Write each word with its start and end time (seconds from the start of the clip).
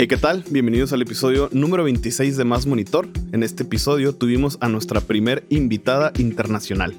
Hey, 0.00 0.06
¿qué 0.06 0.16
tal? 0.16 0.44
Bienvenidos 0.48 0.92
al 0.92 1.02
episodio 1.02 1.48
número 1.50 1.82
26 1.82 2.36
de 2.36 2.44
Más 2.44 2.66
Monitor. 2.66 3.08
En 3.32 3.42
este 3.42 3.64
episodio 3.64 4.14
tuvimos 4.14 4.56
a 4.60 4.68
nuestra 4.68 5.00
primer 5.00 5.42
invitada 5.48 6.12
internacional. 6.18 6.94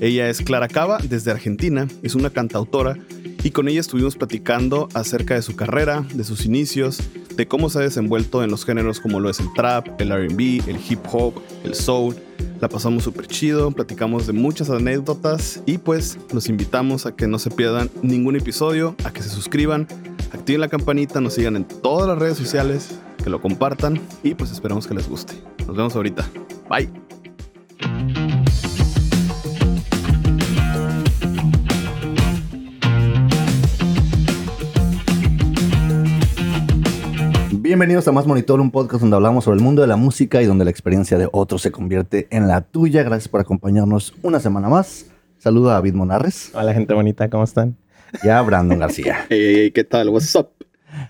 Ella 0.00 0.28
es 0.28 0.40
Clara 0.40 0.66
Cava, 0.66 0.98
desde 0.98 1.30
Argentina, 1.30 1.86
es 2.02 2.16
una 2.16 2.30
cantautora 2.30 2.98
y 3.44 3.52
con 3.52 3.68
ella 3.68 3.78
estuvimos 3.78 4.16
platicando 4.16 4.88
acerca 4.92 5.36
de 5.36 5.42
su 5.42 5.54
carrera, 5.54 6.04
de 6.14 6.24
sus 6.24 6.44
inicios, 6.44 7.00
de 7.36 7.46
cómo 7.46 7.70
se 7.70 7.78
ha 7.78 7.82
desenvuelto 7.82 8.42
en 8.42 8.50
los 8.50 8.64
géneros 8.64 8.98
como 8.98 9.20
lo 9.20 9.30
es 9.30 9.38
el 9.38 9.46
trap, 9.54 10.00
el 10.00 10.10
RB, 10.10 10.68
el 10.68 10.80
hip 10.88 10.98
hop, 11.12 11.34
el 11.62 11.76
soul. 11.76 12.16
La 12.60 12.68
pasamos 12.68 13.04
súper 13.04 13.28
chido, 13.28 13.70
platicamos 13.70 14.26
de 14.26 14.32
muchas 14.32 14.68
anécdotas 14.68 15.62
y 15.64 15.78
pues 15.78 16.18
los 16.32 16.48
invitamos 16.48 17.06
a 17.06 17.14
que 17.14 17.28
no 17.28 17.38
se 17.38 17.50
pierdan 17.50 17.88
ningún 18.02 18.34
episodio, 18.34 18.96
a 19.04 19.12
que 19.12 19.22
se 19.22 19.28
suscriban, 19.28 19.86
activen 20.32 20.60
la 20.60 20.68
campanita, 20.68 21.20
nos 21.20 21.34
sigan 21.34 21.56
en 21.56 21.64
todas 21.64 22.08
las 22.08 22.18
redes 22.18 22.38
sociales, 22.38 22.98
que 23.22 23.30
lo 23.30 23.40
compartan 23.40 24.00
y 24.22 24.34
pues 24.34 24.50
esperamos 24.50 24.86
que 24.86 24.94
les 24.94 25.08
guste. 25.08 25.34
Nos 25.66 25.76
vemos 25.76 25.94
ahorita. 25.94 26.28
Bye. 26.68 26.90
Bienvenidos 37.52 38.06
a 38.08 38.12
Más 38.12 38.26
Monitor, 38.26 38.60
un 38.60 38.70
podcast 38.70 39.00
donde 39.00 39.16
hablamos 39.16 39.44
sobre 39.44 39.56
el 39.56 39.62
mundo 39.62 39.82
de 39.82 39.88
la 39.88 39.96
música 39.96 40.42
y 40.42 40.46
donde 40.46 40.64
la 40.64 40.70
experiencia 40.70 41.16
de 41.16 41.28
otros 41.32 41.62
se 41.62 41.70
convierte 41.70 42.26
en 42.30 42.48
la 42.48 42.60
tuya. 42.60 43.02
Gracias 43.02 43.28
por 43.28 43.40
acompañarnos 43.40 44.14
una 44.22 44.40
semana 44.40 44.68
más. 44.68 45.06
Saludo 45.38 45.70
a 45.70 45.74
David 45.74 45.94
Monarres. 45.94 46.50
Hola 46.54 46.74
gente 46.74 46.92
bonita, 46.92 47.30
¿cómo 47.30 47.44
están? 47.44 47.81
Y 48.22 48.28
a 48.28 48.40
Brandon 48.42 48.78
García. 48.78 49.26
Hey, 49.28 49.70
¿qué 49.70 49.84
tal? 49.84 50.10
What's 50.10 50.34
up? 50.36 50.50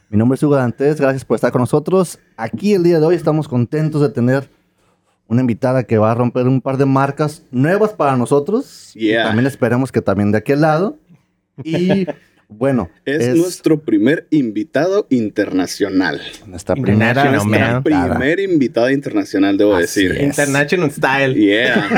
Mi 0.08 0.16
nombre 0.16 0.36
es 0.36 0.42
Hugo 0.42 0.54
Dantes, 0.54 1.00
gracias 1.00 1.24
por 1.24 1.34
estar 1.34 1.50
con 1.50 1.60
nosotros. 1.60 2.18
Aquí 2.36 2.74
el 2.74 2.84
día 2.84 3.00
de 3.00 3.06
hoy 3.06 3.16
estamos 3.16 3.48
contentos 3.48 4.00
de 4.00 4.10
tener 4.10 4.48
una 5.26 5.40
invitada 5.40 5.82
que 5.84 5.98
va 5.98 6.12
a 6.12 6.14
romper 6.14 6.46
un 6.46 6.60
par 6.60 6.76
de 6.76 6.86
marcas 6.86 7.42
nuevas 7.50 7.92
para 7.92 8.16
nosotros. 8.16 8.92
Y 8.94 9.12
también 9.14 9.46
esperamos 9.46 9.90
que 9.90 10.00
también 10.00 10.30
de 10.30 10.38
aquel 10.38 10.60
lado. 10.60 10.98
Y 11.64 12.06
bueno, 12.58 12.90
Es, 13.04 13.34
nuestro 13.36 13.80
primer 13.82 14.26
invitado 14.30 15.06
internacional. 15.10 16.20
nuestra 16.46 16.74
primera 16.74 17.10
International 17.10 17.72
Nuestra 17.72 17.82
primer 18.14 18.40
invitada 18.40 18.92
internacional, 18.92 19.56
debo 19.58 19.74
Así 19.74 20.06
decir. 20.08 20.12
es. 20.12 20.22
International 20.22 20.90
Style. 20.90 21.34
Yeah. 21.34 21.88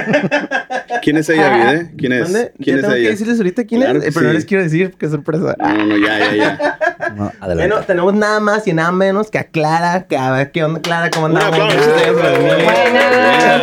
¿Quién 1.02 1.16
es 1.18 1.28
ella, 1.28 1.56
Vide? 1.56 1.90
¿Quién 1.98 2.12
es? 2.12 2.22
¿Dónde? 2.32 2.52
¿Quién 2.62 2.76
ya 2.76 2.80
es 2.80 2.80
tengo 2.82 2.94
que 2.94 3.00
ella? 3.00 3.10
decirles 3.10 3.36
ahorita 3.38 3.64
quién 3.64 3.80
Claro 3.82 3.98
es, 3.98 4.04
que 4.04 4.08
eh, 4.10 4.12
pero 4.14 4.26
no 4.26 4.30
sí. 4.32 4.36
les 4.36 4.44
quiero 4.46 4.62
decir 4.64 4.90
porque 4.90 5.06
es 5.06 5.12
sorpresa. 5.12 5.56
No, 5.58 5.74
no, 5.74 5.86
no, 5.86 5.96
ya, 5.98 6.18
ya, 6.18 6.34
ya. 6.36 6.78
No, 7.16 7.30
adelante. 7.38 7.68
Bueno, 7.68 7.86
tenemos 7.86 8.14
nada 8.14 8.40
más 8.40 8.66
y 8.66 8.72
nada 8.72 8.90
menos 8.90 9.30
que 9.30 9.38
a 9.38 9.44
Clara, 9.44 10.06
que 10.08 10.16
a 10.16 10.30
ver 10.32 10.50
qué 10.50 10.64
onda, 10.64 10.80
Clara, 10.80 11.10
cómo 11.10 11.26
Un 11.26 11.36
andamos. 11.36 11.60
aplauso. 11.60 11.90
Ustedes, 11.90 12.12
güey. 12.12 12.64
Buenas. 12.64 13.62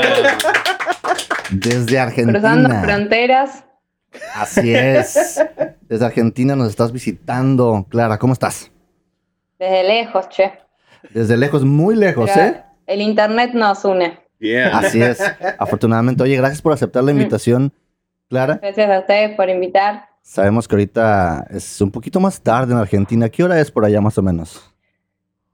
Desde 1.49 1.99
Argentina. 1.99 2.39
Cruzando 2.39 2.69
fronteras. 2.81 3.63
Así 4.35 4.73
es. 4.75 5.39
Desde 5.87 6.05
Argentina 6.05 6.55
nos 6.55 6.69
estás 6.69 6.91
visitando. 6.91 7.85
Clara, 7.89 8.17
¿cómo 8.17 8.33
estás? 8.33 8.71
Desde 9.59 9.83
lejos, 9.83 10.27
che. 10.29 10.51
Desde 11.11 11.37
lejos, 11.37 11.63
muy 11.65 11.95
lejos, 11.95 12.29
Pero 12.33 12.47
¿eh? 12.47 12.63
El 12.87 13.01
internet 13.01 13.51
nos 13.53 13.85
une. 13.85 14.19
Yeah. 14.39 14.77
Así 14.77 15.01
es. 15.01 15.21
Afortunadamente. 15.57 16.23
Oye, 16.23 16.35
gracias 16.35 16.61
por 16.61 16.73
aceptar 16.73 17.03
la 17.03 17.11
invitación, 17.11 17.71
Clara. 18.29 18.59
Gracias 18.61 18.89
a 18.89 18.99
ustedes 18.99 19.35
por 19.35 19.49
invitar. 19.49 20.05
Sabemos 20.23 20.67
que 20.67 20.75
ahorita 20.75 21.47
es 21.49 21.79
un 21.81 21.91
poquito 21.91 22.19
más 22.19 22.41
tarde 22.41 22.73
en 22.73 22.79
Argentina. 22.79 23.29
¿Qué 23.29 23.43
hora 23.43 23.59
es 23.59 23.71
por 23.71 23.85
allá 23.85 24.01
más 24.01 24.17
o 24.17 24.21
menos? 24.21 24.61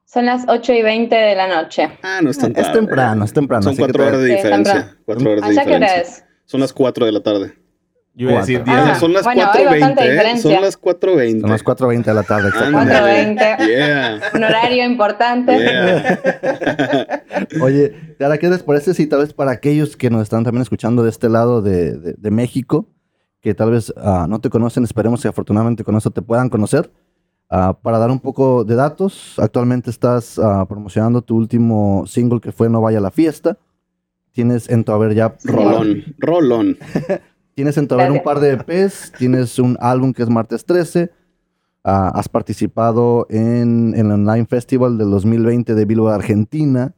Son 0.05 0.25
las 0.25 0.45
8 0.47 0.73
y 0.73 0.81
20 0.81 1.15
de 1.15 1.35
la 1.35 1.47
noche. 1.47 1.89
Ah, 2.01 2.19
no 2.23 2.29
es 2.29 2.37
tan 2.37 2.51
Es 2.51 2.63
tarde. 2.63 2.73
temprano, 2.79 3.25
es 3.25 3.33
temprano. 3.33 3.63
Son 3.63 3.75
cuatro 3.75 4.03
te- 4.03 4.09
horas 4.09 4.21
de 4.21 4.35
diferencia. 4.35 4.97
Cuatro 5.05 5.31
horas 5.31 5.41
de 5.43 5.47
¿Allá 5.51 5.63
qué 5.65 5.75
hora 5.75 5.85
diferencia. 5.87 6.13
es? 6.19 6.25
Son 6.45 6.59
las 6.61 6.71
4 6.73 7.05
de 7.05 7.11
la 7.11 7.21
tarde. 7.21 7.53
Yo 8.19 8.29
iba 8.31 8.37
a 8.39 8.41
decir. 8.41 8.63
Ah, 8.65 8.85
10. 8.85 8.97
son 8.97 9.13
las 9.13 9.23
bueno, 9.23 9.43
hay 9.53 9.63
4.20. 9.65 9.69
bastante 9.69 10.31
¿eh? 10.31 10.37
Son 10.39 10.51
las 10.53 10.81
4.20. 10.81 11.41
Son 11.41 11.49
las 11.51 11.63
4.20 11.63 12.03
de 12.03 12.13
la 12.15 12.23
tarde, 12.23 12.49
Ándale. 12.55 13.21
exactamente. 13.21 13.43
4:20. 13.43 13.67
Yeah. 13.67 14.21
Un 14.33 14.43
horario 14.43 14.85
importante. 14.85 15.57
Yeah. 15.59 17.23
Oye, 17.61 17.93
Clara, 18.17 18.37
¿qué 18.39 18.49
les 18.49 18.63
parece 18.63 18.93
si 18.95 19.05
tal 19.07 19.19
vez 19.19 19.33
para 19.33 19.51
aquellos 19.51 19.95
que 19.95 20.09
nos 20.09 20.23
están 20.23 20.43
también 20.43 20.63
escuchando 20.63 21.03
de 21.03 21.09
este 21.09 21.29
lado 21.29 21.61
de, 21.61 21.97
de- 21.97 22.13
de 22.17 22.31
México, 22.31 22.87
que 23.39 23.53
tal 23.53 23.69
vez 23.71 23.93
ah, 23.97 24.25
no 24.27 24.39
te 24.41 24.49
conocen, 24.49 24.83
esperemos 24.83 25.21
que 25.21 25.27
afortunadamente 25.27 25.83
con 25.83 25.95
eso 25.95 26.09
te 26.09 26.23
puedan 26.23 26.49
conocer, 26.49 26.91
ah, 27.51 27.77
para 27.81 27.99
dar 27.99 28.09
un 28.09 28.19
poco 28.19 28.63
de 28.63 28.73
datos, 28.75 29.35
actualmente 29.37 29.91
estás 29.91 30.39
promocionando 30.67 31.21
tu 31.21 31.35
último 31.37 32.05
single 32.07 32.41
que 32.41 32.51
fue 32.51 32.67
No 32.69 32.81
Vaya 32.81 32.97
a 32.97 33.01
la 33.01 33.11
Fiesta. 33.11 33.57
Tienes 34.31 34.69
en 34.69 34.83
tu 34.83 34.91
haber 34.91 35.13
ya... 35.15 35.35
Rolón. 35.43 36.03
Rolón. 36.19 36.77
Tienes 37.57 37.75
en 37.79 37.87
tu 37.87 37.95
haber 37.95 38.11
un 38.11 38.21
par 38.21 38.39
de 38.39 38.51
EPs, 38.53 39.13
tienes 39.17 39.57
un 39.57 39.77
álbum 39.79 40.13
que 40.13 40.21
es 40.21 40.29
Martes 40.29 40.63
13, 40.63 41.09
ah, 41.83 42.11
has 42.13 42.29
participado 42.29 43.25
en, 43.31 43.95
en 43.95 44.05
el 44.05 44.11
Online 44.11 44.45
Festival 44.45 44.99
del 44.99 45.09
2020 45.09 45.73
de 45.73 45.85
Bilbao, 45.85 46.09
Argentina, 46.09 46.93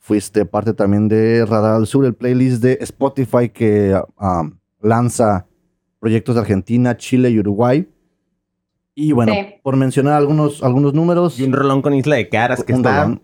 fuiste 0.00 0.44
parte 0.44 0.74
también 0.74 1.06
de 1.06 1.46
Radar 1.46 1.76
al 1.76 1.86
Sur, 1.86 2.04
el 2.04 2.14
playlist 2.14 2.60
de 2.60 2.78
Spotify 2.80 3.48
que 3.48 3.96
ah, 4.18 4.42
lanza 4.80 5.46
proyectos 6.00 6.34
de 6.34 6.40
Argentina, 6.40 6.96
Chile 6.96 7.30
y 7.30 7.38
Uruguay. 7.38 7.88
Y 8.96 9.12
bueno, 9.12 9.32
Sí. 9.32 9.54
por 9.62 9.76
mencionar 9.76 10.14
algunos, 10.14 10.64
algunos 10.64 10.94
números, 10.94 11.38
Y 11.38 11.44
un 11.44 11.52
rolón 11.52 11.80
con 11.80 11.94
Isla 11.94 12.16
de 12.16 12.28
Caras 12.28 12.64
que 12.64 12.72
está. 12.72 13.04
rolón, 13.04 13.22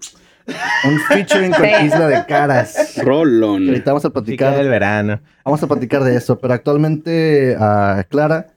un 0.84 0.98
featuring 1.08 1.52
con. 1.52 1.66
Isla 1.84 2.08
de 2.08 2.24
Caras. 2.26 2.94
Rolón. 3.02 3.68
ahorita 3.68 3.90
vamos 3.92 4.04
a 4.04 4.08
Chica 4.08 4.20
platicar 4.20 4.56
del 4.56 4.68
verano. 4.68 5.20
Vamos 5.44 5.62
a 5.62 5.66
platicar 5.66 6.04
de 6.04 6.16
eso, 6.16 6.38
pero 6.38 6.54
actualmente 6.54 7.56
ah, 7.58 8.04
Clara, 8.08 8.48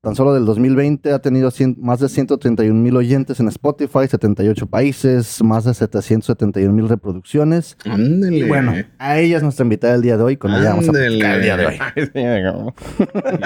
tan 0.00 0.14
solo 0.14 0.32
del 0.32 0.44
2020, 0.44 1.12
ha 1.12 1.18
tenido 1.18 1.50
cien- 1.50 1.76
más 1.78 1.98
de 2.00 2.08
131 2.08 2.72
mil 2.80 2.96
oyentes 2.96 3.40
en 3.40 3.48
Spotify, 3.48 4.06
78 4.08 4.66
países, 4.68 5.42
más 5.42 5.64
de 5.64 5.74
771 5.74 6.72
mil 6.72 6.88
reproducciones. 6.88 7.76
Ándale. 7.84 8.36
Y 8.38 8.42
bueno, 8.44 8.74
a 8.98 9.18
ella 9.18 9.36
es 9.38 9.42
nuestra 9.42 9.64
invitada 9.64 9.94
del 9.94 10.02
día 10.02 10.16
de 10.16 10.22
hoy, 10.22 10.36
con 10.36 10.52
ella 10.52 10.70
vamos 10.70 10.88
a 10.88 10.92
platicar 10.92 11.34
el 11.36 11.42
día 11.42 11.56
de 11.56 11.66
hoy. 11.66 11.78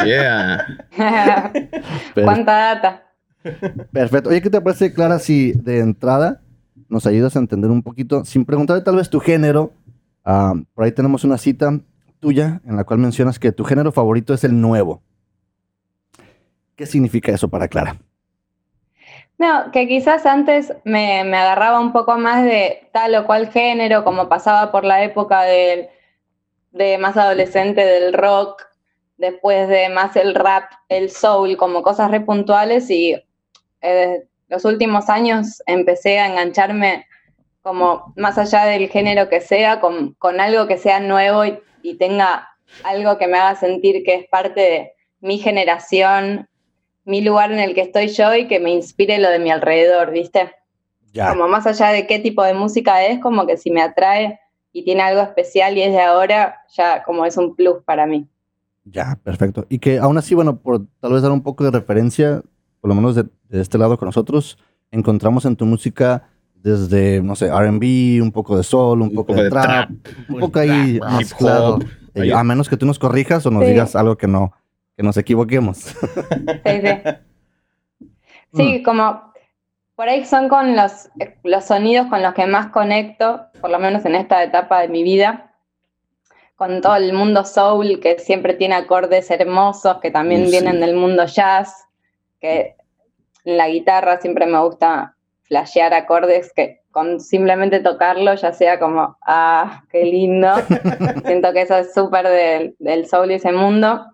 Yeah. 0.06 0.66
¿Cuánta 2.14 2.52
data? 2.52 3.02
perfecto. 3.92 4.28
Oye, 4.30 4.40
¿qué 4.40 4.50
te 4.50 4.60
parece, 4.60 4.92
Clara, 4.92 5.18
si 5.18 5.52
de 5.52 5.80
entrada 5.80 6.40
nos 6.92 7.06
ayudas 7.06 7.34
a 7.34 7.38
entender 7.38 7.70
un 7.70 7.82
poquito, 7.82 8.24
sin 8.24 8.44
preguntarle 8.44 8.82
tal 8.82 8.96
vez 8.96 9.10
tu 9.10 9.18
género? 9.18 9.72
ah, 10.24 10.54
por 10.74 10.84
ahí 10.84 10.92
tenemos 10.92 11.24
una 11.24 11.38
cita 11.38 11.72
tuya 12.20 12.60
en 12.64 12.76
la 12.76 12.84
cual 12.84 13.00
mencionas 13.00 13.38
que 13.38 13.50
tu 13.50 13.64
género 13.64 13.90
favorito 13.90 14.34
es 14.34 14.44
el 14.44 14.60
nuevo. 14.60 15.02
¿Qué 16.76 16.86
significa 16.86 17.32
eso 17.32 17.48
para 17.48 17.66
Clara? 17.66 17.96
No, 19.38 19.72
que 19.72 19.88
quizás 19.88 20.24
antes 20.26 20.72
me, 20.84 21.20
agarraba 21.20 21.80
un 21.80 21.92
poco 21.92 22.16
más 22.18 22.44
de 22.44 22.88
tal 22.92 23.14
o 23.16 23.26
cual 23.26 23.48
género, 23.48 24.04
como 24.04 24.28
pasaba 24.28 24.70
por 24.70 24.84
la 24.84 25.02
época 25.02 25.42
del, 25.42 25.88
de 26.70 26.98
más 26.98 27.16
adolescente 27.16 27.84
del 27.84 28.12
rock, 28.12 28.62
después 29.16 29.68
de 29.68 29.88
más 29.88 30.14
el 30.16 30.34
rap, 30.34 30.70
el 30.88 31.10
soul, 31.10 31.56
como 31.56 31.82
cosas 31.82 32.10
re 32.10 32.20
puntuales 32.20 32.88
y 32.90 33.16
eh, 33.80 34.28
los 34.52 34.66
últimos 34.66 35.08
años 35.08 35.62
empecé 35.64 36.18
a 36.18 36.28
engancharme 36.28 37.06
como 37.62 38.12
más 38.16 38.36
allá 38.36 38.66
del 38.66 38.90
género 38.90 39.30
que 39.30 39.40
sea, 39.40 39.80
con, 39.80 40.12
con 40.18 40.40
algo 40.40 40.66
que 40.66 40.76
sea 40.76 41.00
nuevo 41.00 41.46
y, 41.46 41.58
y 41.82 41.94
tenga 41.94 42.50
algo 42.84 43.16
que 43.16 43.28
me 43.28 43.38
haga 43.38 43.54
sentir 43.58 44.04
que 44.04 44.14
es 44.14 44.28
parte 44.28 44.60
de 44.60 44.92
mi 45.20 45.38
generación, 45.38 46.50
mi 47.06 47.22
lugar 47.22 47.50
en 47.50 47.60
el 47.60 47.74
que 47.74 47.80
estoy 47.80 48.08
yo 48.08 48.34
y 48.34 48.46
que 48.46 48.60
me 48.60 48.72
inspire 48.72 49.18
lo 49.18 49.30
de 49.30 49.38
mi 49.38 49.50
alrededor, 49.50 50.10
¿viste? 50.10 50.52
Ya. 51.14 51.30
Como 51.30 51.48
más 51.48 51.66
allá 51.66 51.88
de 51.88 52.06
qué 52.06 52.18
tipo 52.18 52.44
de 52.44 52.52
música 52.52 53.02
es, 53.06 53.20
como 53.20 53.46
que 53.46 53.56
si 53.56 53.70
me 53.70 53.80
atrae 53.80 54.38
y 54.70 54.84
tiene 54.84 55.00
algo 55.00 55.22
especial 55.22 55.78
y 55.78 55.82
es 55.82 55.92
de 55.92 56.02
ahora, 56.02 56.58
ya 56.76 57.02
como 57.04 57.24
es 57.24 57.38
un 57.38 57.56
plus 57.56 57.82
para 57.86 58.04
mí. 58.04 58.28
Ya, 58.84 59.18
perfecto. 59.24 59.64
Y 59.70 59.78
que 59.78 59.98
aún 59.98 60.18
así, 60.18 60.34
bueno, 60.34 60.58
por 60.58 60.86
tal 61.00 61.14
vez 61.14 61.22
dar 61.22 61.32
un 61.32 61.42
poco 61.42 61.64
de 61.64 61.70
referencia, 61.70 62.42
por 62.82 62.88
lo 62.90 62.94
menos 62.94 63.14
de, 63.14 63.24
de 63.56 63.62
este 63.62 63.78
lado 63.78 63.98
con 63.98 64.06
nosotros, 64.06 64.58
encontramos 64.90 65.44
en 65.44 65.56
tu 65.56 65.66
música 65.66 66.28
desde, 66.54 67.22
no 67.22 67.34
sé, 67.36 67.48
RB, 67.50 68.22
un 68.22 68.30
poco 68.32 68.56
de 68.56 68.62
soul, 68.62 69.02
un, 69.02 69.12
poco, 69.12 69.34
de, 69.34 69.50
trap, 69.50 69.90
un 70.28 70.38
poco 70.40 70.58
ahí 70.60 71.00
mezclado. 71.18 71.78
Eh, 72.14 72.32
a 72.32 72.44
menos 72.44 72.68
que 72.68 72.76
tú 72.76 72.86
nos 72.86 72.98
corrijas 72.98 73.44
o 73.46 73.50
nos 73.50 73.64
Sí. 73.64 73.70
digas 73.70 73.96
algo 73.96 74.16
que 74.16 74.26
no, 74.28 74.52
que 74.96 75.02
nos 75.02 75.16
equivoquemos. 75.16 75.78
Sí, 76.66 76.80
sí. 76.82 78.08
Sí, 78.54 78.82
como 78.82 79.32
por 79.94 80.08
ahí 80.08 80.24
son 80.26 80.48
con 80.48 80.76
los, 80.76 81.08
los 81.42 81.64
sonidos 81.64 82.06
con 82.08 82.22
los 82.22 82.34
que 82.34 82.46
más 82.46 82.66
conecto, 82.68 83.40
por 83.60 83.70
lo 83.70 83.78
menos 83.78 84.04
en 84.04 84.14
esta 84.14 84.42
etapa 84.44 84.80
de 84.82 84.88
mi 84.88 85.02
vida, 85.02 85.54
con 86.56 86.80
todo 86.82 86.96
el 86.96 87.12
mundo 87.14 87.44
soul 87.44 87.98
que 88.00 88.18
siempre 88.18 88.54
tiene 88.54 88.74
acordes 88.74 89.30
hermosos, 89.30 89.98
que 90.02 90.10
también 90.10 90.44
Sí. 90.44 90.50
vienen 90.52 90.80
del 90.80 90.94
mundo 90.94 91.24
jazz, 91.24 91.86
que 92.40 92.76
en 93.44 93.56
la 93.56 93.68
guitarra 93.68 94.20
siempre 94.20 94.46
me 94.46 94.60
gusta 94.60 95.16
flashear 95.42 95.92
acordes 95.94 96.52
que 96.54 96.82
con 96.92 97.20
simplemente 97.20 97.80
tocarlo 97.80 98.34
ya 98.34 98.52
sea 98.52 98.78
como, 98.78 99.16
ah, 99.26 99.82
qué 99.90 100.04
lindo. 100.04 100.52
Siento 101.26 101.52
que 101.52 101.62
eso 101.62 101.76
es 101.76 101.92
súper 101.94 102.28
del, 102.28 102.76
del 102.78 103.06
soul 103.08 103.32
y 103.32 103.34
ese 103.34 103.50
mundo. 103.50 104.06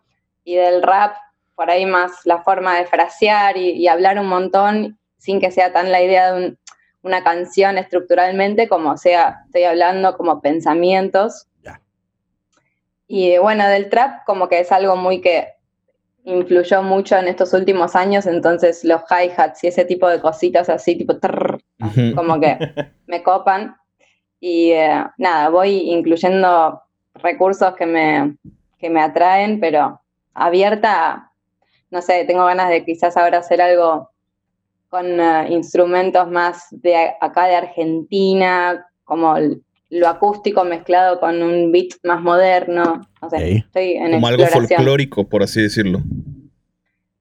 Y 0.44 0.54
del 0.54 0.82
rap, 0.82 1.14
por 1.54 1.70
ahí 1.70 1.84
más 1.84 2.12
la 2.24 2.42
forma 2.42 2.78
de 2.78 2.86
frasear 2.86 3.56
y, 3.56 3.86
hablar 3.88 4.18
un 4.18 4.28
montón 4.28 4.98
sin 5.18 5.40
que 5.40 5.50
sea 5.50 5.72
tan 5.72 5.90
la 5.90 6.00
idea 6.00 6.32
de 6.32 6.56
una 7.02 7.24
canción 7.24 7.78
estructuralmente 7.78 8.68
como 8.68 8.96
sea, 8.96 9.40
estoy 9.46 9.64
hablando 9.64 10.16
como 10.16 10.40
pensamientos. 10.40 11.48
Y 13.08 13.38
bueno, 13.38 13.66
del 13.66 13.88
trap 13.88 14.24
como 14.24 14.48
que 14.48 14.60
es 14.60 14.70
algo 14.70 14.94
muy 14.94 15.20
que 15.20 15.48
influyó 16.28 16.82
mucho 16.82 17.16
en 17.16 17.26
estos 17.28 17.54
últimos 17.54 17.96
años, 17.96 18.26
entonces 18.26 18.84
los 18.84 19.00
hi-hats 19.10 19.64
y 19.64 19.68
ese 19.68 19.84
tipo 19.84 20.08
de 20.08 20.20
cositas 20.20 20.68
así, 20.68 20.96
tipo, 20.96 21.14
como 22.14 22.40
que 22.40 22.58
me 23.06 23.22
copan. 23.22 23.76
Y 24.40 24.70
eh, 24.70 25.04
nada, 25.16 25.48
voy 25.48 25.90
incluyendo 25.90 26.82
recursos 27.14 27.74
que 27.74 27.86
me, 27.86 28.36
que 28.78 28.90
me 28.90 29.00
atraen, 29.00 29.58
pero 29.58 30.00
abierta, 30.34 31.32
no 31.90 32.02
sé, 32.02 32.24
tengo 32.26 32.44
ganas 32.44 32.68
de 32.68 32.84
quizás 32.84 33.16
ahora 33.16 33.38
hacer 33.38 33.60
algo 33.60 34.10
con 34.90 35.20
eh, 35.20 35.46
instrumentos 35.50 36.30
más 36.30 36.66
de 36.70 37.14
acá 37.20 37.46
de 37.46 37.56
Argentina, 37.56 38.86
como 39.04 39.34
lo 39.90 40.08
acústico 40.08 40.64
mezclado 40.64 41.18
con 41.18 41.42
un 41.42 41.72
beat 41.72 41.94
más 42.02 42.22
moderno. 42.22 43.00
No 43.22 43.30
sé, 43.30 43.56
estoy 43.56 43.92
en 43.92 44.12
Como 44.12 44.26
algo 44.26 44.46
folclórico, 44.46 45.28
por 45.28 45.42
así 45.42 45.62
decirlo. 45.62 46.00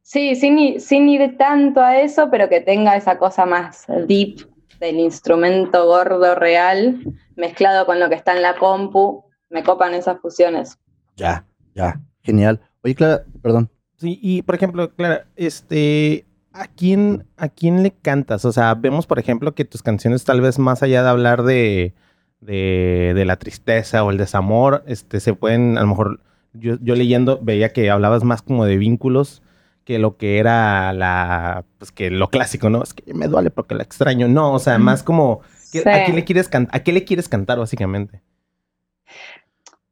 Sí, 0.07 0.37
sin, 0.37 0.79
sin 0.79 1.09
ir 1.09 1.35
tanto 1.37 1.81
a 1.81 1.99
eso, 1.99 2.29
pero 2.31 2.47
que 2.47 2.61
tenga 2.61 2.95
esa 2.95 3.17
cosa 3.17 3.45
más 3.45 3.85
deep 4.07 4.47
del 4.79 5.01
instrumento 5.01 5.85
gordo 5.85 6.33
real, 6.33 7.01
mezclado 7.35 7.85
con 7.85 7.99
lo 7.99 8.07
que 8.07 8.15
está 8.15 8.33
en 8.33 8.41
la 8.41 8.55
compu. 8.55 9.25
Me 9.49 9.63
copan 9.63 9.93
esas 9.93 10.21
fusiones. 10.21 10.79
Ya, 11.17 11.45
ya, 11.75 11.99
genial. 12.21 12.61
Oye, 12.85 12.95
Clara, 12.95 13.25
perdón. 13.41 13.69
Sí, 13.97 14.17
y 14.21 14.43
por 14.43 14.55
ejemplo, 14.55 14.95
Clara, 14.95 15.27
este, 15.35 16.25
¿a 16.53 16.67
quién, 16.67 17.27
¿a 17.35 17.49
quién 17.49 17.83
le 17.83 17.91
cantas? 17.91 18.45
O 18.45 18.53
sea, 18.53 18.75
vemos, 18.75 19.07
por 19.07 19.19
ejemplo, 19.19 19.55
que 19.55 19.65
tus 19.65 19.83
canciones, 19.83 20.23
tal 20.23 20.39
vez 20.39 20.57
más 20.57 20.83
allá 20.83 21.03
de 21.03 21.09
hablar 21.09 21.43
de, 21.43 21.93
de, 22.39 23.23
la 23.25 23.35
tristeza 23.35 24.05
o 24.05 24.11
el 24.11 24.17
desamor, 24.17 24.85
este, 24.87 25.19
se 25.19 25.33
pueden, 25.33 25.77
a 25.77 25.81
lo 25.81 25.87
mejor, 25.87 26.21
yo, 26.53 26.77
yo 26.79 26.95
leyendo, 26.95 27.41
veía 27.41 27.73
que 27.73 27.89
hablabas 27.89 28.23
más 28.23 28.41
como 28.41 28.63
de 28.63 28.77
vínculos 28.77 29.41
que 29.87 29.99
lo 29.99 30.17
que 30.17 30.37
era 30.37 30.91
la, 30.91 31.63
pues 31.77 31.93
que 31.93 32.11
lo 32.11 32.29
clásico, 32.29 32.69
¿no? 32.69 32.83
Es 32.83 32.93
que 32.93 33.13
me 33.13 33.29
duele 33.29 33.51
porque 33.51 33.73
la 33.73 33.83
extraño. 33.83 34.27
No, 34.27 34.51
o 34.51 34.59
sea, 34.59 34.77
más 34.77 35.01
como, 35.01 35.39
¿a, 35.85 36.03
qué 36.03 36.11
le 36.11 36.25
quieres 36.25 36.49
¿a 36.53 36.79
qué 36.81 36.91
le 36.91 37.05
quieres 37.05 37.29
cantar 37.29 37.57
básicamente? 37.57 38.21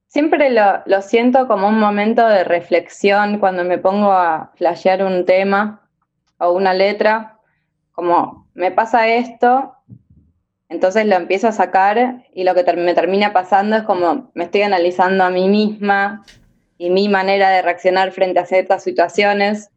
Siempre 0.08 0.50
lo, 0.50 0.82
lo, 0.86 1.02
siento 1.02 1.48
como 1.48 1.70
un 1.70 1.80
momento 1.80 2.28
de 2.28 2.44
reflexión 2.44 3.40
cuando 3.40 3.64
me 3.64 3.78
pongo 3.78 4.12
a 4.12 4.52
flashear 4.58 5.02
un 5.02 5.24
tema 5.26 5.88
o 6.40 6.52
una 6.52 6.74
letra, 6.74 7.40
como 7.94 8.50
me 8.54 8.72
pasa 8.72 9.08
esto, 9.08 9.76
entonces 10.68 11.06
lo 11.06 11.16
empiezo 11.16 11.48
a 11.48 11.54
sacar 11.54 12.26
y 12.34 12.44
lo 12.44 12.54
que 12.54 12.66
me 12.74 12.94
termina 12.96 13.32
pasando 13.32 13.78
es 13.78 13.84
como 13.84 14.30
me 14.34 14.44
estoy 14.44 14.64
analizando 14.64 15.24
a 15.24 15.30
mí 15.30 15.48
misma 15.48 16.26
y 16.78 16.90
mi 16.90 17.08
manera 17.08 17.50
de 17.50 17.62
reaccionar 17.62 18.12
frente 18.12 18.42
a 18.42 18.46
ciertas 18.46 18.84
situaciones 18.84 19.72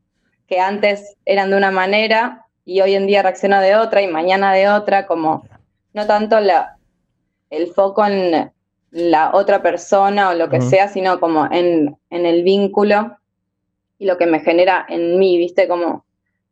que 0.49 0.59
antes 0.61 1.17
eran 1.25 1.51
de 1.51 1.57
una 1.57 1.71
manera 1.71 2.47
y 2.65 2.81
hoy 2.81 2.95
en 2.95 3.07
día 3.07 3.23
reacciona 3.23 3.61
de 3.61 3.77
otra 3.77 4.03
y 4.03 4.09
mañana 4.09 4.53
de 4.53 4.69
otra, 4.69 5.07
como 5.07 5.45
no 5.93 6.07
tanto 6.07 6.41
la, 6.41 6.79
el 7.51 7.69
foco 7.69 8.05
en 8.07 8.51
la 8.91 9.31
otra 9.35 9.63
persona 9.63 10.31
o 10.31 10.35
lo 10.35 10.49
que 10.49 10.61
sea, 10.61 10.89
sino 10.89 11.21
como 11.21 11.47
en, 11.51 11.97
en, 12.11 12.27
el 12.27 12.43
vínculo 12.43 13.19
y 13.99 14.07
lo 14.07 14.17
que 14.17 14.27
me 14.27 14.41
genera 14.41 14.85
en 14.89 15.19
mí, 15.19 15.37
¿viste? 15.37 15.69
Como 15.69 16.05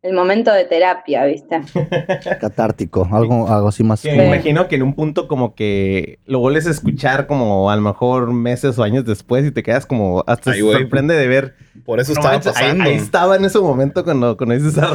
el 0.07 0.13
momento 0.13 0.53
de 0.53 0.65
terapia, 0.65 1.25
¿viste? 1.25 1.61
Catártico, 2.41 3.09
algo, 3.11 3.49
algo 3.49 3.69
así 3.69 3.83
más. 3.83 4.05
me 4.05 4.27
imagino 4.27 4.69
que 4.69 4.77
en 4.77 4.85
un 4.85 4.95
punto 4.95 5.27
como 5.27 5.55
que 5.55 6.21
lo 6.27 6.39
vuelves 6.39 6.69
a 6.69 6.71
escuchar 6.71 7.27
como 7.27 7.71
a 7.71 7.77
lo 7.77 7.83
mejor 7.83 8.33
meses 8.33 8.79
o 8.79 8.85
años 8.85 9.05
después 9.05 9.45
y 9.45 9.51
te 9.51 9.65
quedas 9.65 9.85
como 9.85 10.23
hasta 10.29 10.53
se 10.53 10.61
sorprende 10.61 11.15
de 11.15 11.27
ver. 11.27 11.55
Por 11.85 11.99
eso 11.99 12.13
estaba 12.13 12.39
pasando. 12.39 12.85
Ahí, 12.85 12.95
estaba 12.95 13.37
en 13.37 13.45
ese 13.45 13.59
momento 13.59 14.05
cuando, 14.05 14.37
con 14.37 14.53
esa, 14.53 14.93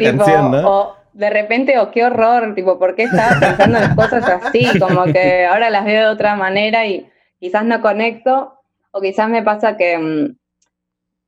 canción, 0.00 0.50
¿no? 0.52 0.70
O 0.70 0.96
de 1.12 1.30
repente, 1.30 1.78
o 1.80 1.90
qué 1.90 2.04
horror, 2.04 2.54
tipo, 2.54 2.78
¿por 2.78 2.94
qué 2.94 3.04
estaba 3.04 3.40
pensando 3.40 3.78
en 3.78 3.94
cosas 3.96 4.24
así? 4.28 4.66
Como 4.78 5.04
que 5.04 5.46
ahora 5.46 5.70
las 5.70 5.84
veo 5.84 6.08
de 6.08 6.14
otra 6.14 6.36
manera 6.36 6.86
y 6.86 7.08
quizás 7.40 7.64
no 7.64 7.80
conecto, 7.80 8.60
o 8.92 9.00
quizás 9.00 9.28
me 9.28 9.42
pasa 9.42 9.76
que 9.76 9.98
mm, 9.98 10.36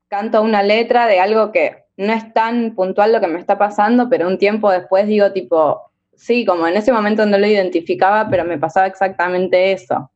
canto 0.08 0.42
una 0.42 0.62
letra 0.62 1.06
de 1.06 1.18
algo 1.18 1.50
que 1.50 1.85
no 1.96 2.12
es 2.12 2.32
tan 2.32 2.74
puntual 2.74 3.12
lo 3.12 3.20
que 3.20 3.26
me 3.26 3.38
está 3.38 3.56
pasando, 3.58 4.08
pero 4.08 4.26
un 4.28 4.38
tiempo 4.38 4.70
después 4.70 5.06
digo 5.06 5.32
tipo, 5.32 5.90
sí, 6.14 6.44
como 6.44 6.66
en 6.66 6.76
ese 6.76 6.92
momento 6.92 7.24
no 7.26 7.38
lo 7.38 7.46
identificaba, 7.46 8.28
pero 8.28 8.44
me 8.44 8.58
pasaba 8.58 8.86
exactamente 8.86 9.72
eso. 9.72 10.10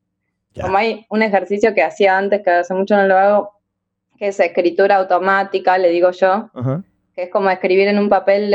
Como 0.60 0.76
hay 0.76 1.06
un 1.08 1.22
ejercicio 1.22 1.74
que 1.74 1.82
hacía 1.82 2.18
antes, 2.18 2.42
que 2.42 2.50
hace 2.50 2.74
mucho 2.74 2.96
no 2.96 3.06
lo 3.06 3.16
hago, 3.16 3.50
que 4.18 4.28
es 4.28 4.40
escritura 4.40 4.96
automática, 4.96 5.78
le 5.78 5.88
digo 5.88 6.10
yo, 6.10 6.50
que 7.14 7.22
es 7.24 7.30
como 7.30 7.48
escribir 7.50 7.88
en 7.88 7.98
un 7.98 8.08
papel 8.08 8.54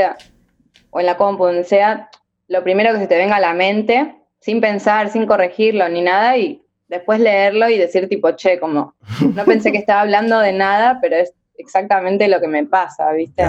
o 0.91 0.99
en 0.99 1.05
la 1.05 1.17
compu, 1.17 1.45
donde 1.45 1.63
sea, 1.63 2.09
lo 2.47 2.63
primero 2.63 2.93
que 2.93 2.99
se 2.99 3.07
te 3.07 3.17
venga 3.17 3.37
a 3.37 3.39
la 3.39 3.53
mente, 3.53 4.15
sin 4.39 4.61
pensar, 4.61 5.09
sin 5.09 5.25
corregirlo 5.25 5.89
ni 5.89 6.01
nada, 6.01 6.37
y 6.37 6.61
después 6.87 7.19
leerlo 7.19 7.67
y 7.69 7.77
decir 7.77 8.07
tipo, 8.07 8.31
che, 8.31 8.59
como, 8.59 8.93
no 9.33 9.45
pensé 9.45 9.71
que 9.71 9.79
estaba 9.79 10.01
hablando 10.01 10.39
de 10.39 10.53
nada, 10.53 10.99
pero 11.01 11.15
es 11.15 11.33
exactamente 11.57 12.27
lo 12.27 12.39
que 12.39 12.47
me 12.47 12.65
pasa, 12.65 13.11
¿viste? 13.13 13.43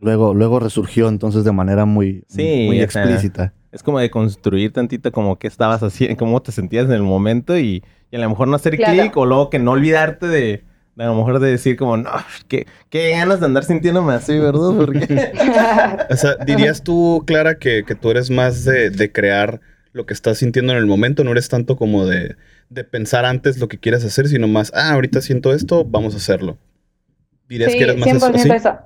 Luego, 0.00 0.32
luego 0.32 0.60
resurgió 0.60 1.08
entonces 1.08 1.44
de 1.44 1.52
manera 1.52 1.84
muy, 1.84 2.24
muy 2.36 2.80
explícita. 2.80 3.52
es 3.72 3.82
como 3.82 3.98
de 3.98 4.10
construir 4.10 4.72
tantito 4.72 5.10
como 5.10 5.38
qué 5.38 5.48
estabas 5.48 5.82
haciendo, 5.82 6.16
cómo 6.16 6.40
te 6.40 6.52
sentías 6.52 6.86
en 6.86 6.92
el 6.92 7.02
momento 7.02 7.58
y, 7.58 7.82
a 8.12 8.18
lo 8.18 8.28
mejor 8.30 8.48
no 8.48 8.56
hacer 8.56 8.76
clic 8.76 9.16
o 9.16 9.26
luego 9.26 9.50
que 9.50 9.58
no 9.58 9.72
olvidarte 9.72 10.28
de, 10.28 10.62
a 10.96 11.06
lo 11.06 11.16
mejor 11.16 11.40
de 11.40 11.50
decir 11.50 11.76
como, 11.76 11.96
no, 11.96 12.10
qué, 12.46 12.66
qué 12.90 13.10
ganas 13.10 13.40
de 13.40 13.46
andar 13.46 13.64
sintiéndome 13.64 14.14
así, 14.14 14.38
¿verdad? 14.38 14.72
Porque... 14.78 15.32
o 16.10 16.16
sea, 16.16 16.36
dirías 16.46 16.82
tú, 16.82 17.24
Clara, 17.26 17.58
que, 17.58 17.84
tú 18.00 18.10
eres 18.10 18.30
más 18.30 18.64
de, 18.64 18.90
de, 18.90 19.10
crear 19.10 19.60
lo 19.92 20.06
que 20.06 20.14
estás 20.14 20.38
sintiendo 20.38 20.72
en 20.72 20.78
el 20.78 20.86
momento, 20.86 21.24
no 21.24 21.32
eres 21.32 21.48
tanto 21.48 21.76
como 21.76 22.06
de, 22.06 22.36
de 22.70 22.84
pensar 22.84 23.24
antes 23.24 23.58
lo 23.58 23.66
que 23.66 23.78
quieres 23.78 24.04
hacer, 24.04 24.28
sino 24.28 24.46
más, 24.46 24.70
ah, 24.76 24.92
ahorita 24.92 25.20
siento 25.22 25.52
esto, 25.52 25.84
vamos 25.84 26.14
a 26.14 26.18
hacerlo 26.18 26.56
sí, 27.48 27.78
que 27.78 27.84
eres 27.84 27.96
más 27.96 28.08
100% 28.08 28.54
eso, 28.54 28.78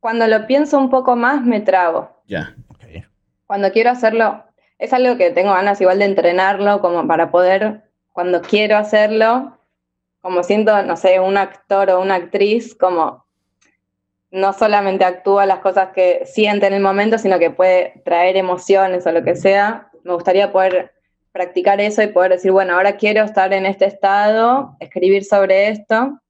Cuando 0.00 0.26
lo 0.26 0.46
pienso 0.46 0.78
un 0.78 0.90
poco 0.90 1.16
más, 1.16 1.44
me 1.44 1.60
trago. 1.60 2.22
Ya. 2.26 2.54
Cuando 3.46 3.72
quiero 3.72 3.90
hacerlo, 3.90 4.44
es 4.78 4.92
algo 4.92 5.16
que 5.16 5.30
tengo 5.30 5.52
ganas 5.52 5.80
igual 5.80 5.98
de 5.98 6.04
entrenarlo, 6.04 6.80
como 6.80 7.06
para 7.06 7.30
poder, 7.30 7.82
cuando 8.12 8.42
quiero 8.42 8.76
hacerlo, 8.76 9.58
como 10.20 10.42
siento, 10.42 10.82
no 10.82 10.96
sé, 10.96 11.18
un 11.20 11.36
actor 11.36 11.90
o 11.90 12.00
una 12.00 12.16
actriz, 12.16 12.74
como 12.74 13.24
no 14.30 14.52
solamente 14.52 15.04
actúa 15.04 15.46
las 15.46 15.60
cosas 15.60 15.88
que 15.94 16.26
siente 16.26 16.66
en 16.66 16.74
el 16.74 16.82
momento, 16.82 17.16
sino 17.16 17.38
que 17.38 17.50
puede 17.50 18.02
traer 18.04 18.36
emociones 18.36 19.06
o 19.06 19.12
lo 19.12 19.24
que 19.24 19.34
sea. 19.34 19.90
Me 20.04 20.12
gustaría 20.12 20.52
poder 20.52 20.92
practicar 21.32 21.80
eso 21.80 22.02
y 22.02 22.08
poder 22.08 22.32
decir, 22.32 22.52
bueno, 22.52 22.74
ahora 22.74 22.96
quiero 22.96 23.24
estar 23.24 23.52
en 23.54 23.64
este 23.64 23.86
estado, 23.86 24.76
escribir 24.80 25.24
sobre 25.24 25.68
esto 25.68 26.20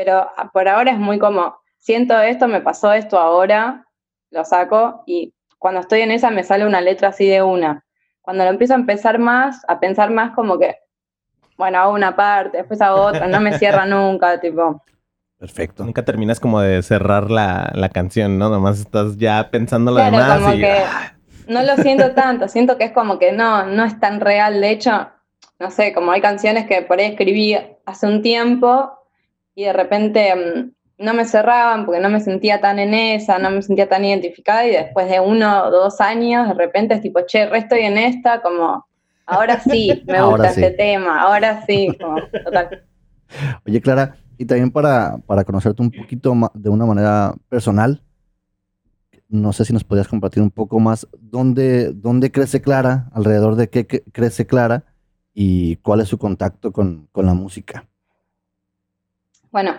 pero 0.00 0.30
por 0.54 0.66
ahora 0.66 0.92
es 0.92 0.98
muy 0.98 1.18
como, 1.18 1.58
siento 1.76 2.18
esto, 2.18 2.48
me 2.48 2.62
pasó 2.62 2.90
esto 2.94 3.18
ahora, 3.18 3.86
lo 4.30 4.46
saco 4.46 5.02
y 5.04 5.34
cuando 5.58 5.80
estoy 5.80 6.00
en 6.00 6.10
esa 6.10 6.30
me 6.30 6.42
sale 6.42 6.64
una 6.64 6.80
letra 6.80 7.08
así 7.08 7.28
de 7.28 7.42
una. 7.42 7.84
Cuando 8.22 8.44
lo 8.44 8.50
empiezo 8.50 8.72
a 8.72 8.76
empezar 8.76 9.18
más, 9.18 9.62
a 9.68 9.78
pensar 9.78 10.10
más 10.10 10.30
como 10.34 10.58
que, 10.58 10.74
bueno, 11.58 11.80
hago 11.80 11.92
una 11.92 12.16
parte, 12.16 12.56
después 12.56 12.80
hago 12.80 13.02
otra, 13.02 13.26
no 13.26 13.40
me 13.42 13.58
cierra 13.58 13.84
nunca, 13.86 14.40
tipo. 14.40 14.82
Perfecto. 15.36 15.84
Nunca 15.84 16.02
terminas 16.02 16.40
como 16.40 16.62
de 16.62 16.82
cerrar 16.82 17.30
la, 17.30 17.70
la 17.74 17.90
canción, 17.90 18.38
¿no? 18.38 18.48
Nomás 18.48 18.80
estás 18.80 19.18
ya 19.18 19.50
pensando 19.50 19.92
lo 19.92 20.02
demás 20.02 20.40
como 20.40 20.56
que 20.56 20.78
¡ah! 20.78 21.12
no 21.46 21.62
lo 21.62 21.76
siento 21.76 22.10
tanto, 22.14 22.48
siento 22.48 22.78
que 22.78 22.84
es 22.84 22.92
como 22.92 23.18
que 23.18 23.32
no, 23.32 23.66
no 23.66 23.84
es 23.84 24.00
tan 24.00 24.20
real. 24.20 24.62
De 24.62 24.70
hecho, 24.70 25.10
no 25.58 25.70
sé, 25.70 25.92
como 25.92 26.10
hay 26.10 26.22
canciones 26.22 26.66
que 26.66 26.80
por 26.80 26.98
ahí 26.98 27.04
escribí 27.04 27.54
hace 27.84 28.06
un 28.06 28.22
tiempo 28.22 28.96
y 29.54 29.64
de 29.64 29.72
repente 29.72 30.34
mm, 30.34 31.04
no 31.04 31.14
me 31.14 31.24
cerraban 31.24 31.86
porque 31.86 32.00
no 32.00 32.10
me 32.10 32.20
sentía 32.20 32.60
tan 32.60 32.78
en 32.78 32.94
esa, 32.94 33.38
no 33.38 33.50
me 33.50 33.62
sentía 33.62 33.88
tan 33.88 34.04
identificada 34.04 34.66
y 34.66 34.70
después 34.72 35.08
de 35.08 35.20
uno 35.20 35.64
o 35.64 35.70
dos 35.70 36.00
años 36.00 36.48
de 36.48 36.54
repente 36.54 36.94
es 36.94 37.00
tipo, 37.00 37.20
che, 37.26 37.46
resto 37.46 37.74
estoy 37.74 37.80
en 37.86 37.98
esta, 37.98 38.42
como, 38.42 38.86
ahora 39.26 39.60
sí, 39.60 40.02
me 40.06 40.22
gusta 40.26 40.50
este 40.50 40.70
tema, 40.72 41.22
ahora 41.22 41.64
sí, 41.66 41.96
como, 42.00 42.16
total. 42.44 42.84
Oye, 43.66 43.80
Clara, 43.80 44.16
y 44.38 44.44
también 44.44 44.70
para, 44.70 45.18
para 45.26 45.44
conocerte 45.44 45.82
un 45.82 45.90
poquito 45.90 46.34
de 46.54 46.68
una 46.68 46.86
manera 46.86 47.34
personal, 47.48 48.02
no 49.28 49.52
sé 49.52 49.64
si 49.64 49.72
nos 49.72 49.84
podías 49.84 50.08
compartir 50.08 50.42
un 50.42 50.50
poco 50.50 50.80
más 50.80 51.06
dónde, 51.18 51.92
dónde 51.92 52.32
crece 52.32 52.60
Clara, 52.60 53.08
alrededor 53.12 53.54
de 53.54 53.70
qué 53.70 53.86
cre- 53.86 54.02
crece 54.12 54.46
Clara 54.46 54.84
y 55.32 55.76
cuál 55.76 56.00
es 56.00 56.08
su 56.08 56.18
contacto 56.18 56.72
con, 56.72 57.08
con 57.12 57.26
la 57.26 57.34
música. 57.34 57.86
Bueno, 59.50 59.74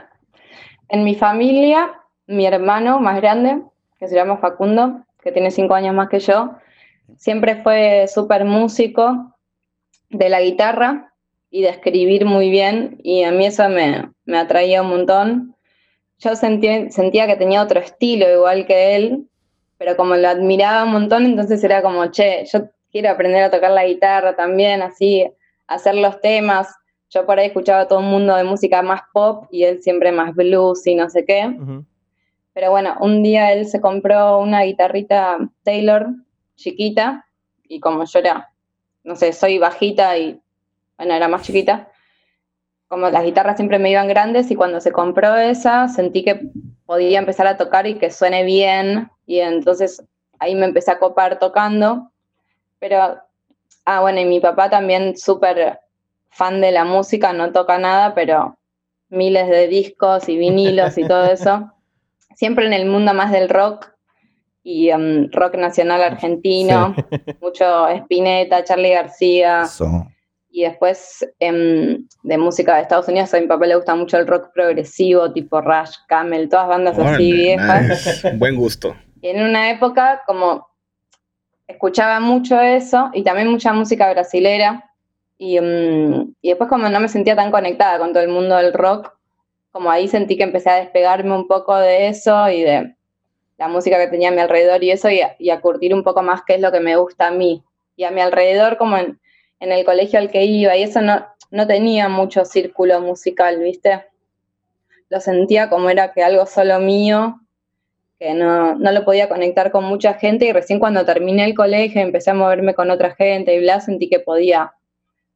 en 0.89 1.03
mi 1.03 1.15
familia, 1.15 1.93
mi 2.27 2.45
hermano 2.45 2.99
más 2.99 3.21
grande, 3.21 3.61
que 3.99 4.07
se 4.07 4.15
llama 4.15 4.37
Facundo, 4.37 5.05
que 5.23 5.31
tiene 5.31 5.51
cinco 5.51 5.75
años 5.75 5.95
más 5.95 6.09
que 6.09 6.19
yo, 6.19 6.55
siempre 7.17 7.55
fue 7.55 8.07
súper 8.07 8.45
músico 8.45 9.35
de 10.09 10.29
la 10.29 10.41
guitarra 10.41 11.13
y 11.49 11.61
de 11.61 11.69
escribir 11.69 12.25
muy 12.25 12.49
bien, 12.49 12.97
y 13.03 13.23
a 13.23 13.31
mí 13.31 13.45
eso 13.45 13.67
me, 13.69 14.11
me 14.25 14.37
atraía 14.37 14.81
un 14.81 14.89
montón. 14.89 15.55
Yo 16.19 16.31
sentí- 16.31 16.89
sentía 16.89 17.27
que 17.27 17.35
tenía 17.35 17.61
otro 17.61 17.79
estilo 17.79 18.29
igual 18.31 18.65
que 18.65 18.95
él, 18.95 19.27
pero 19.77 19.95
como 19.95 20.15
lo 20.15 20.27
admiraba 20.27 20.83
un 20.83 20.91
montón, 20.91 21.25
entonces 21.25 21.63
era 21.63 21.81
como, 21.81 22.05
che, 22.07 22.45
yo 22.51 22.69
quiero 22.91 23.09
aprender 23.09 23.43
a 23.43 23.51
tocar 23.51 23.71
la 23.71 23.85
guitarra 23.85 24.35
también, 24.35 24.81
así, 24.81 25.31
hacer 25.67 25.95
los 25.95 26.19
temas. 26.21 26.67
Yo 27.13 27.25
por 27.25 27.37
ahí 27.37 27.47
escuchaba 27.47 27.81
a 27.81 27.87
todo 27.87 27.99
un 27.99 28.09
mundo 28.09 28.35
de 28.35 28.45
música 28.45 28.81
más 28.81 29.01
pop 29.11 29.45
y 29.51 29.63
él 29.63 29.81
siempre 29.83 30.13
más 30.13 30.33
blues 30.33 30.87
y 30.87 30.95
no 30.95 31.09
sé 31.09 31.25
qué. 31.25 31.53
Pero 32.53 32.71
bueno, 32.71 32.95
un 33.01 33.21
día 33.21 33.51
él 33.51 33.65
se 33.65 33.81
compró 33.81 34.39
una 34.39 34.63
guitarrita 34.63 35.37
Taylor 35.63 36.07
chiquita 36.55 37.25
y 37.67 37.79
como 37.81 38.05
yo 38.05 38.19
era, 38.19 38.51
no 39.03 39.15
sé, 39.15 39.33
soy 39.33 39.57
bajita 39.57 40.17
y 40.17 40.41
bueno, 40.97 41.13
era 41.13 41.27
más 41.27 41.41
chiquita, 41.41 41.89
como 42.87 43.09
las 43.09 43.23
guitarras 43.23 43.57
siempre 43.57 43.79
me 43.79 43.91
iban 43.91 44.07
grandes 44.07 44.51
y 44.51 44.55
cuando 44.55 44.79
se 44.79 44.91
compró 44.91 45.35
esa 45.35 45.87
sentí 45.87 46.23
que 46.23 46.49
podía 46.85 47.19
empezar 47.19 47.47
a 47.47 47.57
tocar 47.57 47.87
y 47.87 47.95
que 47.95 48.11
suene 48.11 48.43
bien 48.43 49.09
y 49.25 49.39
entonces 49.39 50.03
ahí 50.39 50.55
me 50.55 50.65
empecé 50.65 50.91
a 50.91 50.99
copar 50.99 51.39
tocando. 51.39 52.11
Pero, 52.79 53.21
ah, 53.85 54.01
bueno, 54.01 54.19
y 54.19 54.25
mi 54.25 54.39
papá 54.39 54.69
también 54.69 55.15
súper 55.15 55.79
fan 56.31 56.61
de 56.61 56.71
la 56.71 56.85
música, 56.85 57.33
no 57.33 57.51
toca 57.51 57.77
nada, 57.77 58.15
pero 58.15 58.57
miles 59.09 59.47
de 59.47 59.67
discos 59.67 60.27
y 60.29 60.37
vinilos 60.37 60.97
y 60.97 61.05
todo 61.05 61.25
eso 61.25 61.71
siempre 62.35 62.65
en 62.65 62.73
el 62.73 62.87
mundo 62.87 63.13
más 63.13 63.31
del 63.31 63.49
rock 63.49 63.91
y 64.63 64.89
em, 64.89 65.29
rock 65.31 65.55
nacional 65.55 66.01
argentino, 66.01 66.95
mucho 67.41 67.87
Spinetta, 67.89 68.63
Charlie 68.63 68.93
García 68.93 69.63
y 70.49 70.63
después 70.63 71.25
em, 71.39 72.07
de 72.23 72.37
música 72.37 72.75
de 72.75 72.81
Estados 72.81 73.07
Unidos 73.07 73.33
a 73.33 73.39
mi 73.39 73.47
papá 73.47 73.65
le 73.65 73.75
gusta 73.75 73.95
mucho 73.95 74.17
el 74.17 74.27
rock 74.27 74.51
progresivo 74.53 75.31
tipo 75.31 75.61
Rush, 75.61 75.95
Camel, 76.07 76.49
todas 76.49 76.67
bandas 76.67 76.99
así 76.99 77.31
viejas. 77.31 78.23
nice. 78.23 78.31
Buen 78.37 78.55
gusto. 78.55 78.95
Y 79.21 79.27
en 79.27 79.43
una 79.43 79.69
época 79.69 80.21
como 80.25 80.67
escuchaba 81.67 82.19
mucho 82.19 82.59
eso 82.59 83.09
y 83.13 83.23
también 83.23 83.49
mucha 83.49 83.71
música 83.71 84.11
brasilera. 84.11 84.90
Y, 85.43 85.59
mm, 85.59 86.35
y 86.39 86.49
después 86.49 86.69
como 86.69 86.87
no 86.87 86.99
me 86.99 87.07
sentía 87.07 87.35
tan 87.35 87.49
conectada 87.49 87.97
con 87.97 88.13
todo 88.13 88.21
el 88.21 88.29
mundo 88.29 88.57
del 88.57 88.73
rock, 88.73 89.11
como 89.71 89.89
ahí 89.89 90.07
sentí 90.07 90.37
que 90.37 90.43
empecé 90.43 90.69
a 90.69 90.75
despegarme 90.75 91.33
un 91.35 91.47
poco 91.47 91.75
de 91.77 92.09
eso 92.09 92.47
y 92.51 92.61
de 92.61 92.95
la 93.57 93.67
música 93.67 93.97
que 93.97 94.05
tenía 94.05 94.29
a 94.29 94.33
mi 94.33 94.39
alrededor 94.39 94.83
y 94.83 94.91
eso 94.91 95.09
y 95.09 95.49
a, 95.49 95.61
curtir 95.61 95.95
un 95.95 96.03
poco 96.03 96.21
más 96.21 96.43
qué 96.45 96.53
es 96.53 96.61
lo 96.61 96.71
que 96.71 96.79
me 96.79 96.95
gusta 96.95 97.29
a 97.29 97.31
mí. 97.31 97.63
Y 97.95 98.03
a 98.03 98.11
mi 98.11 98.21
alrededor, 98.21 98.77
como 98.77 98.97
en, 98.97 99.19
el 99.59 99.83
colegio 99.83 100.19
al 100.19 100.29
que 100.29 100.45
iba, 100.45 100.77
y 100.77 100.83
eso 100.83 101.01
no, 101.01 101.25
no 101.49 101.65
tenía 101.65 102.07
mucho 102.07 102.45
círculo 102.45 103.01
musical, 103.01 103.57
¿viste? 103.57 104.05
Lo 105.09 105.19
sentía 105.19 105.71
como 105.71 105.89
era 105.89 106.13
que 106.13 106.23
algo 106.23 106.45
solo 106.45 106.77
mío 106.77 107.39
que 108.19 108.35
no, 108.35 108.75
no 108.75 108.91
lo 108.91 109.03
podía 109.05 109.27
conectar 109.27 109.71
con 109.71 109.85
mucha 109.85 110.13
gente 110.13 110.45
y 110.45 110.51
recién 110.51 110.77
cuando 110.77 111.03
terminé 111.03 111.45
el 111.45 111.55
colegio 111.55 111.99
empecé 111.99 112.29
a 112.29 112.35
moverme 112.35 112.75
con 112.75 112.91
otra 112.91 113.15
gente 113.15 113.55
y 113.55 113.59
bla, 113.59 113.81
sentí 113.81 114.07
que 114.07 114.19
podía, 114.19 114.75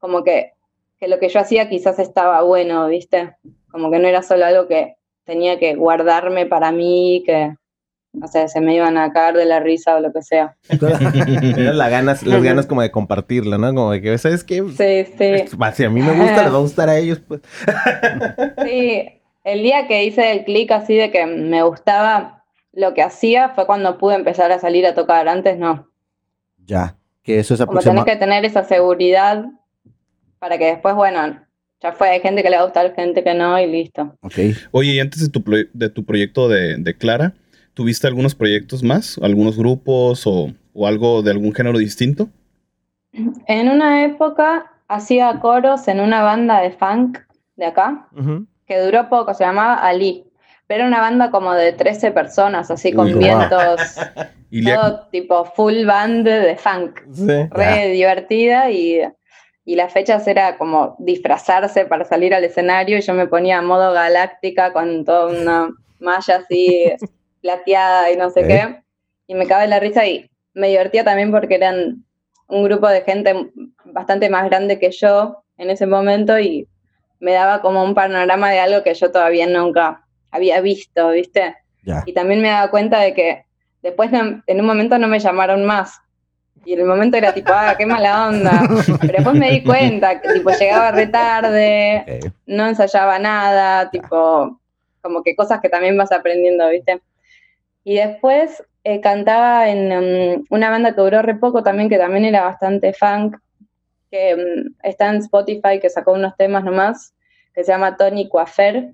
como 0.06 0.24
que, 0.24 0.54
que 1.00 1.08
lo 1.08 1.18
que 1.18 1.30
yo 1.30 1.40
hacía 1.40 1.68
quizás 1.68 1.98
estaba 1.98 2.44
bueno, 2.44 2.88
¿viste? 2.88 3.36
Como 3.72 3.90
que 3.90 3.98
no 3.98 4.08
era 4.08 4.22
solo 4.22 4.46
algo 4.46 4.68
que 4.68 4.98
tenía 5.24 5.58
que 5.58 5.74
guardarme 5.74 6.46
para 6.46 6.72
mí, 6.72 7.24
que, 7.26 7.56
no 8.14 8.28
sé, 8.28 8.48
se 8.48 8.62
me 8.62 8.76
iban 8.76 9.00
a 9.00 9.12
caer 9.12 9.36
de 9.36 9.46
la 9.46 9.60
risa 9.60 9.96
o 9.96 10.00
lo 10.00 10.14
que 10.14 10.22
sea. 10.22 10.58
Eran 10.70 11.80
las 11.80 11.90
ganas, 11.90 12.22
las 12.22 12.44
ganas 12.44 12.68
como 12.68 12.84
de 12.84 12.92
compartirlo, 12.92 13.58
¿no? 13.58 13.74
Como 13.74 13.94
de 13.94 14.02
que, 14.04 14.16
¿sabes 14.20 14.44
qué? 14.44 14.58
Sí, 14.78 15.12
sí. 15.18 15.58
Si 15.74 15.84
a 15.84 15.90
mí 15.90 16.04
me 16.04 16.14
gusta, 16.14 16.44
les 16.44 16.54
va 16.54 16.58
a 16.58 16.62
gustar 16.62 16.90
a 16.90 16.98
ellos, 17.00 17.20
pues. 17.28 17.42
Sí, 18.64 19.22
el 19.44 19.64
día 19.64 19.88
que 19.88 20.04
hice 20.04 20.32
el 20.34 20.44
clic 20.46 20.70
así 20.70 20.96
de 20.96 21.10
que 21.10 21.26
me 21.26 21.64
gustaba 21.64 22.44
lo 22.74 22.94
que 22.94 23.02
hacía 23.02 23.50
fue 23.50 23.66
cuando 23.66 23.98
pude 23.98 24.14
empezar 24.14 24.52
a 24.52 24.60
salir 24.60 24.86
a 24.86 24.94
tocar, 24.94 25.28
antes 25.28 25.58
no. 25.58 25.90
Ya. 26.64 26.96
Que 27.24 27.40
eso 27.40 27.56
es 27.56 27.60
Como 27.62 27.80
tenés 27.80 27.88
aproximadamente. 27.88 28.12
que 28.12 28.18
tener 28.20 28.46
esa 28.46 28.64
seguridad 28.66 29.46
para 30.40 30.58
que 30.58 30.66
después, 30.66 30.96
bueno, 30.96 31.42
ya 31.82 31.92
fue, 31.94 32.10
hay 32.10 32.20
gente 32.20 32.42
que 32.44 32.50
le 32.50 32.56
va 32.58 32.64
a 32.64 32.66
gustar, 32.66 32.94
gente 32.96 33.24
que 33.24 33.34
no, 33.34 33.60
y 33.60 33.68
listo. 33.68 34.16
Ok. 34.22 34.34
Oye, 34.72 34.94
y 34.94 35.00
antes 35.00 35.22
de 35.22 35.30
tu, 35.30 35.44
pro- 35.44 35.58
de 35.74 35.90
tu 35.90 36.04
proyecto 36.06 36.48
de, 36.50 36.78
de 36.78 36.98
Clara, 36.98 37.34
¿tuviste 37.74 38.08
algunos 38.08 38.36
proyectos 38.36 38.84
más? 38.84 39.20
¿Algunos 39.22 39.58
grupos 39.58 40.26
o, 40.26 40.52
o 40.74 40.88
algo 40.88 41.22
de 41.22 41.32
algún 41.32 41.54
género 41.54 41.78
distinto? 41.78 42.30
En 43.48 43.70
una 43.70 44.04
época 44.06 44.72
hacía 44.88 45.40
coros 45.40 45.88
en 45.88 46.00
una 46.00 46.22
banda 46.24 46.62
de 46.62 46.72
funk 46.72 47.20
de 47.56 47.66
acá, 47.66 48.08
que 48.68 48.80
duró 48.82 49.08
poco, 49.10 49.34
se 49.34 49.46
llamaba 49.46 49.76
Ali. 49.76 50.26
Pero 50.68 50.80
era 50.80 50.88
una 50.88 51.00
banda 51.00 51.30
como 51.32 51.54
de 51.54 51.72
13 51.74 52.12
personas, 52.12 52.72
así 52.72 52.92
con 52.92 53.08
Uy, 53.08 53.14
vientos, 53.14 53.96
todo 54.66 55.08
tipo 55.12 55.46
full 55.46 55.86
band 55.86 56.26
de 56.28 56.58
funk. 56.58 57.00
Sí. 57.14 57.28
re 57.52 57.90
divertida 57.90 58.72
y, 58.72 59.02
y 59.66 59.76
las 59.76 59.92
fechas 59.92 60.28
era 60.28 60.58
como 60.58 60.96
disfrazarse 61.00 61.86
para 61.86 62.06
salir 62.06 62.34
al 62.34 62.44
escenario 62.44 62.98
y 62.98 63.02
yo 63.02 63.14
me 63.14 63.28
ponía 63.28 63.58
a 63.58 63.64
modo 63.64 63.92
galáctica 63.94 64.72
con 64.72 65.04
toda 65.04 65.28
una 65.28 65.70
malla 66.00 66.38
así 66.38 66.92
plateada 67.42 68.12
y 68.12 68.18
no 68.18 68.30
sé 68.30 68.48
qué 68.48 68.86
y 69.28 69.36
me 69.36 69.48
cabe 69.48 69.68
la 69.68 69.80
risa 69.80 70.06
y 70.06 70.30
me 70.54 70.70
divertía 70.70 71.04
también 71.04 71.32
porque 71.32 71.56
eran 71.56 72.06
un 72.48 72.64
grupo 72.64 72.88
de 72.88 73.02
gente 73.02 73.52
bastante 73.86 74.30
más 74.30 74.46
grande 74.46 74.80
que 74.80 74.92
yo 74.92 75.44
en 75.58 75.70
ese 75.70 75.88
momento 75.88 76.40
y 76.40 76.68
me 77.20 77.34
daba 77.34 77.62
como 77.62 77.84
un 77.84 77.96
panorama 77.96 78.52
de 78.52 78.60
algo 78.60 78.84
que 78.84 78.94
yo 78.94 79.12
todavía 79.12 79.48
nunca 79.48 80.06
había 80.32 80.62
visto, 80.62 81.10
¿viste? 81.10 81.56
Y 82.06 82.14
también 82.14 82.42
me 82.42 82.50
daba 82.50 82.70
cuenta 82.70 83.00
de 83.00 83.14
que 83.14 83.46
después 83.82 84.12
en 84.12 84.60
un 84.60 84.66
momento 84.66 84.98
no 84.98 85.08
me 85.08 85.20
llamaron 85.20 85.66
más. 85.66 86.00
Y 86.66 86.74
en 86.74 86.80
el 86.80 86.86
momento 86.86 87.18
era 87.18 87.34
tipo, 87.34 87.52
ah, 87.54 87.76
qué 87.78 87.86
mala 87.86 88.28
onda. 88.28 88.64
Pero 89.02 89.14
después 89.14 89.36
me 89.36 89.52
di 89.52 89.64
cuenta 89.64 90.20
que 90.20 90.34
tipo 90.34 90.50
llegaba 90.50 90.92
re 90.92 91.08
tarde, 91.08 92.04
Ok. 92.26 92.32
no 92.48 92.68
ensayaba 92.68 93.20
nada, 93.20 93.90
tipo, 93.92 94.60
como 95.02 95.22
que 95.24 95.36
cosas 95.36 95.62
que 95.62 95.70
también 95.70 95.96
vas 95.96 96.12
aprendiendo, 96.12 96.68
¿viste? 96.70 97.02
Y 97.84 97.96
después 97.98 98.64
eh, 98.84 99.00
cantaba 99.00 99.70
en 99.70 99.92
um, 99.92 100.46
una 100.50 100.72
banda 100.72 100.96
que 100.96 101.02
duró 101.02 101.22
re 101.22 101.36
poco 101.36 101.62
también, 101.62 101.88
que 101.88 102.00
también 102.00 102.26
era 102.26 102.44
bastante 102.44 102.94
funk, 102.94 103.38
que 104.10 104.34
um, 104.34 104.74
está 104.82 105.10
en 105.10 105.18
Spotify, 105.18 105.80
que 105.80 105.90
sacó 105.90 106.14
unos 106.14 106.36
temas 106.36 106.64
nomás, 106.64 107.14
que 107.54 107.64
se 107.64 107.72
llama 107.72 107.96
Tony 107.96 108.28
Coafer, 108.28 108.92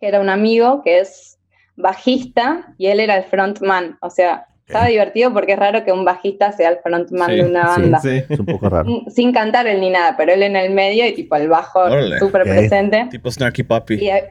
que 0.00 0.08
era 0.08 0.20
un 0.20 0.30
amigo 0.30 0.82
que 0.82 1.00
es 1.00 1.38
bajista 1.76 2.74
y 2.78 2.86
él 2.86 3.00
era 3.00 3.16
el 3.16 3.24
frontman. 3.24 3.98
O 4.00 4.10
sea, 4.10 4.46
estaba 4.66 4.86
divertido 4.86 5.32
porque 5.32 5.52
es 5.52 5.58
raro 5.58 5.84
que 5.84 5.92
un 5.92 6.04
bajista 6.04 6.50
sea 6.52 6.70
el 6.70 6.78
frontman 6.78 7.30
Sí, 7.30 7.36
de 7.36 7.42
una 7.44 7.74
sí, 7.74 7.80
banda. 7.80 7.98
Sí. 8.00 8.22
Es 8.28 8.38
un 8.40 8.46
poco 8.46 8.68
raro. 8.68 8.88
Sin 9.08 9.32
cantar 9.32 9.66
él 9.66 9.80
ni 9.80 9.90
nada, 9.90 10.16
pero 10.16 10.32
él 10.32 10.42
en 10.42 10.56
el 10.56 10.72
medio 10.72 11.06
y 11.06 11.12
tipo 11.14 11.36
el 11.36 11.48
bajo 11.48 11.84
súper 12.18 12.42
presente. 12.42 13.06
tipo 13.10 13.30
Snarky 13.30 13.62
Puppy. 13.62 13.94
Y, 14.04 14.10
ahí- 14.10 14.24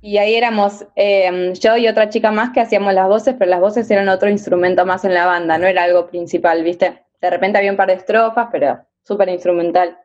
y 0.00 0.18
ahí 0.18 0.34
éramos 0.34 0.86
eh, 0.96 1.52
yo 1.60 1.76
y 1.76 1.88
otra 1.88 2.08
chica 2.08 2.30
más 2.30 2.50
que 2.50 2.60
hacíamos 2.60 2.92
las 2.94 3.08
voces, 3.08 3.34
pero 3.38 3.50
las 3.50 3.60
voces 3.60 3.90
eran 3.90 4.08
otro 4.08 4.28
instrumento 4.30 4.84
más 4.86 5.04
en 5.04 5.14
la 5.14 5.26
banda, 5.26 5.58
no 5.58 5.66
era 5.66 5.84
algo 5.84 6.06
principal, 6.08 6.62
¿viste? 6.62 7.02
De 7.20 7.30
repente 7.30 7.58
había 7.58 7.70
un 7.70 7.76
par 7.76 7.88
de 7.88 7.94
estrofas, 7.94 8.48
pero 8.52 8.78
súper 9.02 9.28
instrumental. 9.28 9.98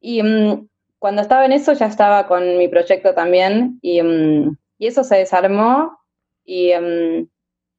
Y 0.00 0.22
mm, 0.22 0.68
cuando 0.98 1.22
estaba 1.22 1.44
en 1.44 1.52
eso 1.52 1.72
ya 1.72 1.86
estaba 1.86 2.26
con 2.26 2.58
mi 2.58 2.68
proyecto 2.68 3.14
también 3.14 3.78
y, 3.82 4.02
mm, 4.02 4.56
y 4.78 4.86
eso 4.88 5.04
se 5.04 5.16
desarmó 5.16 5.98
y, 6.44 6.72
mm, 6.74 7.28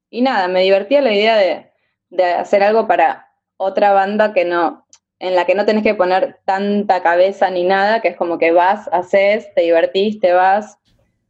y 0.09 0.21
nada, 0.21 0.47
me 0.47 0.63
divertía 0.63 1.01
la 1.01 1.13
idea 1.13 1.37
de, 1.37 1.71
de 2.09 2.23
hacer 2.23 2.63
algo 2.63 2.87
para 2.87 3.27
otra 3.57 3.91
banda 3.91 4.33
que 4.33 4.45
no, 4.45 4.85
en 5.19 5.35
la 5.35 5.45
que 5.45 5.55
no 5.55 5.65
tenés 5.65 5.83
que 5.83 5.95
poner 5.95 6.39
tanta 6.45 7.01
cabeza 7.01 7.49
ni 7.49 7.63
nada, 7.63 8.01
que 8.01 8.09
es 8.09 8.17
como 8.17 8.37
que 8.37 8.51
vas, 8.51 8.87
haces, 8.91 9.47
te 9.55 9.61
divertís, 9.61 10.19
te 10.19 10.33
vas. 10.33 10.77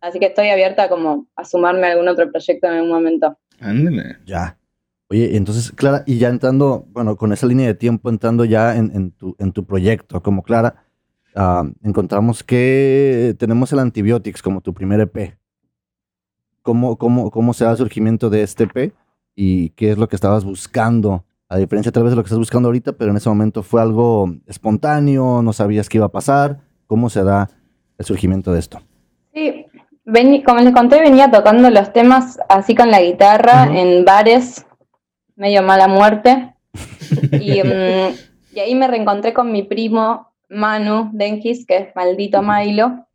Así 0.01 0.19
que 0.19 0.27
estoy 0.27 0.49
abierta 0.49 0.89
como 0.89 1.27
a 1.35 1.45
sumarme 1.45 1.87
a 1.87 1.91
algún 1.91 2.07
otro 2.07 2.29
proyecto 2.29 2.67
en 2.67 2.73
algún 2.73 2.89
momento. 2.89 3.37
Ándale. 3.59 4.17
Ya. 4.25 4.57
Oye, 5.09 5.37
entonces, 5.37 5.71
Clara, 5.71 6.03
y 6.05 6.17
ya 6.17 6.27
entrando, 6.27 6.85
bueno, 6.89 7.15
con 7.15 7.31
esa 7.31 7.47
línea 7.47 7.65
de 7.65 7.75
tiempo, 7.75 8.09
entrando 8.09 8.43
ya 8.43 8.75
en, 8.75 8.91
en 8.93 9.11
tu, 9.11 9.35
en 9.39 9.53
tu 9.53 9.65
proyecto 9.65 10.21
como 10.21 10.43
Clara, 10.43 10.83
ah, 11.33 11.63
encontramos 11.81 12.43
que 12.43 13.33
tenemos 13.39 13.71
el 13.71 13.79
Antibiotics 13.79 14.41
como 14.41 14.59
tu 14.59 14.73
primer 14.73 14.99
EP. 14.99 15.37
Cómo, 16.67 16.97
cómo, 16.97 17.31
cómo 17.31 17.53
se 17.53 17.63
da 17.63 17.71
el 17.71 17.77
surgimiento 17.77 18.29
de 18.29 18.43
este 18.43 18.67
P 18.67 18.91
y 19.37 19.69
qué 19.69 19.91
es 19.91 19.97
lo 19.97 20.09
que 20.09 20.17
estabas 20.17 20.43
buscando. 20.43 21.23
A 21.47 21.55
diferencia 21.55 21.93
tal 21.93 22.03
vez 22.03 22.11
de 22.11 22.17
lo 22.17 22.23
que 22.23 22.27
estás 22.27 22.37
buscando 22.39 22.67
ahorita, 22.67 22.91
pero 22.91 23.11
en 23.11 23.15
ese 23.15 23.29
momento 23.29 23.63
fue 23.63 23.81
algo 23.81 24.29
espontáneo, 24.47 25.41
no 25.41 25.53
sabías 25.53 25.87
qué 25.87 25.97
iba 25.99 26.07
a 26.07 26.11
pasar. 26.11 26.59
¿Cómo 26.85 27.09
se 27.09 27.23
da 27.23 27.49
el 27.97 28.05
surgimiento 28.05 28.51
de 28.51 28.59
esto? 28.59 28.81
Sí, 29.33 29.65
vení- 30.05 30.43
como 30.43 30.59
les 30.59 30.73
conté, 30.73 30.99
venía 30.99 31.31
tocando 31.31 31.69
los 31.69 31.93
temas 31.93 32.37
así 32.49 32.75
con 32.75 32.91
la 32.91 33.01
guitarra 33.01 33.69
en 33.73 34.03
bares, 34.03 34.65
medio 35.37 35.63
mala 35.63 35.87
muerte. 35.87 36.53
Y, 37.39 37.63
mm, 37.63 38.13
y 38.55 38.59
ahí 38.59 38.75
me 38.75 38.87
reencontré 38.89 39.33
con 39.33 39.49
mi 39.53 39.63
primo 39.63 40.33
Manu 40.49 41.11
Denkis, 41.13 41.65
que 41.65 41.77
es 41.77 41.95
maldito 41.95 42.41
Milo, 42.41 43.07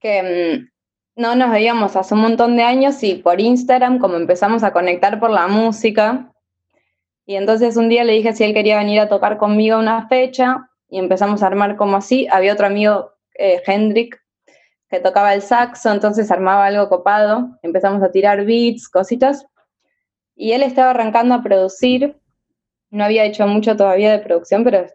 que 0.00 0.22
mm, 0.22 0.77
no 1.18 1.34
nos 1.34 1.50
veíamos 1.50 1.96
hace 1.96 2.14
un 2.14 2.20
montón 2.20 2.56
de 2.56 2.62
años 2.62 3.02
y 3.02 3.16
por 3.16 3.40
Instagram, 3.40 3.98
como 3.98 4.14
empezamos 4.14 4.62
a 4.62 4.72
conectar 4.72 5.18
por 5.18 5.30
la 5.30 5.48
música. 5.48 6.32
Y 7.26 7.34
entonces 7.34 7.76
un 7.76 7.88
día 7.88 8.04
le 8.04 8.12
dije 8.12 8.32
si 8.32 8.44
él 8.44 8.54
quería 8.54 8.78
venir 8.78 9.00
a 9.00 9.08
tocar 9.08 9.36
conmigo 9.36 9.80
una 9.80 10.06
fecha 10.06 10.70
y 10.88 11.00
empezamos 11.00 11.42
a 11.42 11.48
armar 11.48 11.74
como 11.76 11.96
así. 11.96 12.28
Había 12.30 12.52
otro 12.52 12.66
amigo, 12.66 13.14
eh, 13.36 13.60
Hendrik, 13.66 14.22
que 14.88 15.00
tocaba 15.00 15.34
el 15.34 15.42
saxo, 15.42 15.90
entonces 15.90 16.30
armaba 16.30 16.66
algo 16.66 16.88
copado. 16.88 17.58
Empezamos 17.62 18.00
a 18.04 18.12
tirar 18.12 18.44
beats, 18.44 18.88
cositas. 18.88 19.44
Y 20.36 20.52
él 20.52 20.62
estaba 20.62 20.90
arrancando 20.90 21.34
a 21.34 21.42
producir. 21.42 22.16
No 22.90 23.02
había 23.02 23.24
hecho 23.24 23.44
mucho 23.48 23.76
todavía 23.76 24.12
de 24.12 24.20
producción, 24.20 24.62
pero 24.62 24.86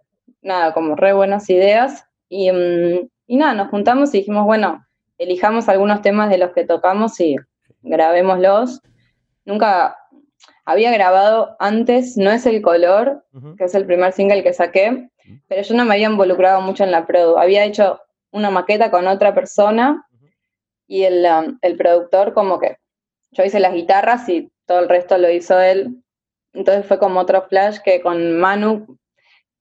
nada, 0.42 0.74
como 0.74 0.96
re 0.96 1.12
buenas 1.12 1.50
ideas. 1.50 2.06
Y, 2.30 2.50
mm, 2.50 3.10
y 3.28 3.36
nada, 3.36 3.56
nos 3.56 3.68
juntamos 3.68 4.14
y 4.14 4.20
dijimos, 4.20 4.46
bueno, 4.46 4.86
elijamos 5.24 5.70
algunos 5.70 6.02
temas 6.02 6.30
de 6.30 6.38
los 6.38 6.52
que 6.52 6.66
tocamos 6.66 7.20
y 7.20 7.36
grabémoslos. 7.82 8.82
Nunca 9.46 9.98
había 10.66 10.92
grabado 10.92 11.56
antes, 11.60 12.18
no 12.18 12.32
es 12.32 12.46
el 12.46 12.62
color, 12.62 13.26
que 13.58 13.66
es 13.66 13.76
el 13.76 13.86
primer 13.86 14.14
single 14.14 14.44
que 14.44 14.54
saqué, 14.54 15.10
pero 15.48 15.62
yo 15.62 15.76
no 15.76 15.86
me 15.86 15.94
había 15.94 16.10
involucrado 16.10 16.62
mucho 16.62 16.84
en 16.84 16.92
la 16.92 17.06
produ. 17.06 17.38
Había 17.38 17.66
hecho 17.66 18.00
una 18.32 18.50
maqueta 18.50 18.92
con 18.92 19.08
otra 19.08 19.34
persona 19.34 20.08
y 20.88 21.04
el, 21.04 21.26
um, 21.26 21.58
el 21.62 21.78
productor 21.78 22.34
como 22.34 22.60
que 22.60 22.78
yo 23.32 23.44
hice 23.44 23.60
las 23.60 23.74
guitarras 23.74 24.28
y 24.30 24.52
todo 24.66 24.80
el 24.80 24.90
resto 24.90 25.18
lo 25.18 25.30
hizo 25.30 25.60
él. 25.60 26.04
Entonces 26.54 26.86
fue 26.86 27.00
como 27.00 27.20
otro 27.20 27.42
flash 27.48 27.80
que 27.80 28.02
con 28.02 28.40
Manu, 28.40 28.98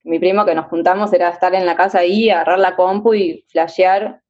mi 0.04 0.18
primo, 0.18 0.44
que 0.44 0.54
nos 0.54 0.66
juntamos, 0.66 1.12
era 1.12 1.30
estar 1.30 1.54
en 1.54 1.64
la 1.64 1.76
casa 1.76 2.00
ahí, 2.00 2.28
agarrar 2.28 2.58
la 2.58 2.76
compu 2.76 3.14
y 3.14 3.44
flashear. 3.48 4.21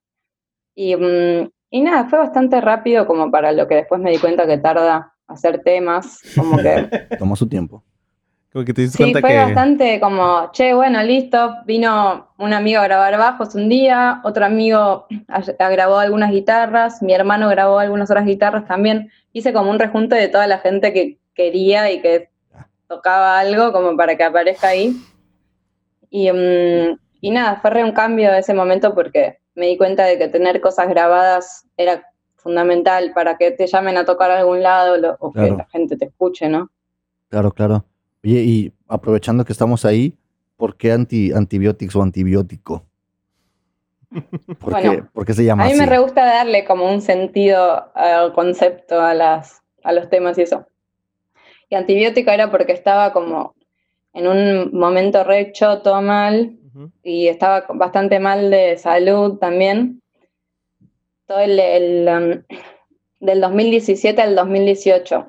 Y, 0.74 0.96
mm, 0.96 1.50
y 1.70 1.80
nada, 1.82 2.06
fue 2.08 2.18
bastante 2.18 2.60
rápido 2.60 3.06
como 3.06 3.30
para 3.30 3.52
lo 3.52 3.66
que 3.68 3.76
después 3.76 4.00
me 4.00 4.10
di 4.10 4.18
cuenta 4.18 4.46
que 4.46 4.58
tarda 4.58 5.14
hacer 5.26 5.62
temas, 5.62 6.20
como 6.36 6.56
que 6.58 6.88
Tomó 7.18 7.36
su 7.36 7.48
tiempo. 7.48 7.82
Como 8.52 8.66
que 8.66 8.74
te 8.74 8.82
diste 8.82 8.98
Sí, 8.98 9.04
cuenta 9.04 9.20
fue 9.20 9.30
que... 9.30 9.36
bastante 9.36 9.98
como, 10.00 10.50
che, 10.52 10.74
bueno, 10.74 11.02
listo. 11.02 11.56
Vino 11.64 12.34
un 12.38 12.52
amigo 12.52 12.80
a 12.80 12.84
grabar 12.84 13.16
bajos 13.16 13.54
un 13.54 13.70
día, 13.70 14.20
otro 14.24 14.44
amigo 14.44 15.06
a- 15.28 15.42
a- 15.58 15.68
grabó 15.70 15.96
algunas 15.98 16.30
guitarras, 16.30 17.02
mi 17.02 17.14
hermano 17.14 17.48
grabó 17.48 17.78
algunas 17.78 18.10
otras 18.10 18.26
guitarras 18.26 18.66
también. 18.66 19.10
Hice 19.32 19.54
como 19.54 19.70
un 19.70 19.78
rejunte 19.78 20.16
de 20.16 20.28
toda 20.28 20.46
la 20.46 20.58
gente 20.58 20.92
que 20.92 21.18
quería 21.34 21.90
y 21.90 22.02
que 22.02 22.28
tocaba 22.88 23.38
algo 23.38 23.72
como 23.72 23.96
para 23.96 24.16
que 24.18 24.24
aparezca 24.24 24.68
ahí. 24.68 24.96
Y, 26.10 26.30
mm, 26.30 26.98
y 27.20 27.30
nada, 27.30 27.56
fue 27.60 27.70
re 27.70 27.84
un 27.84 27.92
cambio 27.92 28.32
ese 28.34 28.52
momento 28.54 28.94
porque 28.94 29.38
me 29.54 29.66
di 29.66 29.76
cuenta 29.76 30.04
de 30.04 30.18
que 30.18 30.28
tener 30.28 30.60
cosas 30.60 30.88
grabadas 30.88 31.66
era 31.76 32.06
fundamental 32.36 33.12
para 33.14 33.36
que 33.36 33.50
te 33.52 33.66
llamen 33.66 33.96
a 33.96 34.04
tocar 34.04 34.30
a 34.30 34.38
algún 34.40 34.62
lado 34.62 34.96
lo- 34.96 35.16
o 35.20 35.30
Claro. 35.32 35.48
que 35.50 35.56
la 35.58 35.68
gente 35.68 35.96
te 35.96 36.06
escuche, 36.06 36.48
¿no? 36.48 36.70
Claro, 37.28 37.52
claro. 37.52 37.84
Oye, 38.24 38.40
y 38.42 38.72
aprovechando 38.88 39.44
que 39.44 39.52
estamos 39.52 39.84
ahí, 39.84 40.16
¿por 40.56 40.76
qué 40.76 40.92
anti, 40.92 41.32
antibióticos 41.32 41.96
o 41.96 42.02
antibiótico? 42.02 42.84
¿Por, 44.58 44.72
Bueno, 44.72 44.92
qué, 44.92 45.02
por 45.12 45.24
qué 45.24 45.32
se 45.32 45.44
llama 45.44 45.62
A 45.64 45.66
mí 45.66 45.72
así? 45.72 45.80
me 45.80 45.86
re 45.86 45.98
gusta 45.98 46.24
darle 46.24 46.64
como 46.64 46.90
un 46.92 47.00
sentido 47.00 47.90
al 47.94 48.32
concepto, 48.34 49.00
a, 49.00 49.14
las, 49.14 49.62
a 49.82 49.92
los 49.92 50.08
temas 50.10 50.36
y 50.38 50.42
eso. 50.42 50.66
Y 51.70 51.74
antibiótico 51.74 52.30
era 52.30 52.50
porque 52.50 52.72
estaba 52.72 53.12
como 53.12 53.54
en 54.12 54.26
un 54.26 54.78
momento 54.78 55.24
re 55.24 55.52
choto, 55.52 56.00
mal, 56.02 56.58
Ujú. 56.74 56.90
y 57.02 57.28
estaba 57.28 57.64
bastante 57.74 58.18
mal 58.18 58.50
de 58.50 58.76
salud 58.78 59.38
también. 59.38 60.00
Todo 61.26 61.40
el, 61.40 61.58
el, 61.58 62.08
um, 62.08 62.56
del 63.20 63.40
2017 63.40 64.20
al 64.22 64.34
2018. 64.34 65.26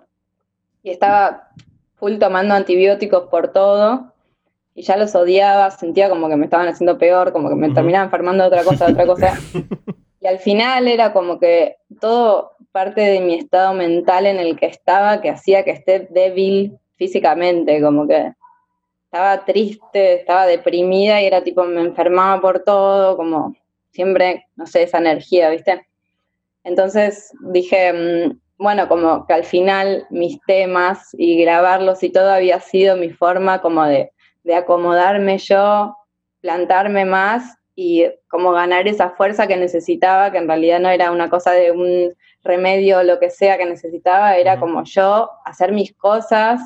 Y 0.84 0.90
estaba 0.92 1.50
full 1.96 2.18
tomando 2.18 2.54
antibióticos 2.54 3.30
por 3.30 3.50
todo. 3.54 4.14
Y 4.76 4.82
ya 4.82 4.98
los 4.98 5.14
odiaba, 5.16 5.70
sentía 5.72 6.10
como 6.10 6.30
que 6.30 6.36
me 6.36 6.46
estaban 6.46 6.68
haciendo 6.68 6.98
peor, 6.98 7.32
como 7.32 7.50
que 7.50 7.56
me 7.56 7.68
Ujú. 7.68 7.76
terminaba 7.76 8.06
enfermando 8.06 8.44
de 8.44 8.48
otra 8.48 8.64
cosa, 8.64 8.86
de 8.86 8.92
otra 8.94 9.06
cosa. 9.06 9.34
Y 10.20 10.28
al 10.28 10.40
final 10.40 10.88
era 10.88 11.12
como 11.12 11.38
que 11.38 11.76
todo 12.00 12.56
parte 12.72 13.02
de 13.02 13.20
mi 13.20 13.36
estado 13.36 13.74
mental 13.74 14.26
en 14.26 14.38
el 14.38 14.58
que 14.58 14.68
estaba, 14.68 15.20
que 15.20 15.30
hacía 15.30 15.66
que 15.66 15.72
esté 15.72 16.08
débil 16.12 16.78
físicamente, 16.96 17.82
como 17.82 18.08
que 18.08 18.32
estaba 19.14 19.46
triste, 19.46 20.14
estaba 20.16 20.48
deprimida 20.48 21.22
y 21.22 21.28
era 21.28 21.44
tipo, 21.44 21.64
me 21.66 21.82
enfermaba 21.82 22.42
por 22.42 22.64
todo, 22.64 23.16
como 23.16 23.56
siempre, 23.92 24.48
no 24.56 24.66
sé, 24.66 24.82
esa 24.82 24.98
energía, 24.98 25.52
¿viste? 25.52 25.86
Entonces 26.64 27.32
dije, 27.52 27.94
mm, 27.94 28.40
bueno, 28.58 28.88
como 28.88 29.28
que 29.28 29.34
al 29.34 29.44
final 29.44 30.08
mis 30.10 30.42
temas 30.48 31.10
y 31.14 31.40
grabarlos 31.44 32.02
y 32.02 32.10
todo 32.10 32.32
había 32.32 32.60
sido 32.60 32.98
mi 32.98 33.12
forma 33.12 33.62
como 33.62 33.86
de, 33.86 34.12
de 34.44 34.56
acomodarme 34.56 35.38
yo, 35.38 35.96
plantarme 36.42 37.06
más 37.06 37.56
y 37.76 38.06
como 38.28 38.52
ganar 38.52 38.88
esa 38.88 39.12
fuerza 39.12 39.46
que 39.46 39.58
necesitaba, 39.58 40.32
que 40.32 40.40
en 40.40 40.48
realidad 40.48 40.80
no 40.80 40.90
era 40.90 41.12
una 41.12 41.30
cosa 41.30 41.52
de 41.52 41.70
un 41.70 42.16
remedio 42.44 42.98
o 42.98 43.04
lo 43.04 43.20
que 43.20 43.30
sea 43.30 43.60
que 43.60 43.68
necesitaba, 43.68 44.38
era 44.38 44.60
como 44.60 44.84
yo 44.86 45.30
hacer 45.46 45.72
mis 45.72 45.94
cosas, 45.94 46.60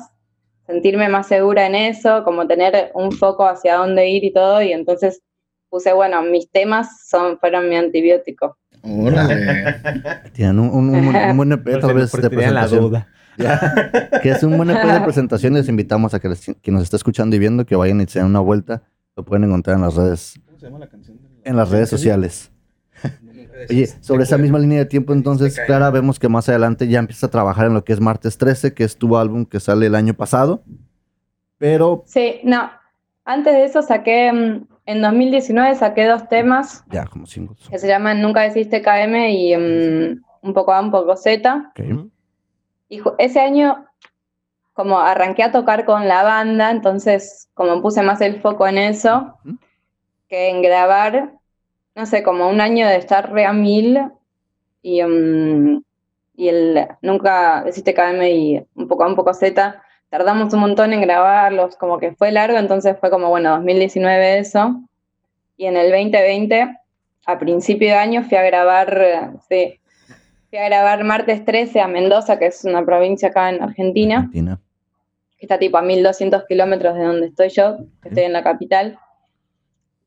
sentirme 0.68 1.08
más 1.08 1.26
segura 1.26 1.66
en 1.66 1.74
eso, 1.74 2.22
como 2.24 2.46
tener 2.46 2.92
un 2.94 3.10
foco 3.10 3.48
hacia 3.48 3.74
dónde 3.76 4.08
ir 4.10 4.22
y 4.22 4.32
todo, 4.32 4.62
y 4.62 4.72
entonces 4.72 5.22
puse, 5.70 5.92
bueno, 5.94 6.22
mis 6.22 6.48
temas 6.50 7.08
son, 7.08 7.38
fueron 7.38 7.68
mi 7.68 7.74
antibiótico. 7.76 8.56
Órale. 8.82 9.74
Tienen 10.34 10.60
un, 10.60 10.68
un- 10.70 10.90
un- 10.94 11.16
un 11.16 11.36
buen 11.36 11.52
EP 11.52 11.80
tal 11.80 11.94
vez 11.94 12.12
de 12.12 12.22
la 12.22 12.28
presentación. 12.30 12.80
duda. 12.82 13.08
Ya, 13.38 13.90
que 14.22 14.30
es 14.30 14.42
un 14.42 14.56
buen 14.56 14.70
EP 14.70 14.84
de 14.84 15.00
presentación. 15.00 15.54
Les 15.54 15.68
invitamos 15.68 16.12
a 16.14 16.20
que 16.20 16.28
les- 16.28 16.54
nos 16.66 16.82
está 16.82 16.96
escuchando 16.96 17.34
y 17.34 17.38
viendo 17.38 17.64
que 17.66 17.74
vayan 17.76 18.00
y 18.00 18.06
se 18.06 18.18
den 18.18 18.26
una 18.28 18.40
vuelta. 18.40 18.82
Lo 19.16 19.24
pueden 19.24 19.44
encontrar 19.44 19.76
en 19.76 19.82
las 19.82 19.94
redes, 19.96 20.40
¿Cómo 20.46 20.58
se 20.58 20.66
llama 20.66 20.78
la 20.78 20.88
canción? 20.88 21.18
en 21.44 21.56
las 21.56 21.70
redes 21.70 21.88
sociales. 21.88 22.52
Oye, 23.70 23.86
sobre 24.00 24.22
esa 24.24 24.38
misma 24.38 24.58
línea 24.58 24.78
de 24.78 24.86
tiempo, 24.86 25.12
entonces, 25.12 25.58
Clara, 25.66 25.90
vemos 25.90 26.18
que 26.18 26.28
más 26.28 26.48
adelante 26.48 26.86
ya 26.88 26.98
empieza 26.98 27.26
a 27.26 27.30
trabajar 27.30 27.66
en 27.66 27.74
lo 27.74 27.84
que 27.84 27.92
es 27.92 28.00
Martes 28.00 28.38
13, 28.38 28.74
que 28.74 28.84
es 28.84 28.96
tu 28.96 29.16
álbum 29.16 29.44
que 29.46 29.60
sale 29.60 29.86
el 29.86 29.94
año 29.94 30.14
pasado. 30.14 30.62
Pero 31.58 32.04
Sí, 32.06 32.40
no, 32.44 32.70
antes 33.24 33.52
de 33.54 33.64
eso 33.64 33.82
saqué, 33.82 34.32
mm, 34.32 34.66
en 34.86 35.02
2019 35.02 35.74
saqué 35.74 36.06
dos 36.06 36.28
temas 36.28 36.84
ya, 36.90 37.04
como 37.06 37.26
singles. 37.26 37.58
que 37.68 37.78
se 37.78 37.88
llaman 37.88 38.22
Nunca 38.22 38.42
Deciste 38.42 38.80
KM 38.82 39.30
y 39.32 39.56
mm, 39.56 40.22
Un 40.40 40.54
poco 40.54 40.72
A, 40.72 40.80
un 40.80 40.90
poco 40.92 41.16
Z. 41.16 41.70
Ok. 41.70 41.80
Ujú. 41.92 42.10
Y 42.88 43.02
ese 43.18 43.40
año, 43.40 43.86
como 44.72 45.00
arranqué 45.00 45.42
a 45.42 45.50
tocar 45.52 45.84
con 45.84 46.06
la 46.06 46.22
banda, 46.22 46.70
entonces 46.70 47.48
como 47.54 47.82
puse 47.82 48.02
más 48.02 48.20
el 48.20 48.40
foco 48.40 48.66
en 48.68 48.78
eso 48.78 49.34
Ujú. 49.44 49.58
que 50.28 50.48
en 50.50 50.62
grabar, 50.62 51.32
no 51.98 52.06
sé, 52.06 52.22
como 52.22 52.48
un 52.48 52.60
año 52.60 52.86
de 52.86 52.94
estar 52.94 53.32
re 53.32 53.44
a 53.44 53.52
mil 53.52 53.98
y, 54.82 55.02
mm, 55.02 55.82
y 56.36 56.48
el 56.48 56.86
Nunca 57.02 57.64
Deciste 57.64 57.92
KM 57.92 58.30
y 58.30 58.64
Un 58.76 58.86
poco 58.86 59.02
A, 59.02 59.08
un 59.08 59.16
poco 59.16 59.34
Z, 59.34 59.82
tardamos 60.08 60.54
un 60.54 60.60
montón 60.60 60.92
en 60.92 61.00
grabarlos, 61.00 61.76
como 61.76 61.98
que 61.98 62.12
fue 62.12 62.30
largo, 62.30 62.56
entonces 62.56 62.96
fue 63.00 63.10
como, 63.10 63.28
bueno, 63.30 63.50
2019 63.56 64.38
eso. 64.38 64.80
Y 65.56 65.66
en 65.66 65.76
el 65.76 65.90
2020, 65.90 66.76
a 67.26 67.38
principio 67.40 67.88
de 67.88 67.94
año, 67.94 68.22
fui 68.22 68.38
a 68.38 68.44
grabar, 68.44 69.32
sí, 69.48 69.80
fui 70.50 70.58
a 70.60 70.68
grabar 70.68 71.02
martes 71.02 71.44
13 71.44 71.80
a 71.80 71.88
Mendoza, 71.88 72.38
que 72.38 72.46
es 72.46 72.64
una 72.64 72.84
provincia 72.84 73.30
acá 73.30 73.48
en 73.48 73.60
Argentina, 73.60 74.18
Argentina. 74.18 74.60
que 75.36 75.46
está 75.46 75.58
tipo 75.58 75.76
a 75.76 75.82
1200 75.82 76.44
kilómetros 76.46 76.94
de 76.94 77.04
donde 77.04 77.26
estoy 77.26 77.48
yo, 77.48 77.78
que 78.00 78.10
estoy 78.10 78.22
en 78.22 78.34
la 78.34 78.44
capital. 78.44 79.00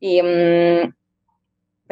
Y 0.00 0.22
mm, 0.22 0.94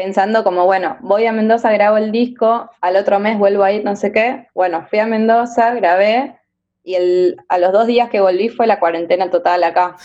pensando 0.01 0.43
como, 0.45 0.65
bueno, 0.65 0.97
voy 1.01 1.27
a 1.27 1.33
Mendoza, 1.33 1.71
grabo 1.73 1.99
el 1.99 2.11
disco, 2.11 2.71
al 2.81 2.97
otro 2.97 3.21
mes 3.21 3.39
vuelvo 3.39 3.65
a 3.65 3.73
ir, 3.73 3.85
no 3.85 3.97
sé 3.97 4.13
qué. 4.13 4.47
Bueno, 4.55 4.87
fui 4.89 4.99
a 4.99 5.05
Mendoza, 5.05 5.75
grabé, 5.75 6.37
y 6.83 6.95
el, 6.95 7.37
a 7.51 7.59
los 7.59 7.71
dos 7.71 7.87
días 7.87 8.09
que 8.09 8.19
volví 8.19 8.49
fue 8.49 8.67
la 8.67 8.81
cuarentena 8.81 9.29
total 9.29 9.63
acá. 9.63 9.97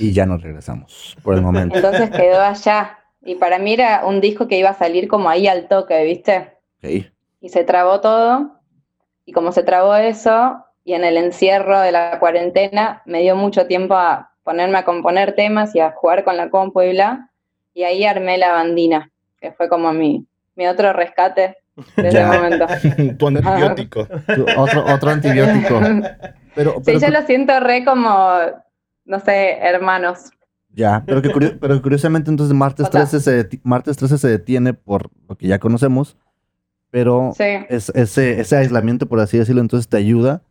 Y 0.00 0.12
ya 0.12 0.26
nos 0.26 0.42
regresamos 0.42 1.16
por 1.22 1.36
el 1.36 1.42
momento. 1.42 1.76
Entonces 1.76 2.10
quedó 2.10 2.40
allá. 2.40 2.98
Y 3.24 3.36
para 3.36 3.60
mí 3.60 3.74
era 3.74 4.04
un 4.04 4.20
disco 4.20 4.48
que 4.48 4.58
iba 4.58 4.70
a 4.70 4.74
salir 4.74 5.06
como 5.06 5.28
ahí 5.28 5.46
al 5.46 5.68
toque, 5.68 6.02
¿viste? 6.02 6.56
Y 7.40 7.50
se 7.50 7.62
trabó 7.62 8.00
todo. 8.00 8.56
Y 9.26 9.32
como 9.32 9.52
se 9.52 9.62
trabó 9.62 9.94
eso, 9.94 10.64
y 10.82 10.94
en 10.94 11.04
el 11.04 11.16
encierro 11.16 11.78
de 11.78 11.92
la 11.92 12.18
cuarentena, 12.18 13.02
me 13.04 13.20
dio 13.20 13.36
mucho 13.36 13.68
tiempo 13.68 13.94
a 13.94 14.32
ponerme 14.42 14.78
a 14.78 14.84
componer 14.84 15.36
temas 15.36 15.72
y 15.76 15.78
a 15.78 15.92
jugar 15.92 16.24
con 16.24 16.36
la 16.36 16.50
compu 16.50 16.82
y 16.82 16.90
bla. 16.90 17.30
Y 17.74 17.84
ahí 17.84 18.04
armé 18.04 18.38
la 18.38 18.50
bandina, 18.50 19.12
que 19.40 19.52
fue 19.52 19.68
como 19.68 19.92
mi, 19.92 20.26
mi 20.56 20.66
otro 20.66 20.92
rescate 20.92 21.56
de 21.96 22.08
ese 22.08 22.24
momento. 22.26 22.66
tu 23.18 23.28
antibiótico. 23.28 24.06
Tu- 24.34 24.46
Otro, 24.56 24.84
otro 24.86 25.10
antibiótico. 25.10 25.80
Pero, 26.54 26.74
Sí, 26.84 26.98
yo 27.00 27.08
lo 27.08 27.22
siento 27.22 27.58
re 27.60 27.84
como, 27.84 28.28
no 29.04 29.20
sé, 29.20 29.58
hermanos. 29.60 30.30
ya, 30.74 31.02
pero, 31.06 31.22
que 31.22 31.30
pero 31.60 31.80
curiosamente 31.80 32.30
entonces 32.30 32.54
martes 32.54 32.86
O 32.88 32.90
sea- 32.92 33.00
13, 33.06 33.20
se 33.20 33.48
deti- 33.48 33.60
martes 33.64 33.96
13 33.96 34.18
se 34.18 34.28
detiene 34.28 34.74
por 34.74 35.10
lo 35.28 35.36
que 35.36 35.46
ya 35.48 35.58
conocemos, 35.58 36.16
pero 36.90 37.32
Sí. 37.36 37.44
es- 37.68 37.90
ese, 37.94 38.40
ese 38.40 38.56
aislamiento, 38.56 39.06
por 39.06 39.20
así 39.20 39.38
decirlo, 39.38 39.60
entonces 39.62 39.88
te 39.88 39.96
ayuda 39.96 40.42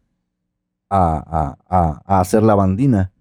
a, 0.89 1.58
a- 1.69 1.78
a- 1.78 2.02
a 2.06 2.19
hacer 2.21 2.41
la 2.43 2.56
bandina. 2.56 3.12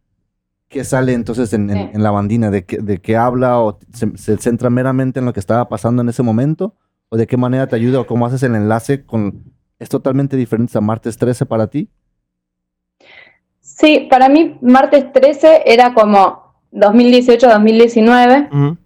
¿Qué 0.69 0.85
sale 0.85 1.13
entonces 1.15 1.53
en, 1.55 1.71
en- 1.71 1.77
Sí. 1.77 1.91
en 1.95 2.03
la 2.03 2.11
bandina? 2.11 2.51
¿De 2.51 2.65
qué, 2.65 2.79
¿De 2.79 2.99
qué 2.99 3.17
habla 3.17 3.61
o 3.61 3.79
se, 3.93 4.17
se 4.19 4.37
centra 4.39 4.69
meramente 4.71 5.19
en 5.19 5.25
lo 5.27 5.33
que 5.33 5.41
estaba 5.41 5.69
pasando 5.69 6.03
en 6.03 6.09
ese 6.11 6.23
momento? 6.23 6.75
¿O 7.09 7.17
de 7.17 7.27
qué 7.27 7.37
manera 7.39 7.67
te 7.67 7.77
ayuda 7.77 8.01
o 8.01 8.07
cómo 8.07 8.27
haces 8.27 8.43
el 8.43 8.55
enlace 8.55 9.05
con... 9.07 9.45
¿Es 9.79 9.89
totalmente 9.89 10.37
diferente 10.37 10.77
a 10.77 10.81
martes 10.81 11.17
13 11.17 11.47
para 11.47 11.69
ti? 11.69 11.89
Sí, 13.61 14.09
para 14.11 14.29
mí 14.29 14.59
martes 14.61 15.13
13 15.13 15.63
era 15.67 15.95
como 15.95 16.55
2018-2019, 16.73 18.49
Ujú. 18.53 18.79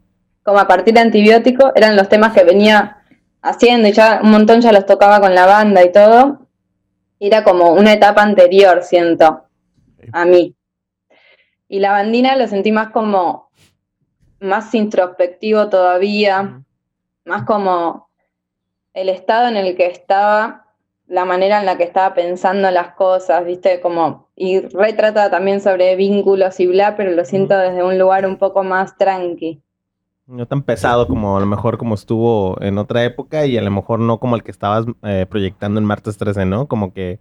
como 0.43 0.59
a 0.59 0.69
partir 0.69 0.95
de 0.95 1.01
antibiótico, 1.01 1.73
eran 1.75 1.97
los 1.97 2.09
temas 2.09 2.33
que 2.33 2.45
venía 2.45 2.99
haciendo 3.41 3.89
y 3.89 3.93
ya 3.93 4.21
un 4.23 4.31
montón 4.31 4.61
ya 4.61 4.71
los 4.73 4.87
tocaba 4.87 5.21
con 5.21 5.35
la 5.35 5.47
banda 5.47 5.83
y 5.85 5.91
todo. 5.91 6.47
Era 7.19 7.43
como 7.45 7.73
una 7.73 7.93
etapa 7.93 8.23
anterior, 8.23 8.83
siento, 8.83 9.45
a 10.13 10.25
mí. 10.25 10.55
Y 11.73 11.79
la 11.79 11.93
bandina 11.93 12.37
lo 12.37 12.47
sentí 12.49 12.71
más 12.71 12.89
como, 12.91 13.49
más 14.41 14.75
introspectivo 14.75 15.71
todavía, 15.71 16.61
más 17.25 17.45
como 17.45 18.11
el 18.93 19.09
estado 19.09 19.49
en 19.49 19.57
el 19.57 19.75
que 19.75 19.87
estaba, 19.87 20.67
la 21.07 21.25
manera 21.25 21.61
en 21.61 21.65
la 21.65 21.79
que 21.79 21.85
estaba 21.85 22.13
pensando 22.13 22.71
las 22.71 22.89
cosas, 22.93 23.47
¿viste? 23.47 23.81
Como, 23.81 24.29
y 24.37 24.61
retrata 24.61 25.31
también 25.31 25.63
sobre 25.63 25.97
vínculos 25.97 26.61
y 26.61 26.67
bla, 26.67 26.95
pero 26.95 27.13
lo 27.13 27.25
siento 27.25 27.57
desde 27.57 27.83
un 27.83 27.99
lugar 27.99 28.27
un 28.27 28.37
poco 28.37 28.63
más 28.63 28.99
tranqui. 28.99 29.63
No 30.27 30.47
tan 30.47 30.61
pesado 30.65 31.09
como 31.09 31.39
a 31.39 31.41
lo 31.41 31.47
mejor 31.47 31.79
como 31.79 31.95
estuvo 31.95 32.61
en 32.61 32.77
otra 32.77 33.03
época 33.05 33.47
y 33.47 33.57
a 33.57 33.63
lo 33.63 33.71
mejor 33.71 33.99
no 33.99 34.21
como 34.21 34.37
el 34.37 34.43
que 34.43 34.51
estabas 34.51 34.85
eh, 35.05 35.25
proyectando 35.27 35.81
en 35.81 35.87
martes 35.87 36.19
13, 36.19 36.45
¿no? 36.45 36.69
Como 36.69 36.93
que 36.93 37.19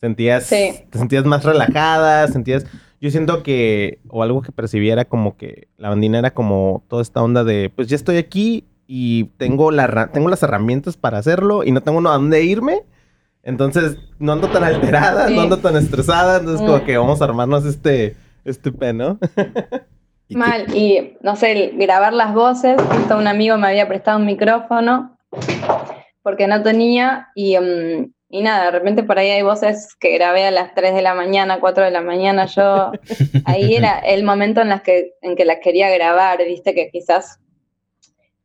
sentías, 0.00 0.44
Sí. 0.44 0.86
te 0.88 0.98
sentías 0.98 1.26
más 1.26 1.44
relajada, 1.44 2.26
sentías, 2.28 2.64
yo 3.00 3.10
siento 3.10 3.42
que, 3.42 3.98
o 4.08 4.22
algo 4.22 4.42
que 4.42 4.52
percibiera 4.52 5.04
como 5.06 5.36
que 5.36 5.68
la 5.78 5.88
bandina 5.88 6.18
era 6.18 6.32
como 6.32 6.84
toda 6.88 7.02
esta 7.02 7.22
onda 7.22 7.44
de, 7.44 7.70
pues 7.74 7.88
ya 7.88 7.96
estoy 7.96 8.18
aquí 8.18 8.64
y 8.86 9.24
tengo, 9.38 9.70
la, 9.70 10.08
tengo 10.12 10.28
las 10.28 10.42
herramientas 10.42 10.96
para 10.96 11.18
hacerlo 11.18 11.64
y 11.64 11.72
no 11.72 11.80
tengo 11.82 12.00
a 12.08 12.12
dónde 12.12 12.42
irme. 12.44 12.82
Entonces 13.42 13.96
no 14.18 14.32
ando 14.32 14.48
tan 14.48 14.64
alterada, 14.64 15.28
Sí. 15.28 15.34
no 15.34 15.42
ando 15.42 15.56
tan 15.58 15.76
estresada, 15.76 16.38
entonces 16.40 16.60
Mm. 16.60 16.66
como 16.66 16.84
que 16.84 16.98
vamos 16.98 17.20
a 17.22 17.24
armarnos 17.24 17.64
este, 17.64 18.16
este 18.44 18.70
pe, 18.70 18.92
¿no? 18.92 19.18
¿Y 20.28 20.34
qué- 20.34 20.38
Mal, 20.38 20.76
y 20.76 21.16
no 21.22 21.36
sé, 21.36 21.72
grabar 21.76 22.12
las 22.12 22.34
voces, 22.34 22.76
justo 22.82 23.16
un 23.16 23.26
amigo 23.26 23.56
me 23.56 23.68
había 23.68 23.88
prestado 23.88 24.18
un 24.18 24.26
micrófono 24.26 25.16
porque 26.22 26.46
no 26.46 26.62
tenía 26.62 27.28
y, 27.34 27.56
mm, 27.58 28.12
y 28.32 28.42
nada, 28.42 28.66
de 28.66 28.70
repente 28.70 29.02
por 29.02 29.18
ahí 29.18 29.28
hay 29.30 29.42
voces 29.42 29.94
que 29.96 30.14
grabé 30.14 30.46
a 30.46 30.50
las 30.52 30.72
3 30.74 30.94
de 30.94 31.02
la 31.02 31.14
mañana, 31.14 31.58
4 31.60 31.84
de 31.84 31.90
la 31.90 32.00
mañana, 32.00 32.46
yo 32.46 32.92
ahí 33.44 33.74
era 33.74 33.98
el 33.98 34.22
momento 34.24 34.60
en, 34.60 34.68
las 34.68 34.82
que, 34.82 35.14
en 35.20 35.34
que 35.36 35.44
las 35.44 35.58
quería 35.58 35.90
grabar, 35.90 36.38
viste 36.44 36.74
que 36.74 36.90
quizás 36.90 37.38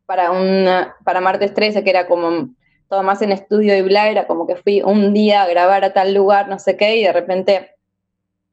para, 0.06 0.32
un, 0.32 0.67
para 1.04 1.21
martes 1.21 1.54
13, 1.54 1.84
que 1.84 1.89
era 1.89 2.08
como 2.08 2.50
todo 2.89 3.04
más 3.04 3.21
en 3.21 3.32
estudio 3.32 3.76
y 3.78 3.82
bla, 3.82 4.10
era 4.10 4.28
como 4.28 4.45
que 4.45 4.56
fui 4.56 4.82
un 4.82 5.13
día 5.13 5.43
a 5.43 5.48
grabar 5.48 5.84
a 5.84 5.93
tal 5.93 6.13
lugar, 6.13 6.48
no 6.48 6.60
sé 6.60 6.78
qué, 6.78 6.98
y 6.98 7.04
de 7.04 7.13
repente, 7.13 7.71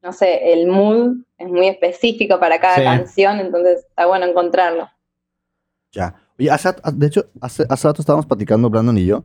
no 0.03 0.13
sé, 0.13 0.53
el 0.53 0.67
mood 0.67 1.17
es 1.39 1.49
muy 1.49 1.69
específico 1.69 2.39
para 2.41 2.59
cada 2.61 2.77
Sí. 2.77 2.85
canción, 2.85 3.41
entonces 3.41 3.87
está 3.89 4.07
bueno 4.07 4.27
encontrarlo. 4.27 4.89
Ya. 5.93 6.15
Oye, 6.39 6.51
hace- 6.51 6.71
de 6.95 7.07
hecho, 7.07 7.27
hace, 7.41 7.65
hace 7.69 7.89
rato 7.89 8.01
estábamos 8.01 8.27
platicando, 8.27 8.71
Brandon 8.71 8.97
y 8.97 9.05
yo, 9.05 9.25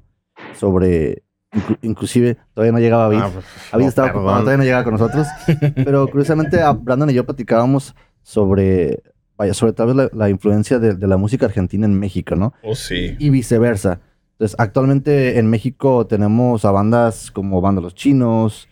sobre, 0.53 1.23
inclu- 1.57 1.77
inclusive, 1.81 2.37
todavía 2.53 2.71
no 2.71 2.79
llegaba 2.79 3.03
David. 3.03 3.19
Ah, 3.21 3.29
pues, 3.33 3.45
no, 3.83 3.87
estaba 3.89 4.07
perdón. 4.09 4.23
ocupado, 4.23 4.39
todavía 4.41 4.57
no 4.57 4.63
llegaba 4.63 4.83
con 4.83 4.93
nosotros. 4.93 5.27
Pero 5.75 6.07
curiosamente, 6.07 6.59
Brandon 6.81 7.09
y 7.09 7.13
yo 7.13 7.25
platicábamos 7.25 7.95
sobre, 8.23 9.01
vaya, 9.37 9.53
sobre 9.53 9.73
tal 9.73 9.87
vez 9.87 9.95
la, 9.95 10.09
la 10.13 10.29
influencia 10.29 10.79
de, 10.79 10.93
de 10.95 11.07
la 11.07 11.17
música 11.17 11.45
argentina 11.45 11.85
en 11.85 11.99
México, 11.99 12.35
¿no? 12.35 12.53
Oh, 12.63 12.75
sí. 12.75 13.15
Y 13.19 13.29
viceversa. 13.29 13.99
Entonces, 14.33 14.55
actualmente 14.59 15.39
en 15.39 15.49
México 15.49 16.05
tenemos 16.05 16.63
a 16.65 16.71
bandas 16.71 17.31
como 17.31 17.59
Banda 17.61 17.81
Los 17.81 17.95
Chinos. 17.95 18.67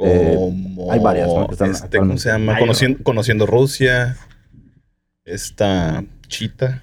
Eh, 0.00 0.34
Como 0.36 0.90
hay 0.90 0.98
varias, 1.00 1.28
¿no? 1.28 1.46
que 1.46 1.52
están 1.52 1.70
este, 1.70 1.98
¿Cómo 1.98 2.16
se 2.16 2.30
llama? 2.30 2.58
Conociendo, 2.58 3.02
conociendo 3.04 3.44
Rusia. 3.46 4.16
Esta 5.24 6.02
Chita. 6.28 6.82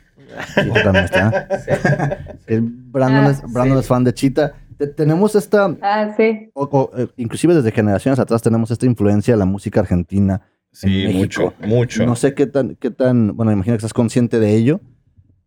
Chita 0.56 0.84
también 0.84 1.06
está. 1.06 1.48
Brandon, 2.48 3.26
Ah, 3.26 3.30
es, 3.32 3.42
Brandon 3.52 3.78
sí. 3.78 3.82
es 3.82 3.88
fan 3.88 4.04
de 4.04 4.14
Chita. 4.14 4.54
Te- 4.80 4.88
tenemos 4.88 5.36
esta, 5.36 5.76
Ah, 5.82 6.14
sí. 6.16 6.50
o- 6.54 6.64
o, 6.64 6.92
eh, 6.98 7.08
inclusive 7.18 7.54
desde 7.54 7.72
generaciones 7.72 8.18
atrás 8.18 8.42
tenemos 8.42 8.72
esta 8.72 8.86
influencia 8.86 9.34
de 9.34 9.38
la 9.38 9.46
música 9.46 9.82
argentina. 9.82 10.42
Sí, 10.72 11.06
En 11.06 11.18
mucho, 11.18 11.54
México. 11.60 11.68
mucho. 11.68 12.06
No 12.06 12.16
sé 12.16 12.34
qué 12.34 12.48
tan, 12.48 12.76
qué 12.76 12.90
tan, 12.90 13.36
bueno, 13.36 13.50
me 13.50 13.54
imagino 13.56 13.74
que 13.76 13.80
estás 13.80 13.94
consciente 13.94 14.40
de 14.40 14.56
ello. 14.56 14.80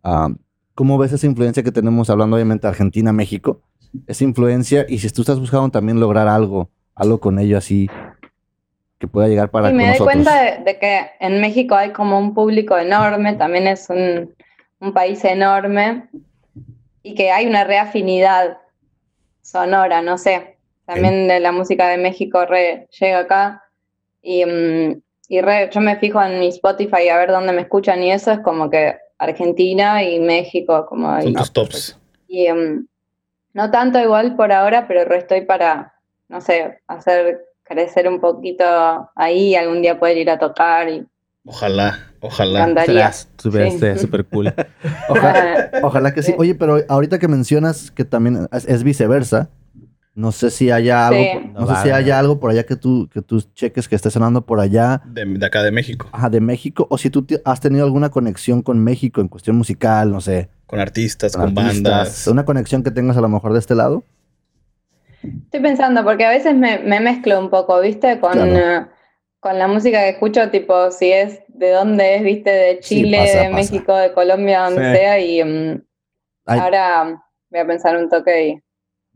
Ah, 0.04 0.28
¿Cómo 0.74 0.98
ves 0.98 1.12
esa 1.12 1.26
influencia 1.26 1.62
que 1.62 1.72
tenemos, 1.72 2.10
hablando 2.10 2.36
obviamente 2.36 2.66
de 2.66 2.70
Argentina, 2.70 3.12
México? 3.12 3.62
Esa 4.06 4.24
influencia, 4.24 4.84
y 4.88 4.98
si 4.98 5.08
tú 5.10 5.22
estás 5.22 5.38
buscando 5.40 5.70
también 5.70 5.98
lograr 6.00 6.28
algo, 6.28 6.70
algo 6.94 7.18
con 7.20 7.38
ello 7.38 7.56
así, 7.58 7.88
que 8.98 9.08
pueda 9.08 9.28
llegar 9.28 9.50
para 9.50 9.68
Y 9.68 9.70
con 9.72 9.76
me 9.78 9.82
doy 9.84 9.92
nosotros. 9.92 10.14
cuenta 10.14 10.42
de, 10.42 10.64
de 10.64 10.78
que 10.78 11.00
en 11.20 11.40
México 11.40 11.74
hay 11.74 11.92
como 11.92 12.18
un 12.18 12.34
público 12.34 12.76
enorme, 12.76 13.34
también 13.34 13.66
es 13.66 13.88
un, 13.90 14.34
un 14.80 14.92
país 14.92 15.24
enorme, 15.24 16.08
y 17.02 17.14
que 17.14 17.30
hay 17.30 17.46
una 17.46 17.64
reafinidad 17.64 18.58
sonora, 19.42 20.00
no 20.02 20.16
sé. 20.18 20.56
También 20.86 21.28
de 21.28 21.40
la 21.40 21.52
música 21.52 21.88
de 21.88 21.98
México 21.98 22.44
re 22.46 22.88
llega 22.98 23.18
acá. 23.20 23.64
Y, 24.22 24.44
mm, 24.44 25.02
y 25.28 25.40
re- 25.40 25.70
yo 25.72 25.80
me 25.80 25.96
fijo 25.96 26.22
en 26.22 26.40
mi 26.40 26.48
Spotify 26.48 27.08
a 27.08 27.18
ver 27.18 27.30
dónde 27.30 27.52
me 27.52 27.62
escuchan, 27.62 28.02
y 28.02 28.12
eso 28.12 28.32
es 28.32 28.40
como 28.40 28.70
que 28.70 28.96
Argentina 29.18 30.02
y 30.02 30.20
México, 30.20 30.86
como 30.86 31.10
ahí. 31.10 31.24
Son 31.24 31.34
tus 31.34 31.52
tops. 31.52 31.98
Y 32.28 32.46
em, 32.46 32.86
no 33.52 33.70
tanto 33.70 33.98
igual 34.00 34.36
por 34.36 34.52
ahora, 34.52 34.86
pero 34.88 35.04
re 35.04 35.18
estoy 35.18 35.42
para, 35.42 35.94
no 36.28 36.40
sé, 36.40 36.80
hacer 36.86 37.44
crecer 37.62 38.08
un 38.08 38.20
poquito 38.20 38.64
ahí, 39.14 39.54
algún 39.54 39.82
día 39.82 39.98
poder 39.98 40.18
ir 40.18 40.30
a 40.30 40.38
tocar 40.38 40.88
y 40.88 41.06
Ojalá, 41.44 41.98
ojalá. 42.20 42.72
Sí. 43.38 43.50
este 43.58 43.98
súper 43.98 44.24
cool. 44.26 44.52
Ojalá, 45.08 45.70
Ah, 45.72 45.78
ojalá 45.82 46.14
que 46.14 46.22
sí. 46.22 46.30
Sí. 46.32 46.36
Oye, 46.38 46.54
pero 46.54 46.78
ahorita 46.88 47.18
que 47.18 47.26
mencionas 47.26 47.90
que 47.90 48.04
también 48.04 48.46
es, 48.52 48.64
es 48.66 48.84
viceversa, 48.84 49.50
no 50.14 50.30
sé 50.30 50.50
si 50.50 50.70
haya 50.70 51.08
algo, 51.08 51.20
Sí. 51.20 51.50
no 51.54 51.66
sé 51.66 51.82
si 51.82 51.90
haya 51.90 52.18
algo 52.20 52.38
por 52.38 52.50
allá 52.52 52.62
que 52.64 52.76
tú, 52.76 53.08
que 53.12 53.22
tú 53.22 53.42
cheques 53.54 53.88
que 53.88 53.96
esté 53.96 54.08
sonando 54.10 54.46
por 54.46 54.60
allá, 54.60 55.02
De, 55.06 55.24
de 55.24 55.44
acá 55.46 55.64
de 55.64 55.72
México. 55.72 56.08
ajá, 56.12 56.30
de 56.30 56.40
México, 56.40 56.86
o 56.90 56.96
si 56.98 57.10
tú 57.10 57.26
has 57.44 57.60
tenido 57.60 57.84
alguna 57.84 58.10
conexión 58.10 58.62
con 58.62 58.78
México 58.78 59.20
en 59.20 59.26
cuestión 59.28 59.56
musical, 59.56 60.12
no 60.12 60.20
sé, 60.20 60.48
Con 60.66 60.78
artistas, 60.78 61.32
con, 61.32 61.42
artistas, 61.58 61.82
bandas. 61.82 62.26
una 62.28 62.44
conexión 62.44 62.84
que 62.84 62.90
tengas 62.92 63.16
a 63.16 63.20
lo 63.20 63.28
mejor 63.28 63.52
de 63.52 63.58
este 63.58 63.74
lado. 63.74 64.04
Estoy 65.22 65.60
pensando, 65.60 66.04
porque 66.04 66.24
a 66.24 66.30
veces 66.30 66.54
me, 66.54 66.78
me 66.80 67.00
mezclo 67.00 67.38
un 67.40 67.48
poco, 67.50 67.80
¿viste? 67.80 68.20
Con, 68.20 68.32
Claro. 68.32 68.56
eh, 68.56 68.86
con 69.42 69.58
la 69.58 69.66
música 69.66 69.98
que 69.98 70.10
escucho, 70.10 70.50
tipo, 70.50 70.92
si 70.92 71.10
es 71.10 71.40
de 71.48 71.70
dónde 71.72 72.14
es, 72.14 72.22
¿viste? 72.22 72.48
De 72.50 72.78
Sí, 72.80 73.02
Chile, 73.02 73.18
pasa, 73.18 73.32
de 73.38 73.44
pasa. 73.46 73.54
México, 73.56 73.96
de 73.96 74.12
Colombia, 74.12 74.60
donde 74.60 74.84
Sí. 74.92 74.96
sea, 74.96 75.18
y 75.18 75.40
Ay. 76.46 76.58
ahora 76.60 77.20
voy 77.50 77.60
a 77.60 77.66
pensar 77.66 77.96
un 77.96 78.08
toque 78.08 78.46
y 78.48 78.60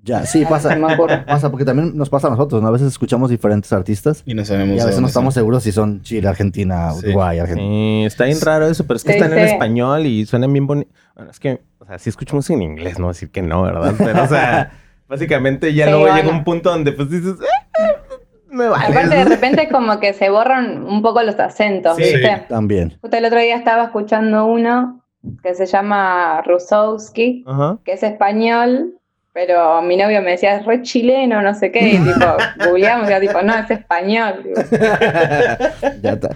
Ya, 0.03 0.27
sí, 0.27 0.45
pasa, 0.45 0.75
qué 0.75 0.81
me 0.81 0.93
ocurre. 0.95 1.19
pasa, 1.27 1.49
porque 1.51 1.65
también 1.65 1.97
nos 1.97 2.11
pasa 2.11 2.27
a 2.27 2.31
nosotros, 2.31 2.61
¿no? 2.61 2.67
A 2.69 2.73
veces 2.73 2.89
escuchamos 2.89 3.31
diferentes 3.31 3.73
artistas 3.73 4.23
Y 4.27 4.35
no 4.35 4.45
sabemos 4.45 4.77
y 4.77 4.81
a 4.81 4.85
veces 4.87 5.01
no 5.01 5.07
estamos 5.07 5.33
son. 5.35 5.41
seguros 5.41 5.63
si 5.63 5.71
son 5.73 6.03
Chile, 6.03 6.29
Argentina, 6.29 6.91
Sí. 6.93 7.07
Uruguay, 7.07 7.39
Argentina. 7.39 7.69
Sí, 7.71 8.05
está 8.07 8.25
bien 8.25 8.41
raro 8.41 8.67
eso, 8.67 8.85
pero 8.85 8.97
es 8.97 9.05
que 9.05 9.13
Sí, 9.13 9.19
están 9.19 9.33
en 9.39 9.47
sí. 9.49 9.55
español 9.55 10.07
y 10.07 10.27
suenan 10.27 10.53
bien 10.53 10.67
bonitos. 10.67 10.93
Bueno, 11.15 11.31
es 11.31 11.39
que, 11.41 11.61
o 11.79 11.87
sea, 11.87 11.99
sí 12.01 12.11
escucho 12.11 12.35
música 12.35 12.55
en 12.55 12.63
inglés, 12.63 12.99
no 12.99 13.09
decir 13.09 13.31
que 13.31 13.43
no, 13.43 13.63
¿verdad? 13.63 13.95
Pero, 13.99 14.25
o 14.25 14.29
sea, 14.29 14.71
básicamente 15.09 15.73
ya 15.73 15.85
Sí, 15.87 15.91
luego 15.91 16.07
llega 16.07 16.23
bueno. 16.23 16.39
un 16.39 16.45
punto 16.45 16.71
donde 16.71 16.93
pues 16.93 17.11
dices, 17.11 17.35
"Eh, 17.41 17.66
me 18.51 18.69
vale. 18.69 18.87
Aparte, 18.87 19.17
de 19.17 19.25
repente, 19.37 19.69
como 19.69 19.99
que 20.01 20.13
se 20.13 20.31
borran 20.31 20.83
un 20.85 21.03
poco 21.03 21.23
los 21.23 21.39
acentos, 21.39 21.97
Sí. 21.97 22.03
¿viste? 22.05 22.45
También. 22.49 22.97
Justo 23.01 23.17
el 23.17 23.25
otro 23.25 23.39
día 23.41 23.57
estaba 23.57 23.85
escuchando 23.85 24.47
uno 24.47 25.03
que 25.43 25.55
se 25.55 25.67
llama 25.67 26.43
Rusowski, 26.43 27.45
Ajá. 27.47 27.79
que 27.85 27.93
es 27.95 28.03
español, 28.05 28.93
pero 29.33 29.83
mi 29.83 29.97
novio 29.99 30.23
me 30.23 30.31
decía, 30.31 30.57
es 30.57 30.65
re 30.65 30.81
chileno, 30.83 31.43
no 31.43 31.53
sé 31.55 31.71
qué, 31.73 31.81
y 31.81 31.99
tipo, 31.99 32.27
googleamos 32.65 33.07
y 33.09 33.13
era 33.13 33.21
tipo, 33.21 33.43
no, 33.43 33.55
es 33.55 33.71
español. 33.71 34.45
Ya 36.03 36.13
está. 36.13 36.31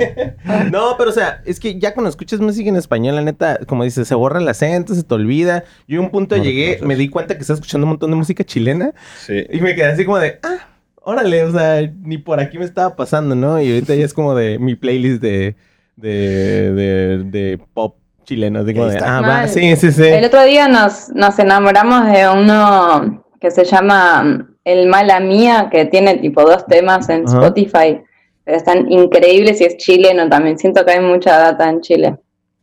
No, 0.70 0.96
pero 0.98 1.10
o 1.10 1.12
sea, 1.12 1.40
es 1.44 1.60
que 1.60 1.78
ya 1.78 1.94
cuando 1.94 2.10
escuchas 2.10 2.40
música 2.40 2.68
en 2.68 2.76
español, 2.76 3.14
la 3.16 3.22
neta, 3.22 3.58
como 3.66 3.84
dices, 3.84 4.06
se 4.08 4.14
borra 4.14 4.38
el 4.40 4.48
acento, 4.48 4.94
se 4.94 5.02
te 5.02 5.14
olvida. 5.14 5.64
Yo 5.86 6.00
a 6.00 6.02
un 6.02 6.10
punto 6.10 6.36
No 6.36 6.42
llegué, 6.42 6.72
reconoces. 6.72 6.88
me 6.88 6.96
di 6.96 7.08
cuenta 7.08 7.34
que 7.34 7.40
estaba 7.40 7.54
escuchando 7.56 7.84
un 7.86 7.90
montón 7.90 8.10
de 8.10 8.16
música 8.16 8.44
chilena 8.44 8.92
Sí. 9.20 9.46
y 9.50 9.60
me 9.60 9.74
quedé 9.74 9.86
así 9.92 10.04
como 10.04 10.18
de, 10.18 10.38
ah, 10.42 10.58
órale, 11.02 11.44
o 11.44 11.52
sea, 11.52 11.80
ni 12.02 12.18
por 12.18 12.40
aquí 12.40 12.58
me 12.58 12.64
estaba 12.64 12.94
pasando, 12.96 13.34
¿no? 13.34 13.60
Y 13.60 13.72
ahorita 13.72 13.94
ya 13.94 14.04
es 14.04 14.14
como 14.14 14.34
de 14.34 14.58
mi 14.58 14.74
playlist 14.76 15.20
de, 15.22 15.56
de, 15.96 16.72
de, 16.72 17.18
de 17.24 17.60
pop 17.74 17.96
chileno. 18.24 18.64
De, 18.64 18.72
está. 18.72 19.18
ah, 19.18 19.20
va, 19.20 19.48
sí, 19.48 19.74
sí, 19.76 19.90
sí. 19.92 20.04
El 20.04 20.24
otro 20.24 20.42
día 20.44 20.68
nos, 20.68 21.08
nos 21.10 21.38
enamoramos 21.38 22.06
de 22.12 22.28
uno 22.28 23.24
que 23.40 23.50
se 23.50 23.64
llama 23.64 24.22
mm, 24.22 24.54
El 24.64 24.86
Mala 24.88 25.20
Mía, 25.20 25.68
que 25.70 25.86
tiene 25.86 26.18
tipo 26.18 26.42
dos 26.42 26.66
temas 26.66 27.08
en 27.08 27.26
Ajá. 27.26 27.38
Spotify, 27.38 28.00
pero 28.44 28.56
están 28.56 28.90
increíbles 28.90 29.60
y 29.60 29.64
es 29.64 29.76
chileno 29.78 30.28
también. 30.28 30.58
Siento 30.58 30.84
que 30.84 30.92
hay 30.92 31.00
mucha 31.00 31.36
data 31.38 31.68
en 31.68 31.80
Chile. 31.80 32.16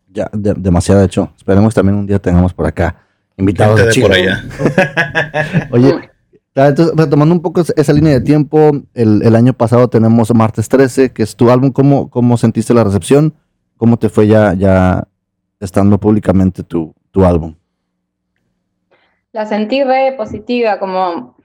Ya, 0.10 0.30
de- 0.32 0.54
demasiado 0.56 1.04
hecho. 1.04 1.32
Esperemos 1.38 1.74
también 1.74 1.98
un 1.98 2.08
día 2.08 2.20
tengamos 2.20 2.54
por 2.54 2.66
acá 2.66 2.96
invitados 3.36 3.78
de 3.80 3.86
de 3.88 4.02
por 4.02 4.12
Chile. 4.14 4.32
allá. 4.32 5.68
Oye, 5.72 6.07
entonces, 6.66 6.96
retomando 6.96 7.36
un 7.36 7.42
poco 7.42 7.62
esa 7.62 7.94
línea 7.94 8.14
de 8.14 8.22
tiempo, 8.22 8.72
el, 8.96 9.22
el 9.22 9.36
año 9.36 9.54
pasado 9.54 9.88
tenemos 9.90 10.34
Martes 10.34 10.68
13, 10.68 11.14
que 11.14 11.22
es 11.22 11.36
tu 11.36 11.52
álbum. 11.52 11.72
¿Cómo, 11.72 12.10
cómo 12.10 12.36
sentiste 12.38 12.74
la 12.74 12.84
recepción? 12.84 13.36
¿Cómo 13.78 13.98
te 13.98 14.10
fue 14.10 14.28
ya, 14.28 14.54
ya 14.56 15.08
estando 15.60 16.00
públicamente 16.00 16.64
tu, 16.64 16.96
tu 17.12 17.24
álbum? 17.24 17.56
La 19.34 19.46
sentí 19.46 19.84
re 19.84 20.14
positiva, 20.18 20.80
como 20.80 21.36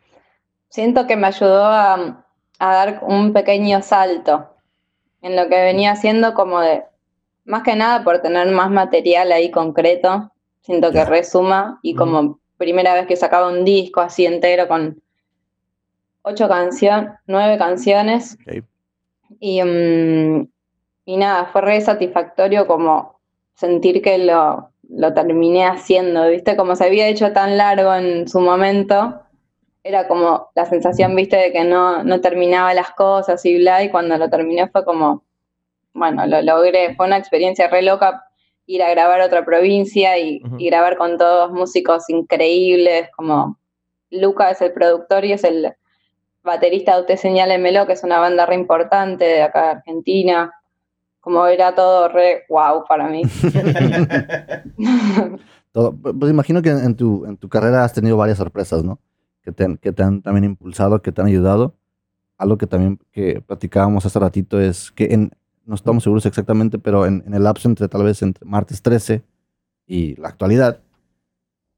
siento 0.71 1.07
que 1.07 1.17
me 1.17 1.27
ayudó 1.27 1.67
a, 1.67 2.25
a 2.59 2.75
dar 2.75 3.01
un 3.07 3.35
pequeño 3.35 3.83
salto 3.83 4.49
en 5.21 5.37
lo 5.37 5.49
que 5.49 5.63
venía 5.63 5.93
haciendo, 5.93 6.33
como 6.33 6.61
de, 6.61 6.85
más 7.45 7.63
que 7.63 7.77
nada 7.77 8.03
por 8.03 8.21
tener 8.21 8.51
más 8.51 8.71
material 8.71 9.31
ahí 9.31 9.51
concreto, 9.51 10.33
siento 10.63 10.91
que 10.91 11.05
resuma 11.05 11.81
y 11.83 11.95
como 11.95 12.41
primera 12.63 12.95
vez 12.95 13.07
que 13.07 13.17
sacaba 13.17 13.49
un 13.49 13.65
disco 13.65 14.01
así 14.01 14.25
entero 14.25 14.69
con 14.69 15.03
ocho 16.23 16.49
canciones, 16.49 17.11
nueve 17.27 17.59
canciones. 17.59 18.39
Y, 19.41 19.63
mm, 19.63 20.49
y 21.07 21.17
nada, 21.17 21.47
fue 21.47 21.63
re 21.63 21.81
satisfactorio 21.81 22.67
como 22.69 23.19
sentir 23.55 24.01
que 24.01 24.19
lo, 24.19 24.71
lo 24.89 25.13
terminé 25.13 25.67
haciendo, 25.67 26.29
¿viste? 26.29 26.57
Como 26.57 26.77
se 26.77 26.85
había 26.85 27.09
hecho 27.09 27.33
tan 27.33 27.57
largo 27.57 27.93
en 27.95 28.29
su 28.29 28.41
momento, 28.41 29.23
era 29.83 30.07
como 30.07 30.51
la 30.55 30.65
sensación, 30.67 31.17
¿viste? 31.17 31.37
De 31.37 31.53
que 31.53 31.65
no, 31.65 32.05
no 32.05 32.21
terminaba 32.21 32.73
las 32.75 32.93
cosas 32.93 33.45
y 33.45 33.59
bla, 33.59 33.83
y 33.83 33.91
cuando 33.91 34.17
lo 34.17 34.31
terminé 34.31 34.69
fue 34.69 34.85
como, 34.85 35.25
bueno, 35.93 36.27
lo 36.27 36.41
logré, 36.43 36.95
fue 36.95 37.07
una 37.07 37.17
experiencia 37.17 37.69
re 37.69 37.83
loca 37.83 38.25
ir 38.67 38.83
a 38.83 38.91
grabar 38.91 39.21
a 39.21 39.27
otra 39.27 39.45
provincia 39.45 40.19
y, 40.19 40.41
Ujú. 40.45 40.57
y 40.59 40.67
grabar 40.67 40.97
con 40.97 41.19
todos 41.19 41.51
músicos 41.53 42.09
increíbles, 42.09 43.09
como 43.17 43.59
Luca 44.11 44.51
es 44.51 44.61
el 44.63 44.73
productor 44.73 45.25
y 45.25 45.33
es 45.33 45.45
el 45.45 45.73
baterista 46.45 46.95
de 46.95 47.01
Usted 47.03 47.17
Señálemelo, 47.17 47.87
que 47.87 47.93
es 47.95 48.03
una 48.05 48.19
banda 48.19 48.47
re 48.47 48.55
importante 48.57 49.25
de 49.25 49.43
acá 49.43 49.63
de 49.63 49.71
Argentina. 49.71 50.53
Como 51.21 51.47
era 51.47 51.73
todo 51.75 52.09
re 52.09 52.43
wow 52.49 52.85
para 52.89 53.07
mí. 53.09 53.23
Todo- 55.73 55.93
pues 55.97 56.31
imagino 56.31 56.61
que 56.63 56.71
en, 56.71 56.97
tu, 56.97 57.25
en 57.25 57.37
tu 57.37 57.49
carrera 57.49 57.85
has 57.85 57.93
tenido 57.93 58.17
varias 58.17 58.39
sorpresas, 58.39 58.85
¿no? 58.85 58.99
Que 59.43 59.53
te, 59.53 59.65
han- 59.65 59.77
que 59.79 59.93
te 59.93 60.03
han 60.03 60.21
también 60.23 60.45
impulsado, 60.45 61.01
que 61.01 61.13
te 61.13 61.21
han 61.21 61.29
ayudado. 61.29 61.75
Algo 62.37 62.59
que 62.59 62.67
también 62.67 62.99
que 63.13 63.41
platicábamos 63.41 64.05
hace 64.05 64.19
ratito 64.19 64.61
es 64.61 64.91
que 64.91 65.05
en, 65.15 65.31
no 65.73 65.77
estamos 65.77 66.03
seguros 66.03 66.27
exactamente, 66.27 66.79
pero 66.79 67.07
en, 67.07 67.25
el 67.33 67.45
lapso 67.45 67.67
entre 67.67 67.89
tal 67.89 68.05
vez 68.05 68.21
entre 68.21 68.45
martes 68.47 68.83
13 68.83 69.23
y 69.87 70.15
la 70.21 70.29
actualidad, 70.29 70.83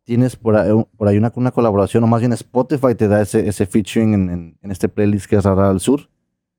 tienes 0.02 0.35
por 0.35 0.57
ahí, 0.57 1.16
una, 1.16 1.33
una 1.37 1.52
colaboración, 1.52 2.02
o 2.02 2.09
más 2.09 2.18
bien 2.18 2.33
Spotify 2.33 2.96
te 2.96 3.07
da 3.07 3.22
ese, 3.22 3.46
ese 3.48 3.66
featuring 3.66 4.14
en, 4.14 4.57
en- 4.61 4.70
este 4.72 4.88
playlist 4.88 5.26
que 5.26 5.37
es 5.37 5.44
Rara 5.44 5.70
al 5.70 5.78
Sur, 5.78 6.09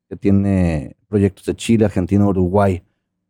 que 0.08 0.16
tiene 0.16 0.96
proyectos 1.10 1.46
de 1.46 1.58
Chile, 1.58 1.84
Argentina, 1.84 2.26
Uruguay. 2.26 2.82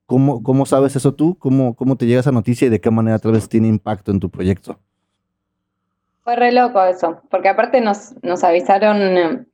¿Cómo, 0.06 0.44
cómo 0.44 0.68
sabes 0.68 0.96
eso 0.96 1.15
tú? 1.15 1.36
¿Cómo, 1.39 1.76
¿Cómo 1.76 1.96
te 1.96 2.06
llega 2.06 2.20
esa 2.20 2.32
noticia 2.32 2.68
y 2.68 2.70
de 2.70 2.80
qué 2.80 2.91
manera 2.91 3.18
tal 3.18 3.32
vez 3.32 3.50
tiene 3.50 3.68
impacto 3.70 4.12
en 4.12 4.20
tu 4.20 4.30
proyecto? 4.30 4.78
Fue 6.22 6.36
re 6.36 6.52
loco 6.52 6.84
eso, 6.86 7.24
porque 7.32 7.50
aparte 7.50 7.82
nos, 7.82 8.13
nos 8.22 8.44
avisaron 8.44 8.98
eh, 9.02 9.46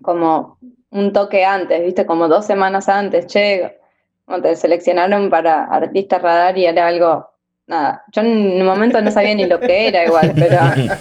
como 0.00 0.58
un 0.90 1.12
toque 1.12 1.44
antes, 1.44 1.82
¿viste? 1.82 2.06
Como 2.06 2.28
dos 2.28 2.46
semanas 2.46 2.88
antes, 2.88 3.26
che, 3.26 3.78
como 4.24 4.42
te 4.42 4.56
seleccionaron 4.56 5.30
para 5.30 5.64
artista 5.64 6.18
radar 6.18 6.56
y 6.58 6.66
era 6.66 6.86
algo, 6.86 7.28
nada, 7.66 8.04
yo 8.12 8.22
en 8.22 8.58
el 8.58 8.64
momento 8.64 9.00
no 9.00 9.10
sabía 9.10 9.34
ni 9.34 9.46
lo 9.46 9.60
que 9.60 9.88
era 9.88 10.04
igual, 10.04 10.32
pero 10.34 10.58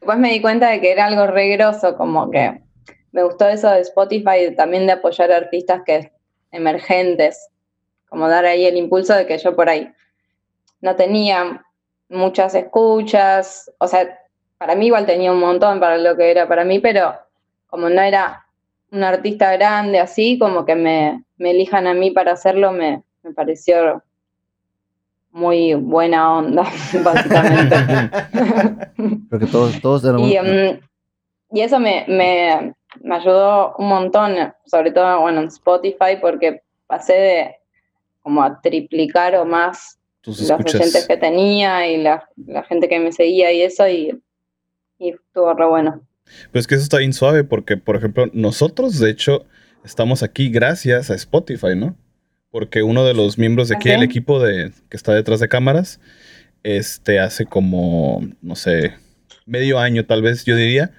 después 0.00 0.18
me 0.18 0.30
di 0.30 0.40
cuenta 0.40 0.70
de 0.70 0.80
que 0.80 0.92
era 0.92 1.06
algo 1.06 1.26
re 1.26 1.48
groso, 1.48 1.96
como 1.96 2.30
que 2.30 2.62
me 3.12 3.22
gustó 3.22 3.48
eso 3.48 3.70
de 3.70 3.80
Spotify 3.80 4.54
también 4.56 4.86
de 4.86 4.92
apoyar 4.92 5.32
a 5.32 5.36
artistas 5.36 5.82
que 5.84 6.12
emergentes, 6.50 7.48
como 8.08 8.28
dar 8.28 8.44
ahí 8.44 8.64
el 8.64 8.76
impulso 8.76 9.14
de 9.14 9.26
que 9.26 9.38
yo 9.38 9.54
por 9.54 9.68
ahí 9.68 9.92
no 10.80 10.96
tenía 10.96 11.64
muchas 12.08 12.54
escuchas, 12.54 13.70
o 13.78 13.86
sea, 13.86 14.18
para 14.56 14.74
mí 14.74 14.86
igual 14.86 15.06
tenía 15.06 15.32
un 15.32 15.40
montón 15.40 15.78
para 15.80 15.98
lo 15.98 16.16
que 16.16 16.30
era 16.30 16.48
para 16.48 16.64
mí, 16.64 16.78
pero 16.78 17.14
como 17.68 17.88
no 17.88 18.00
era 18.00 18.46
un 18.90 19.02
artista 19.04 19.52
grande 19.52 19.98
así, 20.00 20.38
como 20.38 20.64
que 20.64 20.74
me, 20.74 21.24
me 21.36 21.50
elijan 21.50 21.86
a 21.86 21.94
mí 21.94 22.10
para 22.10 22.32
hacerlo, 22.32 22.72
me, 22.72 23.02
me 23.22 23.32
pareció 23.32 24.02
muy 25.30 25.74
buena 25.74 26.36
onda, 26.38 26.62
básicamente. 27.04 27.76
Creo 29.28 29.40
que 29.40 29.46
todos, 29.46 29.80
todos 29.80 30.04
algún- 30.04 30.28
Y, 30.30 30.38
mm, 30.38 30.80
y 31.52 31.60
eso 31.60 31.78
me, 31.78 32.04
me, 32.08 32.74
me 33.02 33.14
ayudó 33.14 33.74
un 33.78 33.88
montón, 33.88 34.34
sobre 34.66 34.90
todo 34.90 35.20
bueno, 35.20 35.40
en 35.42 35.48
Spotify, 35.48 36.16
porque 36.20 36.62
pasé 36.86 37.12
de 37.14 37.54
como 38.22 38.42
a 38.42 38.60
triplicar 38.60 39.34
o 39.36 39.44
más 39.44 39.98
Tus 40.20 40.40
los 40.40 40.50
oyentes 40.50 41.06
que 41.06 41.16
tenía 41.16 41.86
y 41.88 41.98
la, 42.02 42.28
la 42.46 42.62
gente 42.64 42.88
que 42.88 42.98
me 42.98 43.12
seguía 43.12 43.52
y 43.52 43.62
eso, 43.62 43.86
y, 43.88 44.20
y 44.98 45.10
estuvo 45.10 45.52
re 45.54 45.66
bueno. 45.66 46.00
Pues 46.52 46.66
que 46.66 46.74
eso 46.74 46.84
está 46.84 46.98
bien 46.98 47.12
suave 47.12 47.44
porque, 47.44 47.76
por 47.76 47.96
ejemplo, 47.96 48.30
nosotros, 48.32 48.98
de 48.98 49.10
hecho, 49.10 49.46
estamos 49.84 50.22
aquí 50.22 50.48
gracias 50.50 51.10
a 51.10 51.14
Spotify, 51.14 51.74
¿no? 51.76 51.96
Porque 52.50 52.82
uno 52.82 53.04
de 53.04 53.14
los 53.14 53.38
miembros 53.38 53.68
de 53.68 53.76
aquí 53.76 53.88
¿Ah, 53.90 53.92
del 53.92 54.00
sí? 54.00 54.06
equipo 54.06 54.42
de, 54.42 54.72
que 54.88 54.96
está 54.96 55.14
detrás 55.14 55.40
de 55.40 55.48
cámaras, 55.48 56.00
este, 56.62 57.20
hace 57.20 57.44
como, 57.44 58.26
no 58.40 58.56
sé, 58.56 58.94
medio 59.46 59.78
año 59.78 60.04
tal 60.04 60.22
vez, 60.22 60.44
yo 60.44 60.56
diría, 60.56 60.92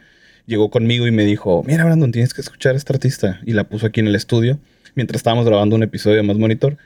llegó 0.45 0.69
conmigo 0.69 1.07
y 1.07 1.11
me 1.11 1.25
dijo, 1.25 1.63
mira, 1.65 1.85
Brandon, 1.85 2.11
tienes 2.11 2.33
que 2.33 2.41
escuchar 2.41 2.73
a 2.73 2.77
esta 2.77 2.93
artista. 2.93 3.39
Y 3.45 3.53
la 3.53 3.65
puso 3.65 3.85
aquí 3.87 3.99
en 3.99 4.07
el 4.07 4.15
estudio 4.15 4.59
mientras 4.95 5.19
estábamos 5.19 5.45
grabando 5.45 5.75
un 5.75 5.83
episodio 5.83 6.17
de 6.17 6.23
Más 6.23 6.37
Monitor. 6.37 6.77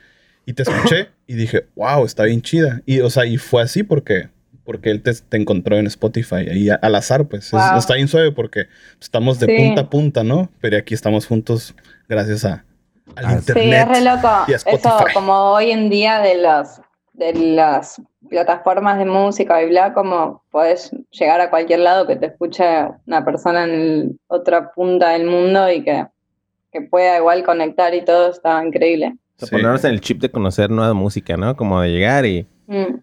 Y 0.46 0.52
te 0.52 0.62
escuché 0.62 1.08
y 1.26 1.34
dije, 1.34 1.66
wow, 1.74 2.04
está 2.04 2.24
bien 2.24 2.42
chida. 2.42 2.82
Y, 2.84 3.00
o 3.00 3.10
sea, 3.10 3.24
y 3.24 3.38
fue 3.38 3.62
así 3.62 3.82
porque, 3.82 4.28
porque 4.64 4.90
él 4.90 5.02
te, 5.02 5.12
te 5.14 5.36
encontró 5.36 5.76
en 5.76 5.86
Spotify, 5.86 6.48
ahí 6.50 6.70
a- 6.70 6.76
al 6.76 6.94
azar, 6.94 7.26
pues. 7.26 7.52
Es- 7.52 7.78
está 7.78 7.94
bien 7.94 8.08
suave 8.08 8.32
porque 8.32 8.66
estamos 9.00 9.38
de 9.38 9.46
Sí. 9.46 9.56
punta 9.56 9.82
a 9.82 9.90
punta, 9.90 10.24
¿no? 10.24 10.48
Pero 10.60 10.76
aquí 10.78 10.94
estamos 10.94 11.26
juntos 11.26 11.74
gracias 12.08 12.44
a, 12.44 12.64
al 13.16 13.24
Ah, 13.26 13.30
sí. 13.30 13.36
internet. 13.36 13.64
Sí, 13.64 13.72
es 13.72 13.88
re 13.98 14.04
loco. 14.04 14.28
y 14.48 14.52
a 14.52 14.56
Eso, 14.56 15.04
como 15.12 15.32
hoy 15.52 15.70
en 15.70 15.90
día 15.90 16.20
de 16.20 16.40
los 16.42 16.80
de 17.12 17.32
las 17.32 18.02
plataformas 18.28 18.98
de 18.98 19.04
música 19.04 19.62
y 19.62 19.68
bla, 19.68 19.94
como 19.94 20.42
podés 20.50 20.90
llegar 21.12 21.40
a 21.40 21.48
cualquier 21.48 21.78
lado 21.78 22.08
que 22.08 22.16
te 22.16 22.26
escuche 22.26 22.64
una 23.06 23.24
persona 23.24 23.62
en 23.64 23.70
el- 23.70 24.18
otra 24.26 24.72
punta 24.72 25.10
del 25.10 25.24
mundo 25.26 25.70
y 25.70 25.84
que, 25.84 26.06
que 26.72 26.80
pueda 26.80 27.18
igual 27.18 27.44
conectar 27.44 27.94
y 27.94 28.04
todo, 28.04 28.30
está 28.30 28.64
increíble. 28.64 29.14
O 29.36 29.38
sea, 29.38 29.46
Sí. 29.48 29.54
ponernos 29.54 29.84
en 29.84 29.90
el 29.92 30.00
chip 30.00 30.20
de 30.20 30.28
conocer 30.28 30.70
nueva 30.70 30.92
música, 30.92 31.36
¿no? 31.36 31.54
Como 31.54 31.80
de 31.82 31.90
llegar 31.90 32.26
y... 32.26 32.48
Mm. 32.66 32.96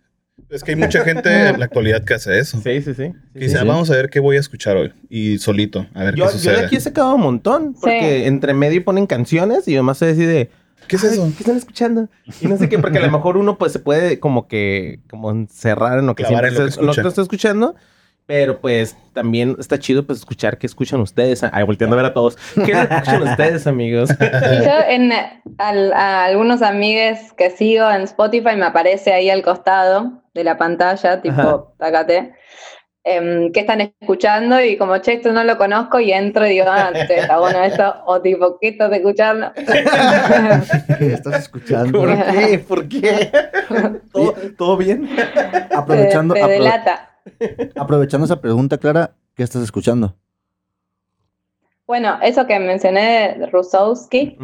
Es 0.52 0.64
que 0.64 0.72
hay 0.72 0.76
mucha 0.78 1.04
gente 1.04 1.48
en 1.50 1.60
la 1.60 1.66
actualidad 1.66 2.04
que 2.04 2.14
hace 2.14 2.38
eso. 2.38 2.60
Sí, 2.62 2.82
sí, 2.82 2.94
sí. 2.94 3.14
Que 3.34 3.40
dice, 3.40 3.58
"Ah, 3.58 3.64
vamos 3.64 3.90
a 3.90 3.96
ver 3.96 4.10
qué 4.10 4.20
voy 4.20 4.36
a 4.36 4.40
escuchar 4.40 4.76
hoy. 4.78 4.94
Y 5.10 5.38
solito, 5.38 5.88
a 5.94 6.04
ver 6.04 6.16
Yo, 6.16 6.26
qué 6.26 6.32
yo 6.32 6.38
sucede. 6.38 6.58
de 6.60 6.66
aquí 6.66 6.76
he 6.76 6.80
sacado 6.82 7.16
un 7.16 7.22
montón, 7.22 7.74
porque 7.74 8.20
Sí. 8.20 8.26
entre 8.28 8.54
medio 8.54 8.84
ponen 8.84 9.08
canciones 9.08 9.68
y 9.68 9.74
además 9.76 9.98
soy 9.98 10.10
así 10.10 10.26
de... 10.26 10.50
¿Qué 10.88 10.98
es 10.98 11.04
"Ay, 11.06 11.10
eso? 11.12 11.24
¿Qué 11.38 11.44
están 11.44 11.56
escuchando? 11.58 12.10
Y 12.42 12.48
no 12.48 12.58
sé 12.58 12.68
qué, 12.68 12.78
porque 12.80 12.98
a 12.98 13.02
lo 13.02 13.12
mejor 13.12 13.38
uno 13.38 13.58
pues 13.58 13.72
se 13.72 13.80
puede 13.80 14.20
como 14.20 14.48
que 14.50 15.00
como 15.10 15.32
encerrar 15.32 16.00
en 16.00 16.06
lo 16.08 16.16
que 16.16 16.24
Clavar 16.24 16.44
siempre 16.44 16.58
en 16.58 16.64
lo 16.64 16.66
que 16.66 16.70
está, 16.72 16.82
lo 16.82 16.94
que 17.04 17.08
está 17.10 17.22
escuchando. 17.22 17.76
Pero 18.26 18.60
pues 18.62 18.96
también 19.14 19.56
está 19.60 19.78
chido 19.80 20.06
pues 20.06 20.20
escuchar 20.20 20.58
qué 20.58 20.66
escuchan 20.68 21.00
ustedes. 21.02 21.44
Ay, 21.44 21.64
volteando 21.66 21.96
a 21.96 21.98
ver 22.02 22.06
a 22.06 22.14
todos. 22.14 22.38
¿Qué 22.56 22.72
escuchan 22.72 23.24
ustedes, 23.24 23.68
amigos? 23.68 24.10
Yo 24.20 24.72
en 24.90 25.12
al- 25.58 25.94
a 25.94 26.26
algunos 26.26 26.62
amigues 26.62 27.34
que 27.38 27.50
sigo 27.52 27.90
en 27.90 28.02
Spotify 28.02 28.56
me 28.58 28.66
aparece 28.66 29.12
ahí 29.14 29.30
al 29.30 29.44
costado 29.44 30.21
de 30.34 30.44
la 30.44 30.58
pantalla, 30.58 31.22
tipo, 31.22 31.39
Ajá. 31.41 31.63
tácate. 31.78 32.34
em, 33.04 33.52
qué 33.52 33.62
están 33.62 33.82
escuchando 33.82 34.62
y 34.63 34.78
como, 34.78 34.96
che, 35.00 35.13
esto 35.13 35.32
no 35.34 35.44
lo 35.44 35.58
conozco 35.58 36.00
y 36.00 36.12
entro 36.12 36.46
y 36.46 36.50
digo, 36.52 36.65
ah, 36.70 36.91
che, 37.08 37.17
está 37.22 37.39
bueno 37.39 37.63
eso, 37.63 37.96
o 38.06 38.22
tipo, 38.22 38.60
¿qué 38.62 38.67
estás 38.70 38.91
escuchando? 38.94 39.52
¿Qué 41.00 41.08
estás 41.13 41.39
escuchando? 41.39 41.98
¿Por 42.00 42.15
qué? 42.15 42.60
¿Por 42.60 42.88
qué? 42.88 43.32
¿Todo, 44.13 44.34
todo 44.56 44.78
bien? 44.78 45.10
Aprovechando, 45.76 46.36
te, 46.36 46.41
te 46.41 46.46
apro- 46.46 46.50
delata. 46.52 47.10
aprovechando 47.76 48.26
esa 48.26 48.39
pregunta, 48.39 48.78
Clara, 48.78 49.15
¿qué 49.36 49.41
estás 49.41 49.63
escuchando? 49.63 50.15
Bueno, 51.88 52.20
eso 52.22 52.46
que 52.46 52.60
mencioné 52.60 53.36
de 53.39 53.46
Rusowski, 53.48 54.38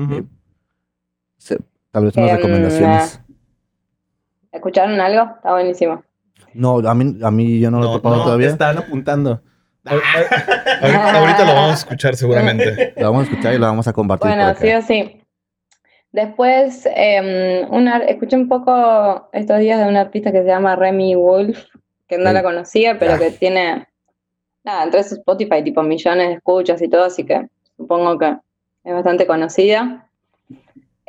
Tal 1.92 2.06
vez 2.06 2.16
unas 2.18 2.32
Em, 2.32 2.36
recomendaciones. 2.38 3.20
¿Escucharon 4.52 5.00
algo? 5.00 5.36
Está 5.36 5.52
buenísimo. 5.54 6.04
No, 6.54 6.78
a 6.80 6.94
mí, 6.96 7.18
a 7.24 7.32
mí 7.32 7.60
yo 7.60 7.70
no, 7.72 7.80
lo 7.80 7.90
he 7.90 7.94
topado 7.98 8.18
no, 8.18 8.24
todavía. 8.24 8.48
estaban 8.50 8.78
apuntando. 8.80 9.42
Ahorita, 9.86 10.10
ahorita 11.20 11.46
lo 11.46 11.54
vamos 11.54 11.72
a 11.72 11.74
escuchar 11.76 12.16
seguramente. 12.16 12.94
Lo 12.98 13.12
vamos 13.12 13.28
a 13.28 13.32
escuchar 13.32 13.54
y 13.54 13.58
lo 13.58 13.66
vamos 13.68 13.88
a 13.88 13.94
compartir. 13.94 14.28
Bueno, 14.30 14.54
sí 14.56 14.72
o 14.74 14.82
sí. 14.82 15.22
Después, 16.12 16.88
em, 16.96 17.68
una, 17.72 17.98
escuché 18.00 18.36
un 18.38 18.48
poco 18.50 19.30
estos 19.34 19.60
días 19.60 19.80
de 19.80 19.88
una 19.88 20.02
artista 20.02 20.32
que 20.32 20.42
se 20.42 20.48
llama 20.48 20.76
Remy 20.76 21.16
Wolf, 21.16 21.60
que 22.08 22.18
no 22.18 22.28
Sí. 22.30 22.34
la 22.34 22.44
conocía, 22.44 22.98
pero 22.98 23.14
Ah. 23.14 23.20
que 23.20 23.32
tiene, 23.32 23.88
nada, 24.64 24.84
entre 24.84 25.04
su 25.04 25.16
Spotify, 25.16 25.64
tipo 25.64 25.84
millones 25.84 26.30
de 26.30 26.34
escuchas 26.36 26.82
y 26.82 26.88
todo, 26.90 27.04
así 27.04 27.24
que 27.26 27.48
supongo 27.76 28.18
que 28.18 28.36
es 28.84 28.94
bastante 28.94 29.28
conocida. 29.28 30.08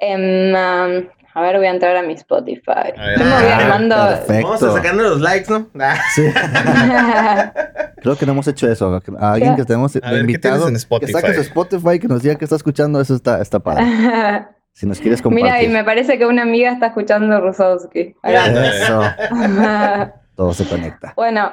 Um, 0.00 1.06
a 1.34 1.40
ver, 1.42 1.56
voy 1.58 1.66
a 1.66 1.70
entrar 1.70 1.96
a 1.96 2.02
mi 2.02 2.14
Spotify. 2.14 2.92
A 2.96 3.06
ver. 3.06 3.18
Ah. 3.22 4.20
Vamos 4.42 4.62
a 4.62 4.72
sacarnos 4.72 5.04
los 5.04 5.20
likes, 5.20 5.50
¿no? 5.52 5.68
Ah, 5.80 5.96
Sí. 6.14 6.22
Creo 8.02 8.16
que 8.16 8.26
no 8.26 8.32
hemos 8.32 8.46
hecho 8.48 8.70
eso. 8.70 9.00
A 9.18 9.32
alguien 9.32 9.56
que 9.56 9.64
tenemos 9.64 9.96
A 9.96 10.00
ver, 10.00 10.10
¿qué 10.12 10.20
invitado 10.20 10.54
tienes 10.54 10.68
en 10.68 10.74
que 10.74 10.78
Spotify? 10.78 11.12
saque 11.12 11.34
su 11.34 11.40
Spotify, 11.42 11.98
que 11.98 12.08
nos 12.08 12.22
diga 12.22 12.36
que 12.36 12.44
está 12.44 12.56
escuchando, 12.56 13.00
eso 13.00 13.14
está, 13.14 13.40
está 13.42 13.58
padre. 13.60 13.84
Si 14.72 14.86
nos 14.86 15.00
quieres 15.00 15.20
compartir. 15.20 15.44
Mira, 15.46 15.60
y 15.64 15.68
me 15.68 15.82
parece 15.82 16.18
que 16.18 16.26
una 16.26 16.42
amiga 16.42 16.70
está 16.70 16.86
escuchando 16.86 17.40
Rusowski. 17.40 18.14
Eso, 18.22 19.02
todo 20.36 20.54
se 20.54 20.64
conecta. 20.66 21.14
Bueno, 21.16 21.50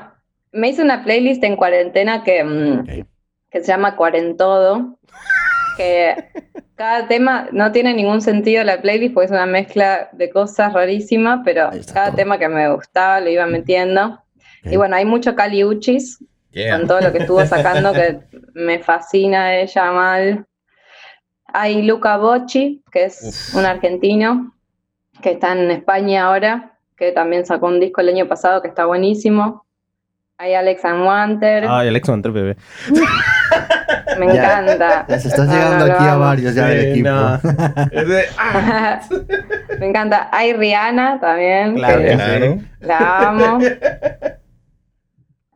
me 0.52 0.70
hice 0.70 0.84
una 0.84 1.04
playlist 1.04 1.44
en 1.44 1.56
cuarentena 1.56 2.24
que, 2.24 2.44
mm, 2.44 2.80
Ok. 2.82 3.08
que 3.50 3.62
se 3.62 3.66
llama 3.66 3.96
Cuarentodo, 3.96 5.00
que 5.76 6.16
cada 6.76 7.08
tema 7.08 7.48
no 7.52 7.72
tiene 7.72 7.94
ningún 7.94 8.22
sentido 8.22 8.64
la 8.64 8.82
playlist 8.82 9.14
porque 9.14 9.26
es 9.26 9.32
una 9.32 9.46
mezcla 9.46 10.10
de 10.14 10.30
cosas 10.30 10.74
rarísimas, 10.74 11.42
pero 11.46 11.70
cada 11.94 12.08
todo. 12.08 12.16
tema 12.16 12.38
que 12.38 12.48
me 12.50 12.72
gustaba 12.74 13.20
lo 13.22 13.30
iba 13.30 13.46
metiendo. 13.46 14.22
Y 14.64 14.76
bueno, 14.78 14.96
hay 14.96 15.06
mucho 15.06 15.36
Caliuchis 15.36 16.20
Yeah. 16.52 16.78
con 16.78 16.88
todo 16.88 17.02
lo 17.02 17.12
que 17.12 17.18
estuvo 17.18 17.46
sacando 17.46 17.92
que 17.92 18.20
me 18.54 18.80
fascina 18.80 19.56
ella 19.58 19.92
mal. 19.92 20.46
Hay 21.48 21.82
Luca 21.82 22.16
Bocci, 22.16 22.82
que 22.94 23.04
es 23.04 23.50
Uf. 23.52 23.56
un 23.60 23.66
argentino 23.66 24.54
que 25.22 25.32
está 25.32 25.52
en 25.52 25.70
España 25.70 26.28
ahora, 26.28 26.78
que 26.96 27.12
también 27.12 27.46
sacó 27.46 27.68
un 27.68 27.82
disco 27.82 28.00
el 28.00 28.08
año 28.08 28.30
pasado 28.30 28.62
que 28.62 28.70
está 28.70 28.86
buenísimo. 28.86 29.66
Hay 30.38 30.54
Alex 30.54 30.86
and 30.86 31.06
Wanter, 31.06 31.66
Ay, 31.68 31.90
Alex 31.90 32.08
Hunter, 32.08 32.32
bebé. 32.32 32.56
me 34.20 34.34
Ya. 34.34 34.60
encanta. 34.60 35.06
Ya 35.08 35.20
se 35.20 35.28
estás 35.28 35.48
Ah, 35.50 35.54
llegando 35.54 35.88
no, 35.88 35.94
aquí 35.94 36.04
a 36.06 36.16
varios 36.16 36.56
ya 36.56 36.68
del 36.68 36.92
equipo. 36.92 37.10
no. 37.10 37.36
Es 37.92 38.08
de- 38.08 38.26
ah, 38.38 39.02
me 39.80 39.86
encanta. 39.88 40.30
Hay 40.32 40.54
Rihanna 40.54 41.20
también, 41.20 41.76
Claro. 41.76 42.02
que 42.02 42.16
Claro. 42.16 42.58
la 42.82 43.20
amo. 43.30 43.60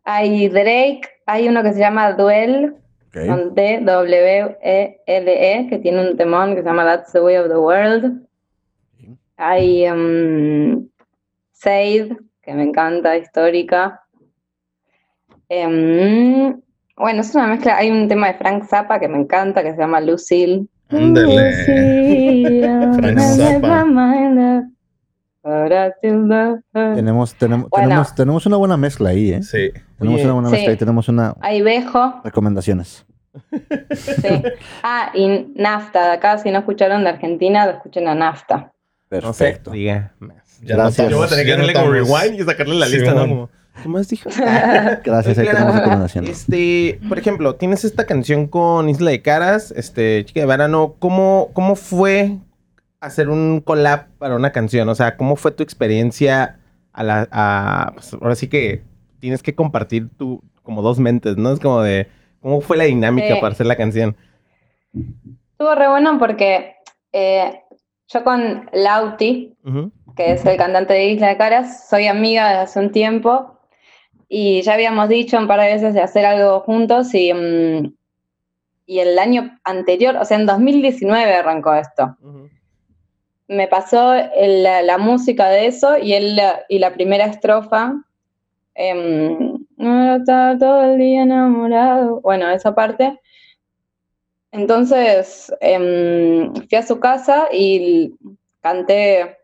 Hay 0.06 0.50
Drake, 0.50 1.02
hay 1.26 1.48
uno 1.48 1.62
que 1.64 1.74
se 1.74 1.80
llama 1.80 2.14
Duel, 2.14 2.76
con 3.14 3.54
D-W-E-L-E, 3.54 4.60
E, 5.08 5.68
que 5.70 5.78
tiene 5.80 6.10
un 6.10 6.18
temón 6.18 6.56
que 6.56 6.62
se 6.62 6.68
llama 6.68 6.84
That's 6.86 7.12
the 7.12 7.20
Way 7.22 7.38
of 7.38 7.48
the 7.50 7.58
World. 7.58 8.28
Hay 9.38 9.88
um, 9.90 10.88
Sade, 11.52 12.18
que 12.42 12.54
me 12.54 12.64
encanta, 12.64 13.16
histórica. 13.18 14.02
Em, 15.48 16.60
bueno, 17.00 17.22
es 17.22 17.34
una 17.34 17.48
mezcla. 17.48 17.78
Hay 17.78 17.90
un 17.90 18.08
tema 18.08 18.28
de 18.28 18.34
Frank 18.36 18.66
Zappa 18.66 19.00
que 19.00 19.08
me 19.08 19.18
encanta, 19.18 19.64
que 19.64 19.72
se 19.72 19.78
llama 19.78 20.02
Lucille. 20.02 20.68
Ándale. 20.90 21.54
Frank 22.96 23.20
Zappa. 23.20 23.86
Tenemos, 26.74 27.34
tenemos, 27.36 27.70
Bueno. 27.70 27.88
tenemos, 27.88 28.16
tenemos 28.16 28.46
una 28.46 28.58
buena 28.58 28.78
mezcla 28.78 29.10
ahí, 29.10 29.32
¿eh? 29.32 29.42
Sí. 29.42 29.72
Tenemos 29.98 30.22
una 30.22 30.34
buena 30.34 30.50
sí. 30.50 30.56
mezcla 30.56 30.74
y 30.74 30.78
tenemos 30.78 31.08
una 31.10 31.34
Hay 31.42 31.62
Bejo, 31.62 32.22
recomendaciones. 32.24 33.06
sí. 33.96 34.44
Ah, 34.84 35.12
y 35.14 35.52
Nafta, 35.56 36.08
de 36.08 36.12
acá, 36.14 36.38
si 36.38 36.52
no 36.52 36.60
escucharon 36.60 37.04
de 37.04 37.10
Argentina, 37.10 37.66
lo 37.66 37.72
escuchen 37.74 38.08
a 38.08 38.16
Nafta. 38.16 38.72
No 39.12 39.34
sé, 39.34 39.46
Perfecto. 39.46 39.72
diga. 39.72 40.14
Ya 40.62 40.76
Gracias. 40.76 41.10
Yo 41.10 41.18
voy 41.18 41.26
a 41.26 41.30
tener 41.30 41.46
que 41.46 41.52
darle 41.56 41.74
como 41.74 41.92
rewind 41.92 42.40
y 42.40 42.44
sacarle 42.44 42.76
la 42.76 42.86
Sí, 42.88 42.98
lista, 42.98 43.14
¿no? 43.14 43.22
Como, 43.22 43.50
¿Qué 43.82 43.88
más 43.88 44.10
dijo? 44.10 44.30
Gracias, 45.04 45.38
ahí 45.38 45.48
tenemos 45.48 45.76
recomendaciones. 45.76 46.42
Este, 46.42 47.00
por 47.08 47.18
ejemplo, 47.18 47.56
tienes 47.56 47.86
esta 47.86 48.06
canción 48.06 48.48
con 48.48 48.90
Isla 48.90 49.12
de 49.12 49.22
Caras, 49.22 49.72
este, 49.72 50.26
Chica 50.26 50.42
de 50.42 50.46
Verano. 50.46 50.96
¿Cómo, 51.00 51.50
cómo 51.54 51.76
fue 51.76 52.38
hacer 53.00 53.30
un 53.30 53.62
collab 53.62 54.08
para 54.18 54.36
una 54.36 54.52
canción? 54.52 54.90
O 54.90 54.96
sea, 54.96 55.16
¿cómo 55.16 55.36
fue 55.36 55.52
tu 55.52 55.64
experiencia 55.64 56.60
a 56.92 57.04
la, 57.04 57.28
a, 57.32 57.92
pues, 57.94 58.14
ahora 58.14 58.36
sí 58.36 58.48
que 58.48 58.84
tienes 59.20 59.44
que 59.44 59.56
compartir 59.56 60.10
tu, 60.18 60.42
como 60.64 60.82
dos 60.82 61.00
mentes, 61.00 61.38
¿no? 61.38 61.54
Es 61.54 61.60
como 61.60 61.82
de, 61.82 62.08
¿cómo 62.42 62.60
fue 62.62 62.76
la 62.78 62.84
dinámica 62.86 63.36
Sí. 63.36 63.42
para 63.42 63.54
hacer 63.54 63.66
la 63.66 63.76
canción? 63.78 64.18
Estuvo 64.94 65.76
re 65.76 65.88
bueno 65.88 66.18
porque 66.20 66.76
eh, 67.14 67.62
yo 68.08 68.24
con 68.24 68.70
Lauti, 68.74 69.56
que 70.16 70.34
es 70.34 70.46
el 70.46 70.58
cantante 70.58 70.94
de 70.94 71.06
Isla 71.12 71.28
de 71.30 71.38
Caras, 71.38 71.88
soy 71.90 72.08
amiga 72.08 72.48
desde 72.50 72.62
hace 72.62 72.80
un 72.80 72.92
tiempo 72.92 73.59
y 74.30 74.62
ya 74.62 74.74
habíamos 74.76 75.10
dicho 75.10 75.38
un 75.38 75.48
par 75.48 75.60
de 75.60 75.74
veces 75.74 75.94
de 75.96 76.02
hacer 76.02 76.26
algo 76.26 76.60
juntos 76.62 77.14
y, 77.16 77.34
mm, 77.34 77.94
y 78.86 79.00
el 79.00 79.18
año 79.20 79.58
anterior, 79.64 80.16
o 80.18 80.24
sea, 80.26 80.38
en 80.40 80.46
2019 80.46 81.34
arrancó 81.34 81.74
esto. 81.74 82.16
Me 83.48 83.68
pasó 83.68 84.14
el- 84.14 84.62
la, 84.64 84.82
la 84.84 84.98
música 85.00 85.50
de 85.50 85.66
eso 85.68 85.98
y, 85.98 86.18
la- 86.20 86.62
y 86.70 86.80
la 86.80 86.94
primera 86.94 87.26
estrofa. 87.26 87.94
em, 88.76 89.66
"No 89.78 90.16
estaba 90.16 90.58
todo 90.58 90.94
el 90.94 91.00
día 91.00 91.24
enamorado. 91.24 92.22
Bueno, 92.22 92.50
esa 92.50 92.74
parte. 92.74 93.20
Entonces 94.52 95.54
em, 95.62 96.54
fui 96.54 96.78
a 96.78 96.84
su 96.84 97.00
casa 97.00 97.48
y 97.52 98.14
canté 98.62 99.38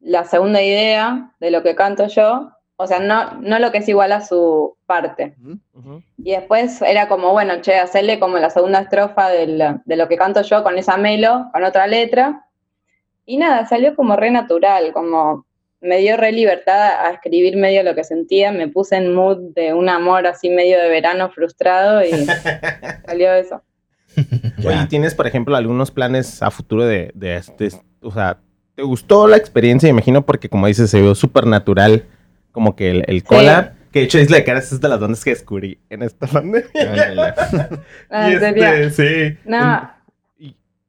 la 0.00 0.24
segunda 0.24 0.62
idea 0.62 1.32
de 1.40 1.50
lo 1.50 1.62
que 1.62 1.74
canto 1.74 2.06
yo. 2.08 2.50
O 2.82 2.86
sea, 2.86 2.98
no, 2.98 3.34
no 3.42 3.58
lo 3.58 3.70
que 3.72 3.78
es 3.78 3.88
igual 3.88 4.10
a 4.12 4.22
su 4.22 4.74
parte. 4.86 5.34
Ujú. 5.74 6.02
Y 6.16 6.30
después 6.30 6.80
era 6.80 7.08
como, 7.08 7.32
bueno, 7.32 7.60
che, 7.60 7.74
hacerle 7.76 8.18
como 8.18 8.38
la 8.38 8.48
segunda 8.48 8.80
estrofa 8.80 9.28
del- 9.28 9.80
de 9.84 9.96
lo 9.96 10.08
que 10.08 10.16
canto 10.16 10.40
yo 10.40 10.62
con 10.62 10.78
esa 10.78 10.96
melo, 10.96 11.50
con 11.52 11.62
otra 11.62 11.86
letra. 11.86 12.46
Y 13.26 13.36
nada, 13.36 13.66
salió 13.66 13.94
como 13.94 14.16
re 14.16 14.30
natural, 14.30 14.92
como 14.94 15.44
me 15.82 15.98
dio 15.98 16.16
re 16.16 16.32
libertad 16.32 17.04
a 17.06 17.10
escribir 17.10 17.56
medio 17.58 17.82
lo 17.82 17.94
que 17.94 18.02
sentía, 18.04 18.50
me 18.50 18.66
puse 18.68 18.96
en 18.96 19.14
mood 19.14 19.38
de 19.54 19.74
un 19.74 19.88
amor 19.90 20.26
así 20.26 20.48
medio 20.48 20.78
de 20.80 20.88
verano 20.88 21.30
frustrado 21.30 22.02
y 22.02 22.10
salió 23.06 23.32
eso. 23.34 23.62
Oye, 24.66 24.86
¿tienes, 24.88 25.14
por 25.14 25.26
ejemplo, 25.26 25.54
algunos 25.56 25.90
planes 25.90 26.42
a 26.42 26.50
futuro 26.50 26.84
de, 26.86 27.10
de, 27.14 27.36
este- 27.36 27.68
o 28.02 28.10
sea, 28.10 28.38
¿te 28.74 28.82
gustó 28.82 29.26
la 29.26 29.36
experiencia? 29.36 29.88
Imagino 29.88 30.22
porque, 30.24 30.48
como 30.48 30.66
dices, 30.66 30.90
se 30.90 31.00
vio 31.00 31.14
súper 31.14 31.46
natural, 31.46 32.04
como 32.52 32.76
que 32.76 32.90
el, 32.90 33.04
el 33.06 33.22
collab, 33.24 33.72
que 33.92 34.00
de 34.00 34.04
hecho 34.06 34.18
Isla 34.18 34.36
de 34.38 34.44
Caras 34.44 34.70
es 34.72 34.80
de 34.80 34.88
las 34.88 35.00
bandas 35.00 35.24
que 35.24 35.30
descubrí 35.30 35.78
en 35.90 36.02
esta 36.02 36.26
pandemia. 36.26 36.68
Ah, 38.10 38.30
Y 38.30 38.34
este, 38.34 38.90
sí. 38.90 39.38
No, 39.44 39.90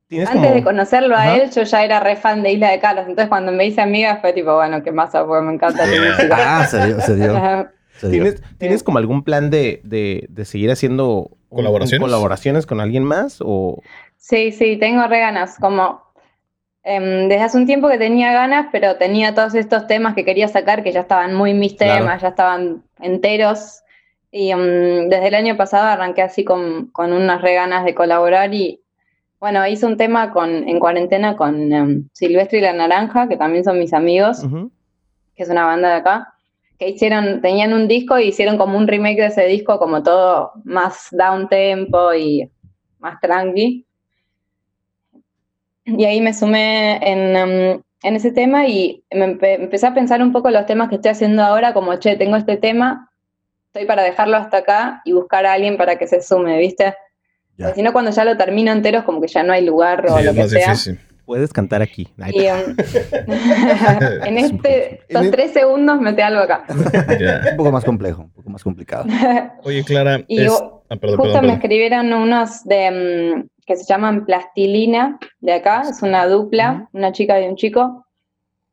tienes 0.08 0.28
antes 0.30 0.44
como- 0.44 0.56
de 0.56 0.64
conocerlo 0.64 1.16
a 1.16 1.22
Ajá. 1.24 1.36
él, 1.38 1.52
yo 1.52 1.64
ya 1.64 1.84
era 1.84 2.00
re 2.00 2.16
fan 2.16 2.44
de 2.44 2.52
Isla 2.52 2.72
de 2.72 2.80
Caras, 2.80 3.08
entonces 3.08 3.30
cuando 3.30 3.52
me 3.52 3.66
hice 3.66 3.82
amiga 3.82 4.18
fue 4.18 4.34
tipo, 4.34 4.54
bueno, 4.56 4.84
qué 4.84 4.92
masa, 4.92 5.26
porque 5.26 5.46
me 5.46 5.54
encanta 5.54 5.86
la 5.86 6.12
música. 6.12 6.36
Ah, 6.62 6.66
se 6.68 6.86
dio, 6.86 7.00
se 7.02 7.16
dio. 7.16 7.38
Ajá. 7.38 7.72
se 7.98 8.10
dio. 8.10 8.24
¿Tienes, 8.24 8.42
¿Tienes 8.58 8.84
como 8.84 8.98
algún 8.98 9.24
plan 9.24 9.50
de, 9.50 9.82
de, 9.84 10.26
de 10.30 10.46
seguir 10.46 10.72
haciendo 10.72 11.08
un- 11.20 11.38
un 11.50 11.58
¿Colaboraciones? 11.58 12.02
colaboraciones 12.06 12.66
con 12.66 12.80
alguien 12.82 13.04
más? 13.04 13.38
O... 13.42 13.82
Sí, 14.18 14.52
sí, 14.52 14.78
tengo 14.78 15.06
re 15.08 15.20
ganas. 15.20 15.58
Como 15.60 16.02
em, 16.84 17.28
desde 17.30 17.44
hace 17.44 17.58
un 17.58 17.66
tiempo 17.66 17.88
que 17.90 17.98
tenía 17.98 18.32
ganas, 18.34 18.68
pero 18.72 18.98
tenía 18.98 19.34
todos 19.36 19.56
estos 19.56 19.88
temas 19.88 20.16
que 20.16 20.26
quería 20.26 20.48
sacar 20.48 20.84
que 20.84 20.92
ya 20.92 21.02
estaban 21.02 21.34
muy 21.36 21.54
mis 21.54 21.76
Claro. 21.76 22.00
temas, 22.06 22.22
ya 22.22 22.30
estaban 22.30 22.84
enteros. 23.00 23.82
Y 24.32 24.52
em, 24.52 25.10
desde 25.10 25.28
el 25.28 25.36
año 25.36 25.58
pasado 25.58 25.88
arranqué 25.88 26.22
así 26.22 26.44
con, 26.44 26.88
con 26.88 27.12
unas 27.14 27.42
re 27.42 27.54
ganas 27.56 27.84
de 27.86 27.94
colaborar 27.94 28.54
y 28.54 28.82
bueno, 29.40 29.66
hice 29.68 29.88
un 29.88 29.98
tema 29.98 30.32
con, 30.32 30.50
en 30.70 30.80
cuarentena 30.80 31.36
con 31.36 31.74
em, 31.74 32.08
Silvestre 32.14 32.60
y 32.60 32.62
la 32.62 32.74
Naranja, 32.74 33.28
que 33.28 33.38
también 33.38 33.64
son 33.64 33.80
mis 33.80 33.92
amigos, 33.92 34.44
Ujú. 34.44 34.72
que 35.36 35.42
es 35.44 35.50
una 35.50 35.66
banda 35.66 35.90
de 35.90 35.96
acá, 35.96 36.34
que 36.78 36.90
hicieron, 36.90 37.42
tenían 37.42 37.74
un 37.74 37.88
disco 37.88 38.20
y 38.20 38.28
hicieron 38.28 38.58
como 38.60 38.78
un 38.78 38.88
remake 38.88 39.20
de 39.20 39.26
ese 39.28 39.46
disco, 39.46 39.80
como 39.80 40.04
todo 40.04 40.52
más 40.64 41.08
down 41.12 41.50
tempo 41.50 42.14
y 42.14 42.52
más 43.00 43.20
tranqui. 43.20 43.86
Y 45.86 46.06
ahí 46.06 46.22
me 46.22 46.34
sumé 46.34 46.98
en, 47.02 47.36
em, 47.36 47.82
en 48.04 48.16
ese 48.16 48.32
tema 48.32 48.68
y 48.68 49.04
me 49.12 49.38
empecé 49.42 49.88
a 49.88 49.94
pensar 49.94 50.22
un 50.22 50.32
poco 50.32 50.50
los 50.50 50.66
temas 50.66 50.90
que 50.90 50.96
estoy 50.96 51.12
haciendo 51.12 51.44
ahora, 51.44 51.74
como, 51.74 51.96
che, 51.96 52.16
tengo 52.16 52.36
este 52.36 52.58
tema, 52.58 53.12
estoy 53.68 53.86
para 53.86 54.04
dejarlo 54.04 54.38
hasta 54.38 54.58
acá 54.58 55.02
y 55.06 55.14
buscar 55.14 55.46
a 55.46 55.54
alguien 55.54 55.78
para 55.78 55.98
que 55.98 56.08
se 56.08 56.22
sume, 56.22 56.58
¿viste? 56.58 56.96
Si 57.76 57.84
no, 57.84 57.94
cuando 57.94 58.10
ya 58.10 58.26
lo 58.26 58.38
termino 58.38 58.72
entero 58.72 59.00
es 59.00 59.04
como 59.04 59.22
que 59.22 59.28
ya 59.28 59.44
no 59.44 59.54
hay 59.54 59.64
lugar 59.64 60.06
o 60.10 60.20
lo 60.20 60.34
que 60.34 60.48
sea. 60.48 60.74
Puedes 61.32 61.54
cantar 61.54 61.82
aquí. 61.82 62.10
Y, 62.34 62.46
um, 62.48 62.76
en 64.26 64.38
este, 64.38 65.00
estos 65.08 65.32
tres 65.32 65.54
segundos 65.54 66.02
mete 66.02 66.22
algo 66.22 66.42
acá. 66.42 66.66
Un 67.52 67.56
poco 67.56 67.72
más 67.72 67.86
complejo, 67.86 68.24
un 68.24 68.32
poco 68.32 68.50
más 68.50 68.62
complicado. 68.62 69.06
Oye, 69.64 69.82
Clara. 69.86 70.20
Y 70.28 70.46
ah, 70.46 70.50
justo 71.00 71.42
me 71.42 71.54
escribieron 71.54 72.12
unos 72.12 72.66
de 72.66 72.92
mm, 73.46 73.48
que 73.66 73.78
se 73.78 73.86
llaman 73.86 74.26
Plastilina 74.26 75.20
de 75.40 75.54
acá. 75.54 75.84
Es 75.90 76.02
una 76.02 76.28
dupla, 76.28 76.90
una 76.92 77.14
chica 77.14 77.40
y 77.40 77.48
un 77.48 77.56
chico. 77.56 78.06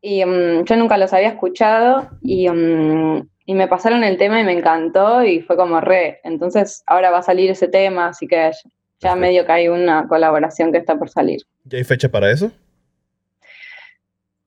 Y 0.02 0.24
um, 0.24 0.64
yo 0.64 0.74
nunca 0.74 0.98
los 0.98 1.12
había 1.12 1.28
escuchado 1.28 2.08
y, 2.22 2.48
um, 2.48 3.24
y 3.46 3.54
me 3.54 3.68
pasaron 3.68 4.02
el 4.02 4.16
tema 4.18 4.40
y 4.40 4.44
me 4.44 4.58
encantó 4.58 5.22
y 5.22 5.42
fue 5.42 5.56
como 5.56 5.80
re. 5.80 6.18
Entonces 6.24 6.82
ahora 6.88 7.12
va 7.12 7.18
a 7.18 7.22
salir 7.22 7.50
ese 7.50 7.68
tema, 7.68 8.08
así 8.08 8.26
que 8.26 8.50
ya 9.00 9.14
medio 9.14 9.46
que 9.46 9.52
hay 9.52 9.68
una 9.68 10.08
colaboración 10.08 10.72
que 10.72 10.78
está 10.78 10.98
por 10.98 11.08
salir. 11.08 11.42
¿Ya 11.64 11.78
hay 11.78 11.84
fecha 11.84 12.08
para 12.08 12.30
eso? 12.30 12.50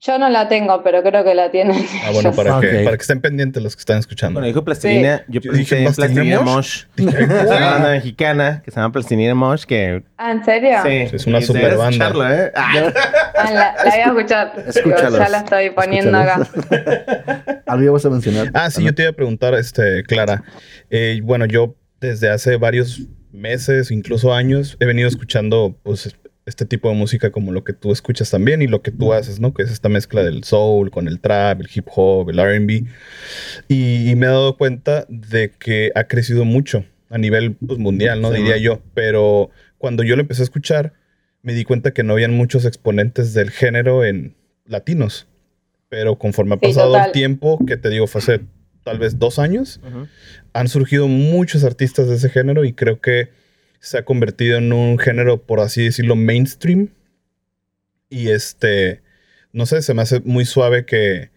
Yo 0.04 0.18
no 0.18 0.30
la 0.30 0.49
tengo, 0.49 0.82
pero 0.82 1.04
creo 1.04 1.24
que 1.24 1.36
la 1.36 1.52
tienen. 1.52 1.86
Ah, 2.04 2.10
bueno, 2.12 2.32
para, 2.32 2.60
que, 2.60 2.84
para 2.84 2.97
que 2.97 3.02
estén 3.02 3.22
pendientes 3.22 3.62
los 3.62 3.76
que 3.76 3.82
están 3.82 3.99
escuchando. 3.99 4.39
Bueno, 4.39 4.47
dijo 4.47 4.64
Plastilina, 4.64 5.24
yo, 5.28 5.41
pensé 5.41 5.86
en 5.86 5.93
Plastilina 5.93 6.41
Mosh. 6.41 6.86
una 6.97 7.72
banda 7.72 7.91
mexicana 7.91 8.64
que 8.66 8.72
se 8.72 8.80
llama 8.80 8.91
Plastilina 8.91 9.36
Mosh 9.36 9.66
que... 9.66 10.04
Ah, 10.18 10.32
¿en 10.32 10.43
serio? 10.43 10.80
Sí. 10.84 11.16
Es 11.16 11.28
una 11.28 11.39
super 11.39 11.78
banda. 11.78 12.10
¿eh? 12.36 12.52
Ah, 12.56 13.52
la, 13.54 13.76
voy 13.84 13.91
a 13.91 14.06
escuchar. 14.06 14.54
Escúchalos. 14.66 15.20
Ya 15.20 15.30
la 15.30 15.38
estoy 15.38 15.70
poniendo 15.70 16.18
acá. 16.18 16.47
¿Algo 17.68 17.93
vas 17.93 18.04
a 18.04 18.10
mencionar? 18.10 18.49
Ah, 18.56 18.72
sí, 18.72 18.84
yo 18.84 18.95
te 18.95 19.04
iba 19.04 19.12
a 19.12 19.16
preguntar, 19.16 19.54
este, 19.54 20.02
Clara. 20.02 20.43
Eh, 20.89 21.20
bueno, 21.24 21.45
yo 21.45 21.76
desde 21.99 22.32
hace 22.32 22.58
varios 22.58 23.08
meses, 23.34 23.92
incluso 23.92 24.34
años, 24.34 24.78
he 24.80 24.86
venido 24.86 25.08
escuchando, 25.08 25.76
pues, 25.84 26.16
este 26.46 26.66
tipo 26.66 26.90
de 26.90 26.96
música 26.96 27.32
como 27.32 27.52
lo 27.52 27.64
que 27.64 27.74
tú 27.74 27.92
escuchas 27.92 28.30
también 28.32 28.62
y 28.62 28.68
lo 28.68 28.82
que 28.82 28.92
tú 28.92 29.14
haces, 29.14 29.40
¿no? 29.40 29.54
Que 29.54 29.64
es 29.64 29.72
esta 29.72 29.90
mezcla 29.90 30.24
del 30.24 30.44
soul 30.44 30.90
con 30.90 31.08
el 31.08 31.20
trap, 31.20 31.62
el 31.62 31.70
hip 31.74 31.88
hop, 31.94 32.30
el 32.30 32.38
RB. 32.38 32.88
Y, 33.68 34.16
me 34.16 34.26
he 34.26 34.30
dado 34.30 34.58
cuenta 34.58 35.06
de 35.08 35.52
que 35.52 35.92
ha 35.96 36.06
crecido 36.06 36.46
mucho 36.46 36.84
a 37.10 37.18
nivel 37.18 37.56
pues, 37.56 37.78
mundial, 37.78 38.22
¿no? 38.22 38.32
Diría 38.32 38.58
yo. 38.58 38.82
Pero 38.94 39.52
cuando 39.78 40.04
yo 40.04 40.16
lo 40.16 40.22
empecé 40.22 40.42
a 40.42 40.46
escuchar, 40.46 40.94
me 41.44 41.54
di 41.54 41.64
cuenta 41.64 41.92
que 41.92 42.04
no 42.04 42.14
habían 42.14 42.34
muchos 42.34 42.66
exponentes 42.66 43.34
del 43.34 43.52
género 43.52 44.04
en 44.04 44.36
latinos. 44.66 45.28
Pero 45.90 46.18
conforme 46.18 46.56
ha 46.56 46.58
pasado 46.58 46.98
el 46.98 47.12
tiempo, 47.12 47.60
que 47.66 47.78
te 47.78 47.90
digo, 47.90 48.08
fue 48.08 48.20
hace 48.20 48.42
tal 48.84 48.98
vez 48.98 49.20
dos 49.20 49.40
años, 49.40 49.80
han 50.54 50.68
surgido 50.68 51.08
muchos 51.08 51.64
artistas 51.64 52.08
de 52.08 52.16
ese 52.16 52.30
género 52.30 52.66
y 52.66 52.74
creo 52.74 52.99
que 52.99 53.30
se 53.80 53.97
ha 53.97 54.06
convertido 54.06 54.58
en 54.58 54.74
un 54.74 54.97
género, 54.99 55.41
por 55.41 55.60
así 55.60 55.84
decirlo, 55.86 56.16
mainstream. 56.16 56.89
Y 58.10 58.30
este, 58.30 59.02
no 59.54 59.66
sé, 59.66 59.82
se 59.82 59.93
me 59.93 60.02
hace 60.02 60.20
muy 60.22 60.45
suave 60.45 60.86
que, 60.86 61.32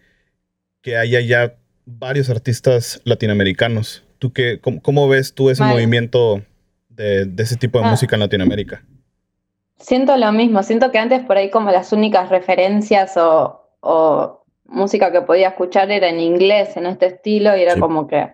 que 0.81 0.97
haya 0.97 1.21
ya 1.21 1.55
varios 1.85 2.29
artistas 2.29 3.01
latinoamericanos. 3.03 4.03
¿Tú 4.19 4.33
qué, 4.33 4.59
cómo, 4.59 5.07
ves 5.07 5.33
tú 5.33 5.49
ese 5.49 5.63
movimiento 5.63 6.43
de, 6.89 7.29
ese 7.37 7.57
tipo 7.57 7.79
de 7.79 7.85
ah. 7.85 7.89
música 7.89 8.15
en 8.15 8.21
Latinoamérica? 8.21 8.83
Siento 9.77 10.15
lo 10.15 10.31
mismo, 10.31 10.63
siento 10.63 10.91
que 10.91 10.99
antes 10.99 11.23
por 11.25 11.37
ahí 11.37 11.49
como 11.49 11.69
las 11.69 11.91
únicas 11.91 12.29
referencias 12.29 13.17
o, 13.17 13.61
música 14.67 15.11
que 15.11 15.21
podía 15.21 15.49
escuchar 15.49 15.91
era 15.91 16.09
en 16.09 16.19
inglés, 16.19 16.75
en 16.75 16.87
este 16.87 17.07
estilo, 17.07 17.55
y 17.55 17.61
era 17.61 17.77
como 17.77 18.07
que 18.07 18.33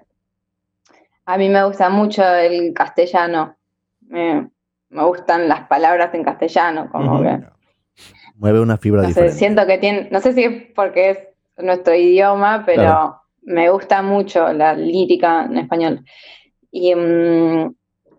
a 1.33 1.37
mí 1.37 1.49
me 1.49 1.63
gusta 1.65 1.89
mucho 1.89 2.23
el 2.23 2.73
castellano 2.73 3.55
me, 4.11 4.49
gustan 4.89 5.47
las 5.47 5.67
palabras 5.67 6.13
en 6.13 6.23
castellano, 6.23 6.89
como 6.91 7.21
que... 7.21 7.39
Mueve 8.35 8.59
una 8.59 8.77
fibra 8.77 9.03
diferente. 9.03 9.35
siento 9.35 9.65
que 9.67 9.77
tiene, 9.77 10.09
no 10.11 10.19
sé 10.19 10.33
si 10.33 10.43
es 10.43 10.63
porque 10.75 11.09
es 11.11 11.19
nuestro 11.57 11.93
idioma, 11.93 12.63
pero 12.65 13.21
me 13.43 13.69
gusta 13.69 14.01
mucho 14.01 14.51
la 14.51 14.73
lírica 14.73 15.45
en 15.45 15.57
español. 15.57 16.03
Y, 16.71 16.95
mm, 16.95 17.75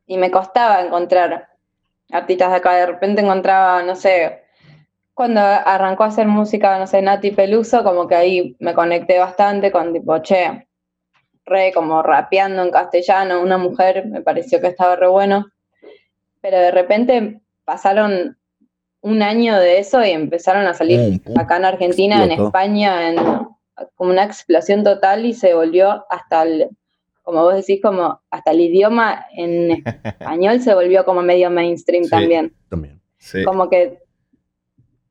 y 0.07 0.17
me 0.17 0.31
costaba 0.31 0.81
encontrar 0.81 1.49
artistas 2.11 2.51
de 2.51 2.57
acá, 2.57 2.75
de 2.75 2.87
repente 2.87 3.23
encontraba, 3.23 3.83
no 3.83 3.97
sé, 3.97 4.43
cuando 5.13 5.41
arrancó 5.41 6.05
a 6.05 6.09
hacer 6.09 6.27
música, 6.27 6.79
no 6.79 6.87
sé, 6.87 7.03
Nati 7.03 7.33
Peluso, 7.33 7.83
como 7.83 8.07
que 8.07 8.15
ahí 8.15 8.57
me 8.61 8.75
conecté 8.75 9.19
bastante 9.19 9.73
con 9.73 9.93
tipo, 9.93 10.19
che, 10.19 10.69
re 11.45 11.73
como 11.73 12.03
rapeando 12.03 12.63
en 12.63 12.71
castellano, 12.71 13.41
una 13.41 13.59
mujer, 13.59 14.07
me 14.07 14.23
pareció 14.23 14.61
que 14.61 14.69
estaba 14.69 14.97
re 14.97 15.09
bueno 15.09 15.47
pero 16.43 16.59
de 16.59 16.73
repente 16.73 17.41
pasaron 17.65 18.37
un 19.01 19.23
año 19.23 19.59
de 19.59 19.79
eso 19.79 20.05
y 20.05 20.11
empezaron 20.11 20.67
a 20.67 20.75
salir 20.75 21.23
acá 21.37 21.57
en 21.57 21.65
Argentina, 21.65 22.23
en 22.23 22.33
España, 22.33 23.09
en, 23.09 23.17
como 23.95 24.11
una 24.11 24.25
explosión 24.25 24.85
total 24.85 25.25
y 25.25 25.33
se 25.33 25.55
volvió 25.55 26.05
hasta 26.11 26.43
el, 26.43 26.69
como 27.23 27.43
vos 27.43 27.55
decís, 27.55 27.81
como 27.81 28.21
hasta 28.31 28.51
el 28.51 28.61
idioma 28.61 29.27
en 29.35 29.83
español 30.05 30.61
se 30.61 30.75
volvió 30.75 31.05
como 31.05 31.23
medio 31.23 31.51
mainstream 31.51 32.09
también. 32.09 32.53
También. 32.69 33.01
Como 33.45 33.71
que 33.71 34.03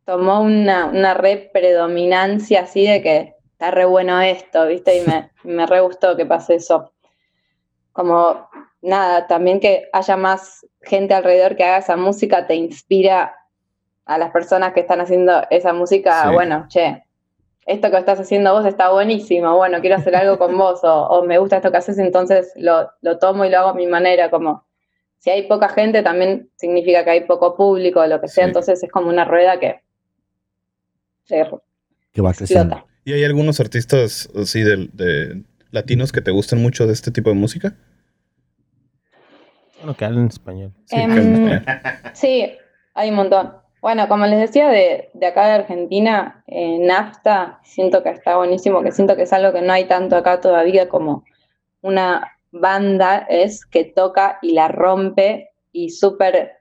tomó 0.06 0.42
una, 0.42 0.86
una 0.88 1.14
re 1.14 1.50
predominancia 1.54 2.62
así 2.62 2.86
de 2.86 3.02
que 3.02 3.36
está 3.62 3.70
re 3.70 3.86
bueno 3.86 4.20
esto, 4.22 4.66
¿viste? 4.66 4.98
Y 4.98 5.08
me, 5.08 5.30
me 5.44 5.68
re 5.68 5.82
gustó 5.82 6.18
que 6.18 6.26
pase 6.26 6.56
eso. 6.56 6.92
Como 7.94 8.50
nada, 8.82 9.28
también 9.28 9.60
que 9.60 9.88
haya 9.94 10.18
más 10.18 10.66
gente 10.82 11.14
alrededor 11.14 11.56
que 11.56 11.64
haga 11.64 11.78
esa 11.78 11.96
música 11.96 12.48
te 12.48 12.56
inspira 12.56 13.36
a 14.06 14.18
las 14.18 14.32
personas 14.32 14.74
que 14.74 14.80
están 14.80 15.00
haciendo 15.00 15.44
esa 15.52 15.74
música, 15.74 16.32
bueno, 16.32 16.66
che, 16.70 17.04
esto 17.68 17.92
que 17.92 17.98
estás 17.98 18.20
haciendo 18.20 18.52
vos 18.52 18.66
está 18.66 18.90
buenísimo, 18.90 19.56
bueno, 19.56 19.80
quiero 19.80 19.98
hacer 19.98 20.16
algo 20.16 20.40
con 20.40 20.58
vos, 20.58 20.80
o, 20.84 21.24
me 21.24 21.38
gusta 21.38 21.58
esto 21.58 21.72
que 21.72 21.78
haces, 21.78 22.00
entonces 22.00 22.52
lo, 22.56 22.90
tomo 23.20 23.46
y 23.46 23.52
lo 23.52 23.60
hago 23.60 23.70
a 23.70 23.74
mi 23.76 23.86
manera, 23.86 24.32
como 24.32 24.66
si 25.20 25.30
hay 25.30 25.44
poca 25.44 25.70
gente 25.70 26.02
también 26.02 26.50
significa 26.56 27.04
que 27.04 27.12
hay 27.12 27.22
poco 27.26 27.56
público, 27.56 28.00
o 28.00 28.08
lo 28.08 28.20
que 28.20 28.28
sea, 28.28 28.46
entonces 28.46 28.82
es 28.82 28.92
como 28.92 29.10
una 29.10 29.24
rueda 29.24 29.60
que, 29.60 29.82
que 31.28 32.22
va 32.22 32.34
creciendo. 32.34 32.91
¿Y 33.04 33.14
hay 33.14 33.24
algunos 33.24 33.60
artistas 33.60 34.30
así 34.36 34.62
de 34.62 35.44
latinos 35.72 36.12
que 36.12 36.22
te 36.22 36.32
gusten 36.32 36.62
mucho 36.62 36.86
de 36.88 36.94
este 36.94 37.12
tipo 37.12 37.30
de 37.30 37.36
música? 37.36 37.76
Bueno, 39.82 39.98
que 39.98 40.06
hablen 40.06 40.28
español. 40.28 40.72
Em, 40.92 41.60
sí, 42.14 42.52
hay 42.94 43.10
un 43.10 43.16
montón. 43.16 43.54
Bueno, 43.82 44.08
como 44.08 44.28
les 44.28 44.40
decía, 44.40 44.70
de, 44.70 45.10
acá 45.26 45.48
de 45.48 45.54
Argentina, 45.54 46.44
eh, 46.46 46.78
NAFTA, 46.80 47.60
siento 47.64 48.04
que 48.04 48.10
está 48.10 48.38
buenísimo, 48.38 48.84
que 48.84 48.92
siento 48.92 49.16
que 49.16 49.24
es 49.24 49.34
algo 49.34 49.52
que 49.54 49.64
no 49.64 49.74
hay 49.74 49.86
tanto 49.86 50.16
acá 50.16 50.40
todavía 50.40 50.88
como 50.88 51.26
una 51.82 52.38
banda 52.52 53.26
es 53.30 53.66
que 53.66 53.86
toca 53.86 54.38
y 54.44 54.52
la 54.52 54.68
rompe 54.68 55.50
y 55.72 55.90
súper 55.90 56.52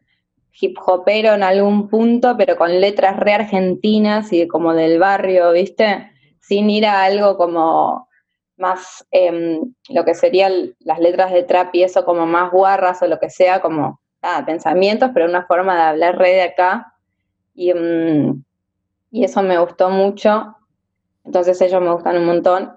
hip 0.59 0.79
hopero 0.87 1.35
en 1.35 1.43
algún 1.43 1.89
punto, 1.89 2.37
pero 2.39 2.57
con 2.57 2.81
letras 2.81 3.19
re 3.19 3.35
argentinas 3.35 4.33
y 4.33 4.49
como 4.49 4.73
del 4.73 4.99
barrio, 4.99 5.53
¿viste? 5.53 6.11
Sin 6.41 6.71
ir 6.71 6.87
a 6.87 7.05
algo 7.05 7.37
como 7.37 8.09
más 8.57 9.07
em, 9.11 9.75
lo 9.89 10.05
que 10.05 10.15
serían 10.15 10.75
las 10.81 10.99
letras 10.99 11.33
de 11.33 11.43
trap 11.43 11.75
y 11.75 11.83
eso 11.83 12.05
como 12.05 12.27
más 12.27 12.51
guarras 12.51 13.03
o 13.03 13.07
lo 13.07 13.19
que 13.19 13.31
sea, 13.31 13.61
como 13.61 14.01
pensamientos, 14.45 15.11
pero 15.15 15.27
una 15.27 15.47
forma 15.47 15.75
de 15.77 15.83
hablar 15.83 16.19
re 16.19 16.31
de 16.31 16.43
acá. 16.43 16.95
Y, 17.55 17.71
em, 17.71 18.43
y 19.11 19.25
eso 19.25 19.43
me 19.43 19.59
gustó 19.59 19.91
mucho. 19.91 20.57
Entonces 21.25 21.61
ellos 21.61 21.81
me 21.81 21.93
gustan 21.93 22.17
un 22.17 22.27
montón. 22.27 22.73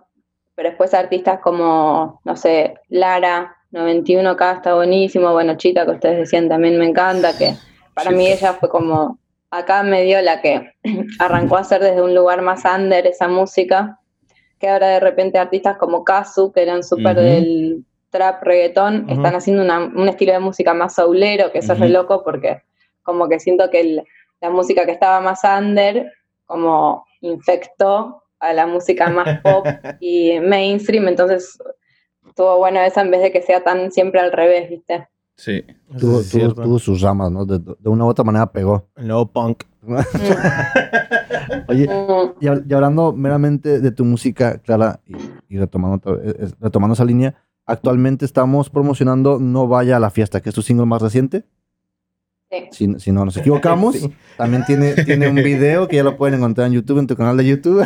Pero 0.55 0.69
después 0.69 0.93
artistas 0.93 1.39
como, 1.41 2.21
no 2.23 2.35
sé, 2.35 2.75
Lara, 2.89 3.57
91K 3.71 4.55
está 4.55 4.75
buenísimo. 4.75 5.33
Bueno, 5.33 5.55
Chita, 5.55 5.85
que 5.85 5.91
ustedes 5.91 6.17
decían 6.17 6.47
también 6.47 6.77
me 6.77 6.85
encanta, 6.87 7.35
que 7.37 7.55
para 7.93 8.11
mí 8.11 8.27
ella 8.27 8.53
fue 8.53 8.69
como, 8.69 9.17
acá 9.53 9.83
me 9.83 10.03
dio 10.03 10.21
la 10.21 10.41
que 10.41 10.73
arrancó 11.19 11.57
a 11.57 11.61
hacer 11.61 11.81
desde 11.81 12.01
un 12.01 12.15
lugar 12.15 12.41
más 12.41 12.63
under 12.65 13.05
esa 13.05 13.27
música 13.27 13.99
que 14.59 14.69
ahora 14.69 14.87
de 14.87 14.99
repente 14.99 15.37
artistas 15.37 15.77
como 15.77 16.03
Kazu, 16.03 16.51
que 16.53 16.63
eran 16.63 16.83
súper 16.83 17.17
del 17.17 17.85
trap 18.09 18.43
reggaetón, 18.43 19.09
están 19.09 19.35
haciendo 19.35 19.63
un 19.63 20.07
estilo 20.07 20.31
de 20.31 20.39
música 20.39 20.73
más 20.73 20.95
saulero, 20.95 21.51
que 21.51 21.59
eso 21.59 21.73
es 21.73 21.79
re 21.79 21.89
loco 21.89 22.23
porque 22.23 22.61
como 23.01 23.27
que 23.27 23.39
siento 23.39 23.69
que 23.69 24.03
la 24.39 24.49
música 24.49 24.85
que 24.85 24.91
estaba 24.91 25.19
más 25.19 25.41
under, 25.43 26.13
como 26.45 27.05
infectó 27.19 28.23
a 28.39 28.53
la 28.53 28.65
música 28.65 29.09
más 29.09 29.39
pop 29.43 29.65
y 29.99 30.39
mainstream, 30.39 31.09
entonces 31.09 31.57
estuvo 32.25 32.57
bueno 32.57 32.79
eso 32.79 33.01
en 33.01 33.11
vez 33.11 33.21
de 33.21 33.31
que 33.31 33.41
sea 33.41 33.63
tan 33.63 33.91
siempre 33.91 34.21
al 34.21 34.31
revés, 34.31 34.69
¿viste? 34.69 35.07
Sí. 35.35 35.63
Tuvo, 35.99 36.21
es 36.21 36.31
tuvo- 36.31 36.53
tuvo 36.53 36.79
sus 36.79 37.01
ramas, 37.01 37.31
¿no? 37.31 37.45
De, 37.45 37.59
de 37.59 37.89
una 37.89 38.05
u 38.05 38.07
otra 38.07 38.23
manera 38.23 38.51
pegó. 38.51 38.87
El 38.95 39.07
nuevo 39.07 39.25
punk. 39.31 39.63
Oye, 41.67 41.89
y, 42.39 42.45
y 42.45 42.73
hablando 42.73 43.13
meramente 43.13 43.79
de 43.79 43.91
tu 43.91 44.05
música, 44.05 44.57
Clara, 44.59 44.99
y, 45.05 45.15
y 45.55 45.57
retomando, 45.57 46.19
retomando 46.59 46.93
esa 46.93 47.05
línea, 47.05 47.35
actualmente 47.65 48.25
estamos 48.25 48.69
promocionando 48.69 49.39
No 49.39 49.67
Vaya 49.67 49.97
a 49.97 49.99
la 49.99 50.09
Fiesta, 50.09 50.41
que 50.41 50.49
es 50.49 50.55
tu 50.55 50.61
single 50.61 50.85
más 50.85 51.01
reciente. 51.01 51.43
sí. 52.51 52.67
Si, 52.71 52.99
si 52.99 53.11
no 53.11 53.25
nos 53.25 53.35
equivocamos, 53.37 53.95
Sí. 53.99 54.13
también 54.37 54.63
tiene, 54.65 54.93
tiene 55.03 55.27
un 55.27 55.35
video 55.35 55.87
que 55.87 55.97
ya 55.97 56.03
lo 56.03 56.15
pueden 56.17 56.35
encontrar 56.39 56.67
en 56.67 56.73
YouTube, 56.73 56.99
en 56.99 57.07
tu 57.07 57.15
canal 57.15 57.35
de 57.37 57.45
YouTube. 57.45 57.85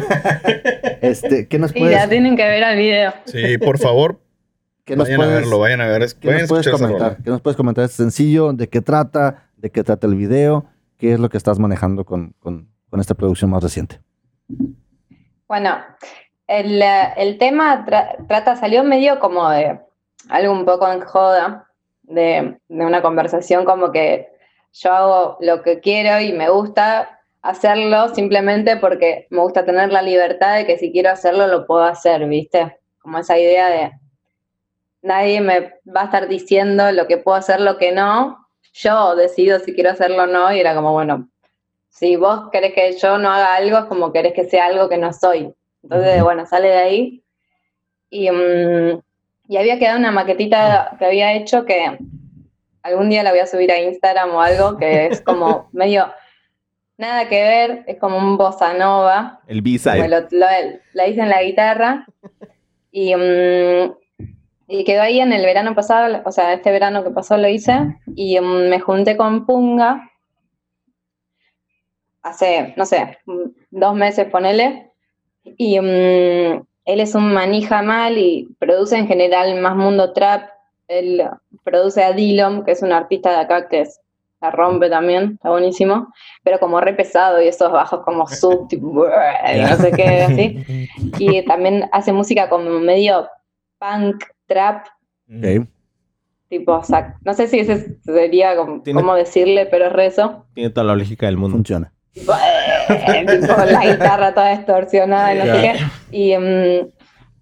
este, 1.02 1.48
¿Qué 1.48 1.58
nos 1.60 1.72
Sí, 1.72 1.80
puedes, 1.80 1.96
ya 1.96 2.08
tienen 2.10 2.36
que 2.36 2.44
ver 2.44 2.64
el 2.64 2.78
video. 2.78 3.14
Sí, 3.26 3.58
por 3.58 3.78
favor, 3.80 4.20
qué 4.88 4.96
nos 4.96 5.06
vayan 5.08 5.22
a 5.22 5.24
puedes- 5.26 5.42
verlo, 5.42 5.60
vayan 5.60 5.82
a 5.82 5.88
ver. 5.88 6.02
es- 6.04 6.14
¿Qué 6.16 6.32
nos 6.32 6.48
puedes 6.50 6.68
comentar? 6.70 7.18
¿Qué 7.24 7.30
nos 7.30 7.42
puedes 7.42 7.58
comentar 7.58 7.84
este 7.84 7.98
sencillo? 7.98 8.54
¿De 8.54 8.68
qué 8.70 8.82
trata? 8.82 9.50
¿De 9.58 9.70
qué 9.70 9.84
trata 9.84 10.08
el 10.08 10.16
video? 10.16 10.66
¿Qué 10.98 11.14
es 11.14 11.20
lo 11.20 11.30
que 11.30 11.38
estás 11.38 11.60
manejando 11.60 12.06
con, 12.06 12.34
con- 12.40 12.68
con 12.90 13.00
esta 13.00 13.14
producción 13.14 13.52
más 13.52 13.62
reciente? 13.62 14.00
Bueno, 15.48 15.76
el, 16.48 16.82
eh, 16.82 17.14
el 17.18 17.38
tema 17.38 17.86
tra- 17.86 18.26
trata, 18.28 18.56
salió 18.56 18.84
medio 18.84 19.20
como 19.20 19.50
de 19.50 19.80
algo 20.30 20.54
un 20.54 20.66
poco 20.66 20.92
en 20.92 21.02
joda, 21.02 21.68
de, 22.04 22.58
de 22.70 22.86
una 22.86 23.02
conversación 23.02 23.66
como 23.66 23.92
que 23.92 24.30
yo 24.74 24.94
hago 24.94 25.38
lo 25.42 25.62
que 25.62 25.80
quiero 25.82 26.20
y 26.22 26.32
me 26.34 26.50
gusta 26.50 27.20
hacerlo 27.42 28.14
simplemente 28.16 28.78
porque 28.78 29.28
me 29.30 29.40
gusta 29.42 29.66
tener 29.66 29.92
la 29.92 30.02
libertad 30.02 30.56
de 30.56 30.66
que 30.66 30.78
si 30.78 30.92
quiero 30.92 31.10
hacerlo 31.12 31.48
lo 31.48 31.66
puedo 31.68 31.84
hacer, 31.84 32.26
¿viste? 32.28 32.78
Como 33.00 33.18
esa 33.20 33.38
idea 33.38 33.68
de 33.70 33.92
nadie 35.02 35.42
me 35.42 35.74
va 35.86 36.02
a 36.02 36.06
estar 36.06 36.28
diciendo 36.28 36.92
lo 36.92 37.08
que 37.08 37.18
puedo 37.18 37.38
hacer, 37.38 37.60
lo 37.62 37.78
que 37.78 37.92
no, 37.92 38.48
yo 38.74 39.16
decido 39.16 39.60
si 39.60 39.74
quiero 39.74 39.92
hacerlo 39.92 40.24
o 40.24 40.28
no 40.28 40.54
y 40.54 40.60
era 40.60 40.76
como, 40.76 40.92
bueno, 40.92 41.30
si 41.90 42.16
vos 42.16 42.50
querés 42.52 42.74
que 42.74 42.96
yo 42.98 43.18
no 43.18 43.32
haga 43.32 43.56
algo, 43.56 43.80
es 43.80 43.86
como 43.86 44.14
querés 44.14 44.34
que 44.34 44.46
sea 44.46 44.68
algo 44.68 44.88
que 44.88 44.98
no 44.98 45.12
soy. 45.14 45.54
Entonces, 45.82 46.22
bueno, 46.22 46.46
sale 46.46 46.68
de 46.68 46.78
ahí. 46.78 47.24
Y, 48.10 48.30
mm, 48.30 49.02
y 49.48 49.58
había 49.58 49.80
quedado 49.80 49.98
una 49.98 50.12
maquetita 50.12 50.96
que 51.00 51.06
había 51.06 51.34
hecho 51.34 51.66
que 51.66 51.98
algún 52.84 53.10
día 53.10 53.24
la 53.24 53.32
voy 53.32 53.40
a 53.40 53.48
subir 53.48 53.72
a 53.72 53.80
Instagram 53.80 54.30
o 54.36 54.42
algo, 54.42 54.78
que 54.78 55.08
es 55.08 55.22
como 55.22 55.70
medio 55.74 56.12
nada 56.98 57.28
que 57.30 57.42
ver, 57.42 57.84
es 57.88 57.98
como 58.00 58.18
un 58.18 58.38
bossa 58.38 58.74
nova. 58.74 59.42
El 59.48 59.62
B-side. 59.62 60.08
La 60.94 61.08
hice 61.08 61.22
en 61.22 61.30
la 61.30 61.44
guitarra 61.44 62.06
y, 62.92 63.16
mm, 63.16 63.94
y 64.68 64.84
quedó 64.84 65.02
ahí 65.02 65.20
en 65.20 65.32
el 65.32 65.46
verano 65.46 65.74
pasado, 65.76 66.22
o 66.26 66.32
sea, 66.32 66.54
este 66.54 66.72
verano 66.72 67.04
que 67.04 67.12
pasó 67.12 67.38
lo 67.38 67.48
hice 67.48 67.96
y 68.16 68.40
mm, 68.40 68.70
me 68.70 68.80
junté 68.80 69.16
con 69.16 69.46
Punga 69.46 70.12
hace, 72.22 72.74
no 72.76 72.86
sé, 72.86 73.18
dos 73.72 73.96
meses, 73.96 74.28
ponele, 74.30 74.92
y 75.44 75.80
mm, 75.80 76.66
él 76.86 77.00
es 77.00 77.16
un 77.16 77.34
manija 77.34 77.82
mal 77.82 78.18
y 78.18 78.50
produce 78.60 78.98
en 78.98 79.08
general 79.08 79.60
más 79.62 79.76
mundo 79.76 80.12
trap, 80.12 80.50
él 80.88 81.24
produce 81.64 82.04
a 82.04 82.14
Dillom, 82.14 82.64
que 82.64 82.72
es 82.72 82.82
un 82.82 82.92
artista 82.92 83.30
de 83.32 83.38
acá 83.38 83.68
que 83.70 83.82
es, 83.82 84.02
la 84.40 84.52
rompe 84.52 84.90
también, 84.90 85.34
está 85.34 85.50
buenísimo, 85.50 86.14
pero 86.44 86.60
como 86.60 86.80
re 86.80 86.94
pesado 86.94 87.42
y 87.42 87.48
esos 87.48 87.72
bajos 87.72 88.02
como 88.04 88.28
sub, 88.28 88.68
tipo, 88.70 89.06
y 89.06 89.62
no 89.62 89.76
sé 89.78 89.92
qué, 89.92 90.22
así. 90.22 90.90
Y 91.18 91.44
también 91.46 91.90
hace 91.92 92.14
música 92.14 92.50
como 92.50 92.70
medio 92.80 93.28
punk, 93.80 94.24
trap, 94.48 94.88
tipo, 96.50 96.74
o 96.74 96.84
sea, 96.84 97.18
no 97.24 97.34
sé 97.34 97.48
si 97.48 97.60
ese 97.60 97.98
sería 98.02 98.56
como, 98.56 98.82
Tiene- 98.82 99.00
cómo 99.02 99.16
decirle, 99.16 99.66
pero 99.66 99.88
es 99.88 99.94
re 99.94 100.06
eso. 100.08 100.46
Tiene 100.54 100.70
toda 100.70 100.86
la 100.88 100.96
lógica 100.96 101.26
del 101.26 101.38
mundo. 101.38 101.56
Funciona. 101.58 101.92
Tipo, 102.14 102.34
eh, 102.34 103.26
tipo, 103.42 103.54
la 103.66 103.86
guitarra 103.86 104.34
toda 104.34 104.56
distorsionada 104.58 105.36
y 105.36 105.38
no 105.40 105.46
sé 105.46 105.62
qué. 105.62 106.18
Y, 106.18 106.38
mm, 106.38 106.92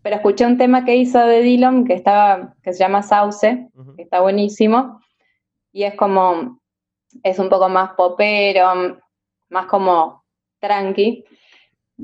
pero 0.01 0.16
escuché 0.18 0.45
un 0.45 0.58
tema 0.58 0.86
que 0.86 0.95
hizo 0.95 1.20
de 1.20 1.41
Dillon 1.41 1.86
que 1.86 1.93
estaba, 1.93 2.53
que 2.62 2.74
se 2.74 2.80
llama 2.80 3.01
Sauce, 3.03 3.68
que 3.95 4.01
está 4.03 4.20
buenísimo. 4.20 4.99
Y 5.72 5.84
es 5.84 5.95
como, 5.95 6.60
es 7.24 7.39
un 7.39 7.49
poco 7.49 7.70
más 7.70 7.91
popero, 7.91 8.99
más 9.49 9.66
como 9.68 10.24
tranqui. 10.60 11.24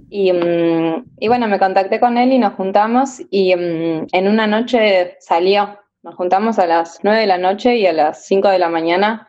Y, 0.10 0.32
mm, 0.32 1.06
y 1.20 1.28
bueno, 1.28 1.48
me 1.48 1.60
contacté 1.60 2.00
con 2.00 2.18
él 2.18 2.32
y 2.32 2.40
nos 2.40 2.54
juntamos 2.54 3.22
y 3.30 3.56
mm, 3.56 4.08
en 4.12 4.28
una 4.28 4.48
noche 4.48 5.18
salió. 5.20 5.78
Nos 6.04 6.16
juntamos 6.16 6.60
a 6.60 6.66
las 6.66 7.00
9 7.04 7.20
de 7.20 7.28
la 7.28 7.38
noche 7.38 7.76
y 7.78 7.86
a 7.86 7.94
las 7.94 8.26
5 8.26 8.48
de 8.50 8.58
la 8.60 8.70
mañana, 8.70 9.28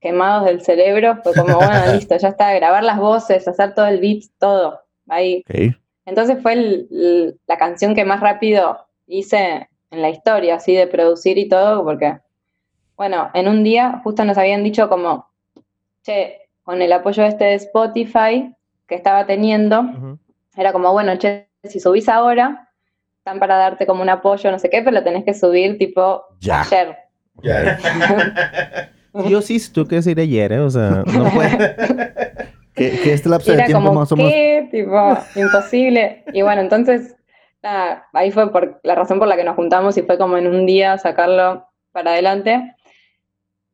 quemados 0.00 0.44
del 0.46 0.60
cerebro. 0.62 1.20
Fue 1.22 1.32
como, 1.34 1.56
bueno, 1.56 1.70
listo, 1.94 2.16
ya 2.16 2.28
está, 2.28 2.52
grabar 2.54 2.82
las 2.84 2.98
voces, 2.98 3.46
hacer 3.46 3.74
todo 3.74 3.86
el 3.86 4.00
beat, 4.00 4.24
todo. 4.38 4.80
Ahí. 5.08 5.42
Entonces 6.06 6.38
fue 6.42 6.54
el- 6.54 6.88
el- 6.90 7.40
la 7.46 7.56
canción 7.56 7.94
que 7.94 8.04
más 8.04 8.20
rápido 8.20 8.86
hice 9.06 9.68
en 9.90 10.02
la 10.02 10.10
historia, 10.10 10.56
así 10.56 10.74
de 10.74 10.86
producir 10.86 11.38
y 11.38 11.48
todo, 11.48 11.84
porque, 11.84 12.18
bueno, 12.96 13.30
en 13.34 13.48
un 13.48 13.62
día 13.64 14.00
justo 14.04 14.24
nos 14.24 14.38
habían 14.38 14.62
dicho 14.64 14.88
como, 14.88 15.26
che, 16.02 16.48
con 16.62 16.82
el 16.82 16.92
apoyo 16.92 17.24
este 17.24 17.44
de 17.44 17.54
Spotify 17.54 18.54
que 18.90 18.96
estaba 18.96 19.24
teniendo, 19.24 19.80
Ujú. 19.80 20.18
era 20.56 20.72
como, 20.72 20.92
bueno, 20.92 21.16
che, 21.16 21.48
si 21.64 21.78
subís 21.80 22.08
ahora, 22.08 22.68
están 23.18 23.38
para 23.38 23.56
darte 23.56 23.86
como 23.86 24.02
un 24.02 24.08
apoyo, 24.10 24.50
no 24.50 24.58
sé 24.58 24.68
qué, 24.68 24.82
pero 24.82 24.90
lo 24.90 25.04
tenés 25.04 25.24
que 25.24 25.32
subir 25.32 25.78
tipo 25.78 26.24
Ya. 26.40 26.60
ayer. 26.62 26.96
Ya. 27.42 28.90
Yo 29.28 29.40
sí, 29.42 29.58
tú 29.72 29.86
quieres 29.86 30.06
ir 30.08 30.18
ayer, 30.20 30.52
¿eh? 30.52 30.58
O 30.60 30.68
sea, 30.70 31.04
no 31.06 31.30
puede. 31.30 31.76
Que, 32.72 32.98
que 33.02 33.12
este 33.12 33.28
lapso 33.28 33.50
Y 33.50 33.56
de 33.56 33.58
era 33.58 33.66
tiempo 33.66 33.88
como, 33.88 34.00
más 34.00 34.10
o 34.12 34.16
menos. 34.16 34.32
¿qué? 34.32 34.68
Tipo, 34.70 35.18
imposible. 35.34 36.24
Y 36.32 36.40
bueno, 36.40 36.62
entonces, 36.62 37.14
nada, 37.62 38.06
ahí 38.14 38.30
fue 38.30 38.50
por 38.52 38.80
la 38.84 38.94
razón 38.94 39.18
por 39.18 39.28
la 39.28 39.36
que 39.36 39.44
nos 39.44 39.56
juntamos 39.56 39.98
y 39.98 40.02
fue 40.02 40.16
como 40.16 40.38
en 40.38 40.46
un 40.46 40.64
día 40.64 40.96
sacarlo 40.96 41.66
para 41.92 42.12
adelante. 42.12 42.74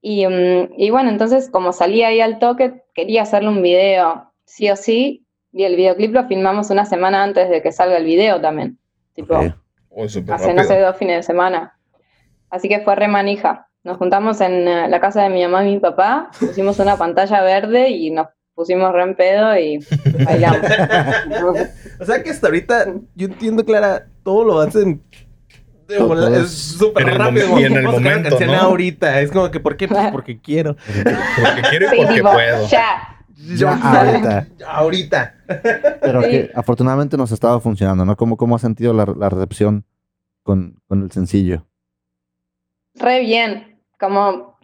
Y, 0.00 0.26
mm, 0.26 0.72
y 0.76 0.90
bueno, 0.90 1.10
entonces 1.10 1.50
como 1.50 1.72
salí 1.72 2.02
ahí 2.02 2.20
al 2.20 2.38
toque, 2.40 2.82
quería 2.94 3.22
hacerle 3.22 3.50
un 3.50 3.62
video, 3.62 4.32
sí 4.46 4.70
o 4.70 4.76
sí, 4.76 5.26
y 5.52 5.64
el 5.64 5.76
videoclip 5.76 6.14
lo 6.14 6.26
filmamos 6.26 6.70
una 6.70 6.84
semana 6.86 7.22
antes 7.22 7.50
de 7.50 7.62
que 7.62 7.72
salga 7.72 7.96
el 7.98 8.04
video 8.04 8.40
también. 8.40 8.78
Tipo. 9.14 9.40
Oh, 9.88 10.04
hace, 10.04 10.52
no 10.52 10.64
sé, 10.64 10.78
dos 10.78 10.96
fines 10.96 11.16
de 11.16 11.22
semana. 11.22 11.78
Así 12.50 12.68
que 12.68 12.80
fue 12.80 12.94
re 12.94 13.08
manija. 13.08 13.68
Nos 13.82 13.96
juntamos 13.96 14.40
en 14.40 14.68
eh, 14.68 14.88
la 14.88 15.00
casa 15.00 15.22
de 15.22 15.30
mi 15.30 15.42
mamá 15.42 15.64
y 15.64 15.74
mi 15.74 15.80
papá, 15.80 16.30
pusimos 16.38 16.78
una 16.78 16.96
pantalla 16.96 17.40
verde 17.40 17.88
y 17.88 18.10
nos 18.10 18.26
pusimos 18.54 18.92
re 18.92 19.02
en 19.04 19.14
pedo 19.14 19.56
y 19.56 19.78
bailamos. 20.24 20.60
O 22.00 22.04
sea 22.04 22.22
que 22.22 22.30
hasta 22.30 22.48
ahorita, 22.48 22.94
yo 23.14 23.26
entiendo, 23.26 23.64
Clara, 23.64 24.06
todo 24.22 24.44
lo 24.44 24.60
hacen. 24.60 25.02
de 25.88 25.98
volar, 26.00 26.34
es 26.34 26.50
súper 26.50 27.04
en 27.04 27.08
el 27.08 27.18
rápido. 27.18 27.60
y 27.60 27.64
en 27.64 27.76
el 27.76 27.84
momento, 27.84 28.28
canción 28.28 28.50
¿no? 28.50 28.58
ahorita. 28.58 29.20
Es 29.22 29.30
como 29.30 29.50
que, 29.50 29.60
¿por 29.60 29.76
qué? 29.78 29.88
Pues 29.88 30.10
porque 30.12 30.38
quiero. 30.38 30.76
Porque 30.84 31.62
quiero 31.70 31.94
y 31.94 32.04
porque 32.04 32.22
puedo. 32.22 32.68
ya. 32.68 33.15
Ya, 33.36 33.74
ahorita. 33.74 34.46
Ahorita. 34.66 35.34
Pero 36.00 36.22
Sí. 36.22 36.30
que 36.30 36.50
afortunadamente 36.54 37.16
nos 37.16 37.32
estaba 37.32 37.60
funcionando, 37.60 38.04
¿no? 38.04 38.16
¿Cómo, 38.16 38.36
cómo 38.36 38.56
ha 38.56 38.58
sentido 38.58 38.94
la, 38.94 39.04
la 39.16 39.28
recepción 39.28 39.84
con, 40.42 40.80
con 40.88 41.02
el 41.02 41.10
sencillo? 41.10 41.66
Re 42.94 43.20
bien. 43.20 43.78
Como 44.00 44.56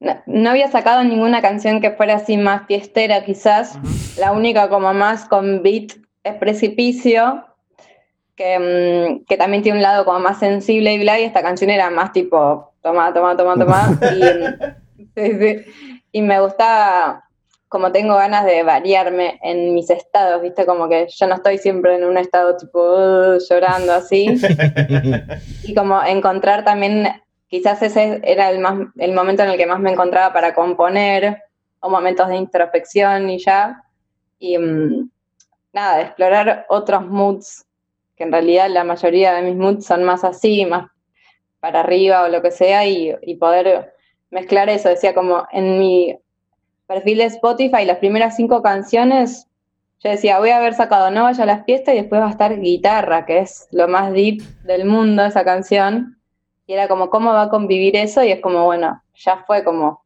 no, 0.00 0.16
no 0.26 0.50
había 0.50 0.70
sacado 0.70 1.02
ninguna 1.04 1.40
canción 1.42 1.80
que 1.80 1.92
fuera 1.92 2.16
así 2.16 2.36
más 2.36 2.66
fiestera, 2.66 3.24
quizás. 3.24 3.78
La 4.18 4.32
única 4.32 4.68
como 4.68 4.92
más 4.92 5.26
con 5.26 5.62
beat 5.62 5.92
es 6.22 6.34
Precipicio, 6.34 7.44
que, 8.36 8.58
mm, 9.20 9.24
que 9.26 9.36
también 9.38 9.62
tiene 9.62 9.78
un 9.78 9.82
lado 9.82 10.04
como 10.04 10.20
más 10.20 10.38
sensible 10.38 10.92
y 10.94 10.98
bla, 11.00 11.18
y 11.20 11.24
esta 11.24 11.42
canción 11.42 11.70
era 11.70 11.88
más 11.90 12.12
tipo, 12.12 12.72
toma, 12.82 13.12
toma, 13.14 13.36
toma, 13.36 13.54
toma. 13.56 13.98
y, 14.98 15.04
sí, 15.14 15.38
sí. 15.38 15.56
y 16.12 16.22
me 16.22 16.40
gustaba, 16.40 17.24
como 17.70 17.92
tengo 17.92 18.16
ganas 18.16 18.44
de 18.44 18.64
variarme 18.64 19.38
en 19.44 19.74
mis 19.74 19.90
estados, 19.90 20.42
¿viste? 20.42 20.66
Como 20.66 20.88
que 20.88 21.06
yo 21.08 21.26
no 21.28 21.36
estoy 21.36 21.56
siempre 21.56 21.94
en 21.94 22.04
un 22.04 22.18
estado 22.18 22.56
tipo 22.56 22.80
"Uh", 22.80 23.38
llorando 23.48 23.92
así. 23.92 24.26
y 25.62 25.72
como 25.72 26.02
encontrar 26.02 26.64
también, 26.64 27.06
quizás 27.46 27.80
ese 27.82 28.20
era 28.24 28.50
el, 28.50 28.58
más, 28.58 28.76
el 28.96 29.12
momento 29.12 29.44
en 29.44 29.50
el 29.50 29.56
que 29.56 29.66
más 29.66 29.78
me 29.78 29.92
encontraba 29.92 30.32
para 30.32 30.52
componer, 30.52 31.44
o 31.78 31.88
momentos 31.88 32.26
de 32.26 32.38
introspección 32.38 33.30
y 33.30 33.38
ya. 33.38 33.84
Y 34.40 34.58
mm, 34.58 35.08
nada, 35.72 36.00
explorar 36.00 36.66
otros 36.70 37.06
moods, 37.06 37.64
que 38.16 38.24
en 38.24 38.32
realidad 38.32 38.68
la 38.68 38.82
mayoría 38.82 39.32
de 39.34 39.42
mis 39.42 39.54
moods 39.54 39.86
son 39.86 40.02
más 40.02 40.24
así, 40.24 40.66
más 40.66 40.90
para 41.60 41.80
arriba 41.80 42.24
o 42.24 42.28
lo 42.28 42.42
que 42.42 42.50
sea, 42.50 42.84
y, 42.84 43.14
y 43.22 43.36
poder 43.36 43.94
mezclar 44.30 44.68
eso. 44.68 44.88
Decía 44.88 45.14
como 45.14 45.46
en 45.52 45.78
mi 45.78 46.18
perfil 46.90 47.18
de 47.18 47.24
Spotify, 47.24 47.84
las 47.84 47.98
primeras 47.98 48.34
cinco 48.36 48.62
canciones 48.62 49.46
yo 50.02 50.08
decía, 50.10 50.38
voy 50.38 50.48
a 50.48 50.56
haber 50.56 50.72
sacado 50.72 51.10
No 51.10 51.24
vaya 51.24 51.42
a 51.42 51.46
las 51.46 51.64
fiestas 51.66 51.94
y 51.94 51.98
después 51.98 52.22
va 52.22 52.28
a 52.28 52.30
estar 52.30 52.58
guitarra, 52.58 53.26
que 53.26 53.40
es 53.40 53.68
lo 53.70 53.86
más 53.86 54.12
deep 54.12 54.42
del 54.64 54.86
mundo 54.86 55.22
esa 55.26 55.44
canción. 55.44 56.16
Y 56.66 56.72
era 56.72 56.88
como, 56.88 57.10
¿cómo 57.10 57.32
va 57.34 57.42
a 57.42 57.48
convivir 57.50 57.96
eso? 57.96 58.24
Y 58.24 58.30
es 58.32 58.40
como, 58.40 58.64
bueno, 58.64 59.02
ya 59.14 59.44
fue 59.46 59.62
como, 59.62 60.02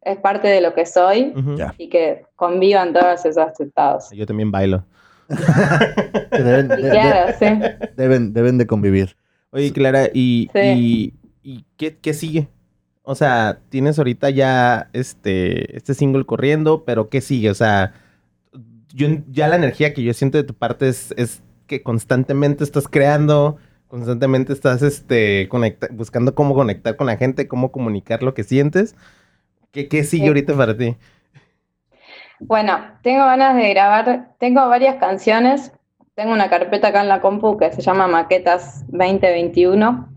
es 0.00 0.16
parte 0.16 0.48
de 0.48 0.62
lo 0.62 0.72
que 0.72 0.86
soy 0.86 1.34
y 1.76 1.88
que 1.90 2.24
convivan 2.36 2.94
todos 2.94 3.26
esos 3.26 3.60
estados. 3.60 4.08
Yo 4.12 4.24
también 4.24 4.50
bailo. 4.50 4.84
Deben, 6.30 6.68
de- 6.68 6.90
claro, 6.90 7.32
sí. 7.38 7.44
de- 7.44 7.90
deben, 7.96 8.32
deben 8.32 8.56
de 8.58 8.66
convivir. 8.66 9.14
Oye, 9.50 9.72
Clara, 9.74 10.08
¿y, 10.12 10.48
Sí. 10.54 10.60
y, 10.62 11.14
y 11.42 11.64
qué, 11.76 11.98
qué 11.98 12.14
sigue? 12.14 12.48
O 13.06 13.14
sea, 13.14 13.60
tienes 13.68 13.98
ahorita 13.98 14.30
ya 14.30 14.88
este, 14.94 15.76
este 15.76 15.94
single 15.94 16.24
corriendo, 16.26 16.84
pero 16.84 17.10
¿qué 17.10 17.20
sigue? 17.20 17.50
O 17.50 17.54
sea, 17.54 17.92
yo, 18.94 19.08
ya 19.30 19.48
la 19.48 19.56
energía 19.56 19.94
que 19.94 20.02
yo 20.02 20.14
siento 20.14 20.38
de 20.38 20.44
tu 20.44 20.54
parte 20.54 20.88
es, 20.88 21.12
es 21.18 21.42
que 21.66 21.82
constantemente 21.82 22.64
estás 22.64 22.88
creando, 22.88 23.58
constantemente 23.88 24.52
estás 24.54 24.82
este, 24.82 25.48
conecta- 25.50 25.88
buscando 25.92 26.34
cómo 26.34 26.54
conectar 26.54 26.96
con 26.96 27.06
la 27.06 27.16
gente, 27.18 27.48
cómo 27.48 27.72
comunicar 27.72 28.22
lo 28.22 28.34
que 28.34 28.44
sientes. 28.44 28.96
¿Qué, 29.72 29.88
qué 29.88 30.04
sigue 30.04 30.24
Sí. 30.24 30.28
ahorita 30.28 30.56
para 30.56 30.76
ti? 30.76 30.96
Bueno, 32.40 32.78
tengo 33.02 33.24
ganas 33.26 33.56
de 33.56 33.70
grabar, 33.70 34.34
tengo 34.38 34.68
varias 34.68 34.96
canciones, 34.96 35.72
tengo 36.14 36.32
una 36.32 36.50
carpeta 36.50 36.88
acá 36.88 37.02
en 37.02 37.08
la 37.08 37.20
compu 37.20 37.56
que 37.58 37.72
se 37.72 37.82
llama 37.82 38.06
Maquetas 38.06 38.84
2021 38.88 40.08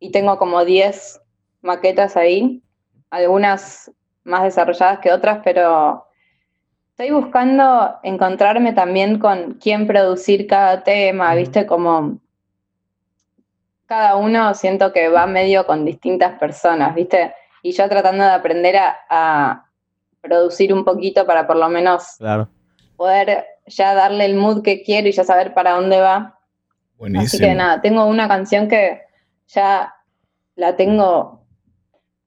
y 0.00 0.12
tengo 0.12 0.38
como 0.38 0.64
10 0.64 1.21
maquetas 1.62 2.16
ahí, 2.16 2.62
algunas 3.10 3.90
más 4.24 4.42
desarrolladas 4.44 4.98
que 5.00 5.12
otras, 5.12 5.40
pero 5.44 6.06
estoy 6.90 7.10
buscando 7.10 7.96
encontrarme 8.02 8.72
también 8.72 9.18
con 9.18 9.54
quién 9.54 9.86
producir 9.86 10.46
cada 10.46 10.82
tema, 10.82 11.34
viste, 11.34 11.66
como 11.66 12.18
cada 13.86 14.16
uno 14.16 14.54
siento 14.54 14.92
que 14.92 15.08
va 15.08 15.26
medio 15.26 15.66
con 15.66 15.84
distintas 15.84 16.38
personas, 16.38 16.94
viste, 16.94 17.34
y 17.62 17.72
yo 17.72 17.88
tratando 17.88 18.24
de 18.24 18.30
aprender 18.30 18.76
a, 18.76 18.96
a 19.08 19.66
producir 20.20 20.72
un 20.72 20.84
poquito 20.84 21.26
para 21.26 21.46
por 21.46 21.56
lo 21.56 21.68
menos 21.68 22.16
Claro. 22.18 22.48
poder 22.96 23.44
ya 23.66 23.94
darle 23.94 24.24
el 24.24 24.34
mood 24.36 24.62
que 24.62 24.82
quiero 24.82 25.08
y 25.08 25.12
ya 25.12 25.24
saber 25.24 25.52
para 25.54 25.72
dónde 25.72 26.00
va. 26.00 26.16
Así 26.16 26.96
Buenísimo. 26.98 27.48
que 27.48 27.54
nada, 27.54 27.80
tengo 27.80 28.04
una 28.06 28.28
canción 28.28 28.68
que 28.68 29.02
ya 29.48 29.92
la 30.54 30.76
tengo 30.76 31.41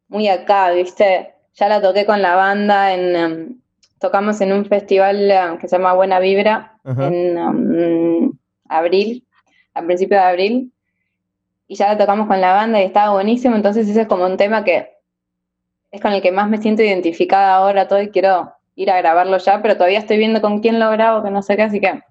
muy 0.08 0.28
acá, 0.28 0.72
¿viste? 0.72 1.34
Ya 1.56 1.70
la 1.70 1.82
toqué 1.82 2.06
con 2.06 2.22
la 2.22 2.36
banda, 2.36 2.94
en, 2.94 3.16
em, 3.16 3.60
tocamos 4.00 4.40
en 4.42 4.54
un 4.54 4.66
festival 4.66 5.32
eh, 5.32 5.58
que 5.60 5.68
se 5.68 5.78
llama 5.78 5.94
Buena 5.94 6.20
Vibra 6.20 6.78
Ajá. 6.84 7.08
en 7.08 7.38
em, 7.38 8.32
abril, 8.70 9.26
a 9.74 9.82
principios 9.82 10.22
de 10.22 10.28
abril, 10.28 10.72
y 11.68 11.76
ya 11.76 11.88
la 11.88 11.98
tocamos 11.98 12.28
con 12.28 12.40
la 12.42 12.54
banda 12.54 12.82
y 12.82 12.86
estaba 12.86 13.14
buenísimo, 13.14 13.56
entonces 13.56 13.88
ese 13.88 14.02
es 14.02 14.08
como 14.08 14.26
un 14.26 14.38
tema 14.38 14.64
que 14.64 14.92
es 15.92 16.02
con 16.02 16.14
el 16.14 16.22
que 16.22 16.32
más 16.32 16.50
me 16.50 16.58
siento 16.58 16.84
identificada 16.84 17.56
ahora 17.56 17.88
todo 17.88 18.02
y 18.02 18.10
quiero 18.10 18.54
ir 18.76 18.92
a 18.92 18.98
grabarlo 18.98 19.38
ya, 19.38 19.62
pero 19.62 19.76
todavía 19.76 20.00
estoy 20.00 20.18
viendo 20.18 20.42
con 20.42 20.60
quién 20.60 20.80
lo 20.80 20.92
grabo, 20.92 21.24
que 21.24 21.32
no 21.32 21.42
sé 21.42 21.56
qué, 21.56 21.64
así 21.64 21.80
que 21.80 22.02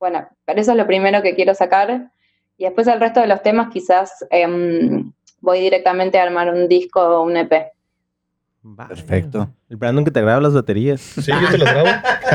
bueno, 0.00 0.26
pero 0.46 0.60
eso 0.60 0.72
es 0.72 0.78
lo 0.78 0.86
primero 0.86 1.22
que 1.22 1.34
quiero 1.34 1.54
sacar. 1.54 2.10
Y 2.56 2.64
después 2.64 2.86
el 2.88 2.98
resto 2.98 3.20
de 3.20 3.26
los 3.26 3.42
temas 3.42 3.68
quizás 3.70 4.26
em, 4.30 5.12
voy 5.40 5.60
directamente 5.60 6.18
a 6.18 6.22
armar 6.24 6.52
un 6.52 6.68
disco 6.68 7.00
o 7.00 7.22
un 7.24 7.36
EP. 7.36 7.52
Vaya. 8.62 8.88
Perfecto. 8.90 9.48
El 9.70 9.78
Brandon 9.78 10.04
que 10.04 10.10
te 10.10 10.20
graba 10.20 10.38
las 10.38 10.52
baterías. 10.52 11.00
Sí, 11.00 11.32
yo 11.32 11.48
te 11.50 11.56
los 11.56 11.66
grabo. 11.70 11.88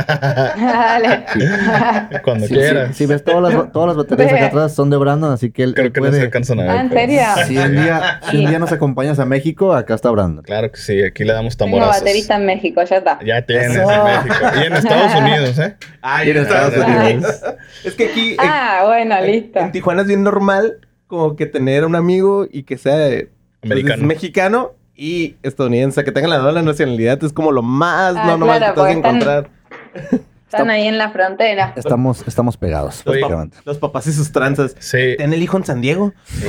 Dale. 0.57 1.25
Cuando 2.23 2.47
Si 2.47 2.53
quieras. 2.55 2.97
ves 3.07 3.23
todas 3.23 3.53
las, 3.53 3.71
todas 3.71 3.89
las 3.89 3.97
baterías 3.97 4.33
acá 4.33 4.45
atrás 4.47 4.73
son 4.73 4.89
de 4.89 4.97
Brandon, 4.97 5.31
así 5.31 5.51
que 5.51 5.61
él, 5.61 5.75
Creo 5.75 5.85
él 5.87 5.93
que 5.93 5.99
no 5.99 6.05
se 6.07 6.11
puede... 6.13 6.23
alcanzan 6.23 6.59
a 6.61 6.63
ver. 6.63 6.71
Ah, 6.71 6.81
¿en 6.81 6.89
pero- 6.89 6.99
serio? 6.99 7.21
Si 7.45 7.57
un, 7.59 7.75
día, 7.83 8.19
si 8.31 8.37
un 8.37 8.45
día 8.47 8.57
nos 8.57 8.71
acompañas 8.71 9.19
a 9.19 9.25
México, 9.25 9.73
acá 9.75 9.93
está 9.93 10.09
Brandon. 10.09 10.43
Claro 10.43 10.71
que 10.71 10.77
sí, 10.79 11.03
aquí 11.03 11.23
le 11.23 11.33
damos 11.33 11.55
Tengo 11.57 11.71
tamborazos. 11.73 12.01
baterista 12.01 12.35
en 12.37 12.45
México, 12.47 12.81
ya 12.83 12.97
está. 12.97 13.19
Ya 13.23 13.41
tienes 13.45 13.75
Eso. 13.77 13.91
en 13.91 14.03
México. 14.03 14.45
Y 14.55 14.65
en 14.65 14.73
Estados 14.73 15.15
Unidos, 15.21 15.59
¿eh? 15.59 15.75
Ay, 16.01 16.29
en 16.31 16.37
Estados 16.37 16.75
Unidos. 16.87 17.41
Es 17.83 17.93
que 17.93 18.05
aquí 18.07 18.31
en- 18.31 18.37
Ah, 18.39 18.81
bueno, 18.85 19.21
listo. 19.21 19.59
en 19.59 19.71
Tijuana 19.71 20.01
es 20.01 20.07
bien 20.07 20.23
normal 20.23 20.79
como 21.07 21.35
que 21.35 21.45
tener 21.45 21.85
un 21.85 21.95
amigo 21.95 22.47
y 22.51 22.63
que 22.63 22.77
sea 22.77 22.95
de- 22.97 23.29
pues, 23.61 23.99
mexicano 23.99 24.73
y 24.95 25.35
estadounidense, 25.43 26.03
que 26.03 26.11
tenga 26.11 26.27
la 26.27 26.37
doble 26.37 26.61
nacionalidad 26.63 27.21
es 27.23 27.33
como 27.33 27.51
lo 27.51 27.61
más 27.61 28.15
Ah, 28.17 28.25
normal 28.37 28.57
claro, 28.59 28.73
que 28.73 28.75
te 28.75 28.81
vas 28.81 28.89
a 28.89 28.93
porque 28.93 28.93
están- 28.93 29.15
encontrar. 29.15 29.49
Están 30.45 30.69
ahí 30.69 30.87
en 30.87 30.97
la 30.97 31.09
frontera. 31.09 31.73
Estamos, 31.75 32.23
estamos 32.27 32.55
pegados, 32.55 33.01
Los, 33.05 33.17
pa- 33.17 33.49
los 33.65 33.77
papás 33.77 34.07
y 34.07 34.13
sus 34.13 34.31
tranzas. 34.31 34.73
Sí. 34.79 35.15
¿Ten 35.17 35.33
el 35.33 35.41
hijo 35.43 35.57
en 35.57 35.65
San 35.65 35.81
Diego? 35.81 36.13
Sí, 36.23 36.45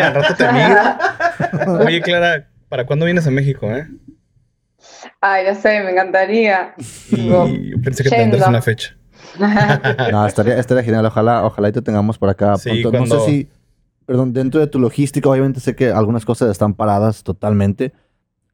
al 0.00 0.14
rato 0.14 0.34
te. 0.34 0.46
Oye, 1.84 2.00
Clara, 2.00 2.48
¿para 2.70 2.86
cuándo 2.86 3.04
vienes 3.04 3.26
a 3.26 3.30
México, 3.30 3.66
eh? 3.70 3.86
Ay, 5.20 5.44
no 5.46 5.54
sé, 5.60 5.82
me 5.82 5.90
encantaría. 5.90 6.74
Y 7.10 7.26
yo 7.26 7.82
pensé 7.84 8.02
que 8.04 8.08
tendrás 8.10 8.48
una 8.48 8.62
fecha. 8.62 8.96
No, 10.10 10.26
estaría, 10.26 10.56
estaría 10.58 10.82
genial. 10.82 11.04
Ojalá, 11.04 11.44
ojalá 11.44 11.68
y 11.68 11.72
te 11.72 11.82
tengamos 11.82 12.16
por 12.18 12.30
acá 12.30 12.56
Sí, 12.56 12.80
pronto. 12.82 12.98
No 13.00 13.06
sé 13.06 13.26
si, 13.30 13.48
perdón, 14.06 14.32
dentro 14.32 14.60
de 14.60 14.66
tu 14.66 14.78
logística, 14.78 15.28
obviamente 15.28 15.60
sé 15.60 15.76
que 15.76 15.90
algunas 15.90 16.24
cosas 16.24 16.50
están 16.50 16.74
paradas 16.74 17.22
totalmente. 17.22 17.92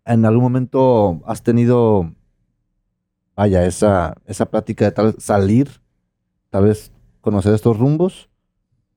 ¿En 0.04 0.24
algún 0.24 0.42
momento 0.44 1.20
has 1.26 1.42
tenido, 1.42 2.10
vaya, 3.34 3.64
esa, 3.64 4.14
esa 4.26 4.46
plática 4.46 4.84
de 4.84 4.92
tal 4.92 5.14
salir, 5.18 5.68
tal 6.50 6.64
vez 6.64 6.92
conocer 7.20 7.54
estos 7.54 7.78
rumbos? 7.78 8.28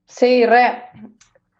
Sí, 0.06 0.46
re. 0.46 0.84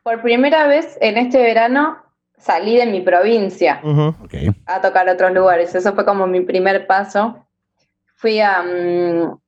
Por 0.03 0.23
primera 0.23 0.67
vez 0.67 0.97
en 1.01 1.19
este 1.19 1.39
verano 1.43 1.99
salí 2.39 2.77
de 2.77 2.87
mi 2.87 3.01
provincia. 3.01 3.81
Ujú. 3.85 4.15
Ok. 4.25 4.35
a 4.67 4.81
tocar 4.81 5.09
otros 5.09 5.33
lugares. 5.33 5.75
Eso 5.75 5.95
fue 5.95 6.05
como 6.05 6.27
mi 6.27 6.41
primer 6.41 6.87
paso. 6.87 7.47
Fui 8.17 8.41
a, 8.41 8.63
mm, 8.63 9.39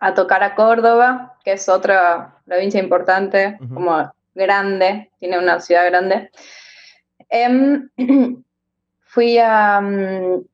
a 0.00 0.14
tocar 0.14 0.42
a 0.42 0.54
Córdoba, 0.54 1.38
que 1.44 1.52
es 1.52 1.68
otra 1.68 2.40
provincia 2.44 2.80
importante, 2.80 3.58
Ujú. 3.60 3.74
como 3.74 4.12
grande, 4.34 5.10
tiene 5.18 5.38
una 5.38 5.60
ciudad 5.60 5.86
grande. 5.86 6.30
Em, 7.28 7.88
fui 9.00 9.38
a, 9.38 9.80
mm, 9.80 10.44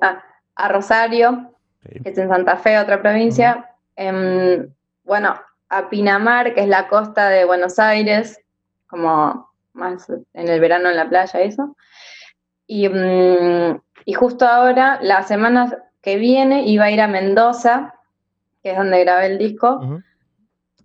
ah, 0.00 0.22
a 0.54 0.68
Rosario, 0.68 1.54
que 1.82 2.10
es 2.10 2.18
en 2.18 2.28
Santa 2.28 2.56
Fe, 2.56 2.78
otra 2.78 3.00
provincia. 3.00 3.70
Em, 3.96 4.68
bueno, 5.04 5.34
a 5.68 5.88
Pinamar, 5.88 6.54
que 6.54 6.60
es 6.60 6.68
la 6.68 6.88
costa 6.88 7.28
de 7.28 7.44
Buenos 7.44 7.78
Aires, 7.78 8.40
como 8.86 9.50
más 9.72 10.08
en 10.10 10.48
el 10.48 10.60
verano 10.60 10.90
en 10.90 10.96
la 10.96 11.08
playa, 11.08 11.40
eso. 11.40 11.76
Y, 12.66 12.88
mm, 12.88 13.80
y 14.04 14.12
justo 14.12 14.46
ahora, 14.46 14.98
la 15.02 15.22
semana 15.22 15.78
que 16.02 16.16
viene, 16.16 16.64
iba 16.66 16.84
a 16.84 16.90
ir 16.90 17.00
a 17.00 17.06
Mendoza, 17.06 17.94
que 18.62 18.72
es 18.72 18.76
donde 18.76 19.00
grabé 19.00 19.26
el 19.26 19.38
disco. 19.38 19.80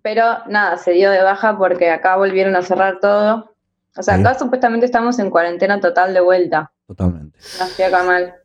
Pero 0.02 0.24
nada, 0.48 0.78
se 0.78 0.91
dio 0.91 1.12
de 1.12 1.22
baja 1.22 1.58
porque 1.58 1.89
acá 1.89 2.16
volvieron 2.16 2.56
a 2.56 2.62
cerrar 2.62 3.00
todo. 3.00 3.54
O 3.98 4.04
sea, 4.04 4.16
Sí. 4.16 4.22
acá 4.22 4.38
supuestamente 4.38 4.86
estamos 4.86 5.18
en 5.20 5.30
cuarentena 5.30 5.80
total 5.80 6.14
de 6.14 6.20
vuelta. 6.22 6.72
Totalmente. 6.88 7.38
No 7.60 7.66
estoy 7.66 7.86
acá 7.86 8.04
mal. 8.04 8.36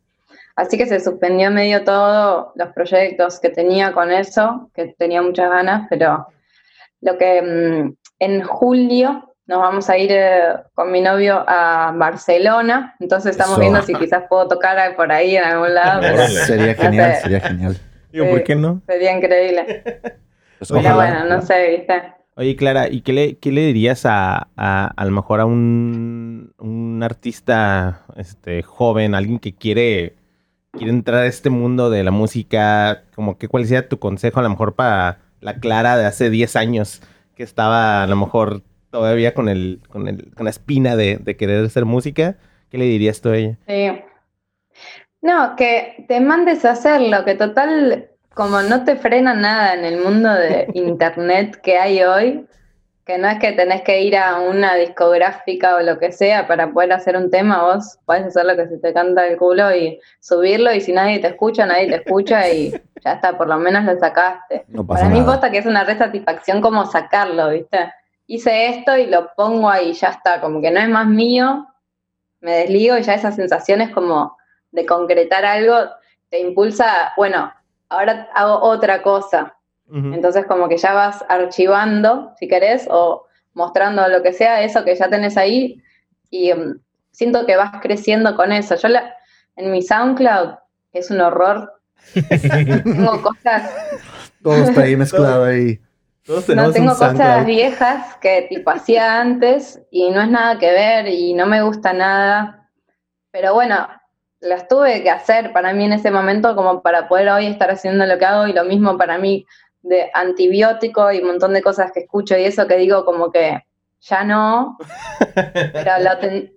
Así 0.57 0.77
que 0.77 0.87
se 0.87 1.01
suspendió 1.01 1.51
medio 1.51 1.83
todo 1.85 2.53
los 2.57 2.69
proyectos 2.73 3.41
que 3.41 3.49
tenía 3.51 3.93
con 3.93 4.11
eso, 4.11 4.71
que 4.75 4.95
tenía 4.99 5.23
muchas 5.23 5.49
ganas, 5.51 5.87
pero 5.89 6.27
lo 7.01 7.17
que 7.19 7.41
mm, 7.43 7.95
en 8.19 8.43
julio 8.43 9.35
nos 9.47 9.59
vamos 9.61 9.91
a 9.91 9.97
ir 9.99 10.11
eh, 10.13 10.55
con 10.75 10.91
mi 10.93 11.01
novio 11.01 11.45
a 11.47 11.93
Barcelona, 11.97 12.95
entonces 13.01 13.33
estamos 13.33 13.55
Eso. 13.55 13.61
viendo 13.61 13.83
si 13.83 13.95
quizás 13.95 14.25
puedo 14.29 14.47
tocar 14.49 14.95
por 14.95 15.11
ahí 15.11 15.37
en 15.37 15.45
algún 15.45 15.75
lado, 15.75 16.01
pero. 16.01 16.27
Sería 16.29 16.75
No 16.75 16.83
genial, 16.83 17.15
sé. 17.17 17.21
sería 17.23 17.41
genial. 17.41 17.77
Digo, 18.13 18.25
Sí. 18.27 18.31
¿por 18.31 18.45
qué 18.45 18.55
no? 18.55 18.83
sería 18.87 19.13
increíble. 19.13 19.83
Pues 20.69 20.71
ojalá. 20.71 20.95
bueno, 20.95 21.25
no 21.25 21.43
sé, 21.43 21.77
¿viste? 21.77 22.15
Oye, 22.37 22.55
Clara, 22.57 22.89
¿y 22.89 23.03
qué 23.03 23.13
le, 23.13 23.39
qué 23.39 23.51
le 23.53 23.63
dirías 23.67 24.07
a, 24.07 24.49
a, 24.57 24.87
a 24.87 25.05
lo 25.05 25.11
mejor 25.11 25.41
a 25.41 25.45
un, 25.45 26.55
un 26.59 27.03
artista 27.03 28.07
este, 28.17 28.63
joven, 28.63 29.15
alguien 29.17 29.41
que 29.41 29.55
quiere, 29.55 30.17
quiere 30.77 30.93
entrar 30.93 31.23
a 31.25 31.27
este 31.27 31.51
mundo 31.51 31.91
de 31.91 32.05
la 32.05 32.13
música? 32.13 33.05
Como 33.17 33.39
que 33.39 33.49
cuál 33.49 33.67
sería 33.67 33.89
tu 33.89 33.99
consejo 33.99 34.41
a 34.41 34.43
lo 34.45 34.51
mejor 34.51 34.75
para 34.77 35.19
la 35.41 35.59
Clara 35.59 35.97
de 35.97 36.07
hace 36.07 36.31
10 36.31 36.57
años, 36.57 37.03
que 37.35 37.43
estaba 37.43 38.05
a 38.05 38.07
lo 38.07 38.17
mejor 38.17 38.63
todavía 38.91 39.35
con 39.35 39.49
el, 39.49 39.81
con 39.89 40.09
el, 40.09 40.33
con 40.35 40.45
la 40.45 40.51
espina 40.51 40.97
de, 40.97 41.17
de 41.19 41.37
querer 41.37 41.65
hacer 41.65 41.85
música? 41.87 42.39
¿Qué 42.71 42.79
le 42.79 42.85
dirías 42.87 43.21
tú 43.21 43.31
a 43.31 43.37
ella? 43.37 43.59
Sí. 43.67 43.89
No, 45.23 45.57
que 45.57 46.05
te 46.09 46.21
mandes 46.21 46.65
a 46.65 46.73
hacerlo, 46.73 47.25
que 47.25 47.35
total, 47.35 48.12
como 48.35 48.63
no 48.63 48.85
te 48.85 48.97
frena 48.97 49.35
nada 49.35 49.75
en 49.75 49.85
el 49.85 50.01
mundo 50.01 50.33
de 50.33 50.69
internet 50.75 51.61
que 51.63 51.79
hay 51.79 52.03
hoy, 52.03 52.47
que 53.05 53.19
no 53.19 53.29
es 53.29 53.39
que 53.41 53.53
tenés 53.53 53.83
que 53.83 54.01
ir 54.03 54.17
a 54.17 54.39
una 54.39 54.77
discográfica 54.77 55.75
o 55.77 55.81
lo 55.81 55.99
que 55.99 56.13
sea 56.13 56.47
para 56.47 56.73
poder 56.73 56.93
hacer 56.93 57.17
un 57.17 57.31
tema, 57.31 57.63
vos 57.63 57.99
podés 58.05 58.27
hacer 58.27 58.45
lo 58.45 58.57
que 58.57 58.69
se 58.69 58.79
te 58.79 58.93
canta 58.93 59.27
el 59.27 59.37
culo 59.37 59.75
y 59.75 59.99
subirlo 60.21 60.73
y 60.73 60.81
si 60.81 60.93
nadie 60.93 61.19
te 61.19 61.29
escucha, 61.29 61.67
nadie 61.67 61.89
te 61.89 61.97
escucha 61.97 62.49
y 62.49 62.71
ya 63.05 63.15
está, 63.15 63.37
por 63.37 63.49
lo 63.49 63.59
menos 63.59 63.85
lo 63.85 63.99
sacaste. 63.99 64.65
No 64.69 64.87
pasa 64.87 65.03
Para 65.03 65.13
mí 65.13 65.21
nada. 65.21 65.33
posta 65.33 65.51
que 65.51 65.59
es 65.59 65.67
una 65.67 65.83
re 65.83 65.99
satisfacción 65.99 66.61
como 66.61 66.87
sacarlo, 66.87 67.49
¿viste? 67.51 67.93
Hice 68.29 68.69
esto 68.69 68.97
y 68.97 69.07
lo 69.07 69.33
pongo 69.35 69.69
ahí, 69.69 69.93
ya 69.95 70.09
está, 70.11 70.41
como 70.41 70.61
que 70.63 70.71
no 70.71 70.79
es 70.79 70.89
más 70.89 71.09
mío, 71.09 71.67
me 72.41 72.53
desligo 72.53 72.97
y 72.97 73.03
ya 73.03 73.15
esa 73.15 73.33
sensación 73.33 73.81
es 73.81 73.91
como 73.91 74.37
de 74.71 74.87
concretar 74.87 75.45
algo, 75.45 75.75
te 76.31 76.39
impulsa, 76.39 77.13
bueno, 77.17 77.53
ahora 77.93 78.29
hago 78.35 78.61
otra 78.63 79.03
cosa. 79.03 79.57
Entonces 79.95 80.47
como 80.47 80.69
que 80.71 80.79
ya 80.79 80.95
vas 80.95 81.23
archivando, 81.29 82.33
si 82.39 82.49
querés, 82.49 82.87
o 82.91 83.27
mostrando 83.53 84.09
lo 84.09 84.23
que 84.23 84.33
sea, 84.33 84.63
eso 84.63 84.85
que 84.85 84.95
ya 84.95 85.11
tenés 85.11 85.37
ahí, 85.37 85.83
y 86.31 86.51
mm, 86.55 86.81
siento 87.11 87.45
que 87.45 87.57
vas 87.57 87.73
creciendo 87.83 88.35
con 88.35 88.53
eso. 88.53 88.75
Yo 88.77 88.89
la- 88.89 89.15
en 89.57 89.71
mi 89.71 89.83
SoundCloud, 89.83 90.55
que 90.93 90.99
es 91.01 91.11
un 91.11 91.21
horror, 91.21 91.75
tengo 92.85 93.21
cosas 93.21 93.71
Todo 94.43 94.55
está 94.55 94.81
ahí 94.81 94.97
mezclado 94.97 95.45
ahí. 95.45 95.79
Todos 96.25 96.49
no 96.49 96.71
tengo 96.73 96.91
cosas 96.93 97.17
SoundCloud. 97.17 97.47
viejas 97.47 98.17
que 98.17 98.47
tipo 98.49 98.71
hacía 98.71 99.21
antes 99.21 99.83
y 99.91 100.11
no 100.11 100.23
es 100.23 100.31
nada 100.31 100.59
que 100.59 100.71
ver 100.71 101.09
y 101.09 101.35
no 101.35 101.47
me 101.47 101.63
gusta 101.63 101.93
nada. 101.93 102.71
Pero 103.31 103.53
bueno, 103.55 103.89
las 104.43 104.69
tuve 104.69 105.03
que 105.03 105.11
hacer 105.11 105.53
para 105.53 105.73
mí 105.73 105.85
en 105.85 105.93
ese 105.95 106.11
momento 106.11 106.55
como 106.55 106.83
para 106.83 107.09
poder 107.09 107.29
hoy 107.31 107.47
estar 107.47 107.71
haciendo 107.71 108.05
lo 108.07 108.19
que 108.19 108.25
hago 108.27 108.47
y 108.47 108.53
lo 108.53 108.65
mismo 108.65 108.97
para 108.99 109.17
mí 109.19 109.47
de 109.83 110.11
antibiótico 110.15 111.11
y 111.13 111.19
un 111.21 111.29
montón 111.29 111.53
de 111.55 111.63
cosas 111.63 111.91
que 111.93 112.01
escucho 112.01 112.37
y 112.37 112.45
eso 112.45 112.67
que 112.67 112.77
digo 112.77 113.05
como 113.05 113.31
que 113.31 113.65
ya 114.01 114.25
no, 114.25 114.77
pero 115.73 115.93
lo 116.03 116.19
ten- 116.19 116.53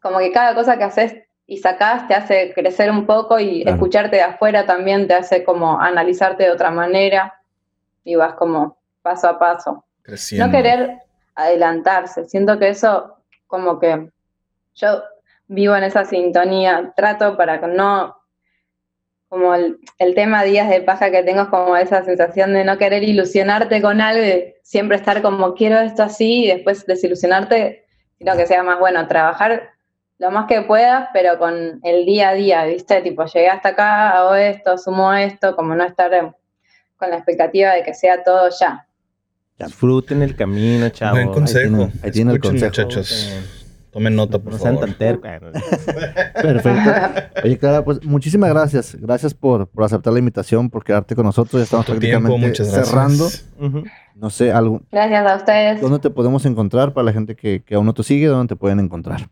como 0.00 0.18
que 0.18 0.32
cada 0.32 0.54
cosa 0.54 0.76
que 0.78 0.84
haces 0.84 1.14
y 1.46 1.56
sacás 1.58 2.06
te 2.08 2.14
hace 2.14 2.52
crecer 2.54 2.90
un 2.90 3.06
poco 3.06 3.38
y 3.40 3.62
Claro. 3.62 3.74
escucharte 3.76 4.16
de 4.16 4.22
afuera 4.22 4.66
también 4.66 5.08
te 5.08 5.14
hace 5.14 5.42
como 5.44 5.80
analizarte 5.80 6.44
de 6.44 6.50
otra 6.50 6.70
manera 6.70 7.34
y 8.04 8.14
vas 8.14 8.34
como 8.34 8.78
paso 9.02 9.28
a 9.28 9.38
paso. 9.38 9.84
Creciendo. 10.02 10.46
No 10.46 10.52
querer 10.52 10.98
adelantarse, 11.34 12.24
siento 12.26 12.58
que 12.58 12.68
eso 12.68 13.16
como 13.46 13.78
que 13.78 14.10
yo 14.74 15.02
vivo 15.52 15.74
en 15.76 15.82
esa 15.82 16.04
sintonía, 16.04 16.92
trato 16.96 17.36
para 17.36 17.60
que 17.60 17.66
no, 17.66 18.16
como 19.28 19.54
el, 19.54 19.78
el 19.98 20.14
tema 20.14 20.44
días 20.44 20.68
de 20.68 20.80
paja 20.80 21.10
que 21.10 21.24
tengo 21.24 21.42
es 21.42 21.48
como 21.48 21.76
esa 21.76 22.04
sensación 22.04 22.52
de 22.54 22.64
no 22.64 22.78
querer 22.78 23.02
ilusionarte 23.02 23.82
con 23.82 24.00
algo, 24.00 24.24
y 24.24 24.54
siempre 24.62 24.96
estar 24.96 25.20
como 25.22 25.54
quiero 25.54 25.78
esto 25.80 26.04
así 26.04 26.44
y 26.44 26.46
después 26.48 26.86
desilusionarte, 26.86 27.84
sino 28.18 28.36
que 28.36 28.46
sea 28.46 28.62
más 28.62 28.78
bueno 28.78 29.06
trabajar 29.08 29.70
lo 30.18 30.30
más 30.30 30.46
que 30.46 30.60
puedas, 30.62 31.08
pero 31.14 31.38
con 31.38 31.80
el 31.82 32.04
día 32.04 32.28
a 32.28 32.34
día, 32.34 32.64
¿viste? 32.66 33.00
Tipo, 33.00 33.24
llegué 33.24 33.48
hasta 33.48 33.70
acá, 33.70 34.10
hago 34.10 34.34
esto, 34.34 34.76
sumo 34.76 35.12
esto, 35.14 35.56
como 35.56 35.74
no 35.74 35.82
estar 35.82 36.36
con 36.96 37.10
la 37.10 37.16
expectativa 37.16 37.72
de 37.72 37.82
que 37.82 37.94
sea 37.94 38.22
todo 38.22 38.50
ya. 38.60 38.86
Disfruten 39.58 40.22
el 40.22 40.36
camino, 40.36 40.90
chavos. 40.90 41.14
Buen 41.18 41.32
consejo. 41.32 41.68
tiene- 41.68 41.92
ahí 42.02 42.10
tiene 42.10 42.30
el 42.32 42.36
Escuchen, 42.36 42.60
consejo. 42.60 42.82
muchachos. 42.86 43.59
Tomen 43.90 44.14
nota, 44.14 44.38
por 44.38 44.52
No 44.52 44.58
favor. 44.58 44.80
tan 44.86 44.94
tercos. 44.96 45.28
Perfecto. 46.42 46.90
Oye, 47.44 47.58
Clara, 47.58 47.84
pues 47.84 48.04
muchísimas 48.04 48.50
gracias. 48.50 48.96
Gracias 49.00 49.34
por, 49.34 49.66
por 49.66 49.84
aceptar 49.84 50.12
la 50.12 50.18
invitación, 50.20 50.70
por 50.70 50.84
quedarte 50.84 51.16
con 51.16 51.24
nosotros. 51.26 51.60
Ya 51.60 51.64
estamos 51.64 51.86
Tu 51.86 51.92
prácticamente 51.92 52.28
tiempo, 52.30 52.46
muchas 52.46 52.68
gracias. 52.72 52.88
cerrando. 52.88 53.26
Ujú. 53.78 53.84
No 54.14 54.30
sé, 54.30 54.52
algo, 54.52 54.82
Gracias 54.92 55.26
a 55.30 55.36
ustedes. 55.36 55.80
¿dónde 55.80 55.98
te 55.98 56.10
podemos 56.10 56.44
encontrar 56.46 56.92
para 56.92 57.04
la 57.06 57.12
gente 57.12 57.34
que, 57.34 57.62
que 57.64 57.74
aún 57.74 57.86
no 57.86 57.94
te 57.94 58.02
sigue? 58.02 58.26
¿Dónde 58.26 58.48
te 58.54 58.56
pueden 58.56 58.78
encontrar? 58.78 59.28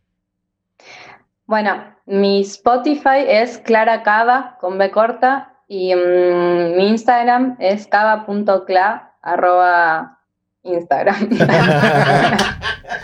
Bueno, 1.46 1.72
mi 2.06 2.40
Spotify 2.40 3.24
es 3.26 3.58
Clara 3.58 4.02
Cava 4.02 4.56
con 4.60 4.78
B 4.78 4.90
corta 4.90 5.54
y 5.68 5.94
mm, 5.94 6.76
mi 6.76 6.88
Instagram 6.88 7.56
es 7.58 7.86
cava.cla 7.86 9.12
arroba 9.22 10.17
Instagram. 10.62 11.28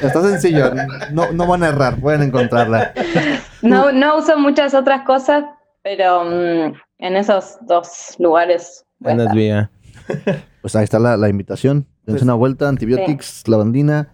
Está 0.01 0.23
sencillo, 0.23 0.73
no, 1.13 1.33
no 1.33 1.47
van 1.47 1.63
a 1.63 1.69
errar, 1.69 1.97
pueden 1.97 2.23
encontrarla. 2.23 2.93
no, 3.63 3.93
no 3.93 4.19
uso 4.19 4.39
muchas 4.39 4.75
otras 4.75 5.03
cosas, 5.03 5.45
pero 5.83 6.25
mm, 6.25 6.75
en 6.99 7.17
esos 7.17 7.57
dos 7.63 8.17
lugares. 8.19 8.85
estar. 9.05 9.35
bien. 9.35 9.69
Pues 10.61 10.75
ahí 10.77 10.85
está 10.85 10.99
la, 10.99 11.17
la 11.17 11.29
invitación. 11.29 11.87
Dense 12.05 12.13
Pues- 12.19 12.23
una 12.23 12.35
vuelta, 12.35 12.69
Antibiotics, 12.69 13.47
Lavandina, 13.49 14.09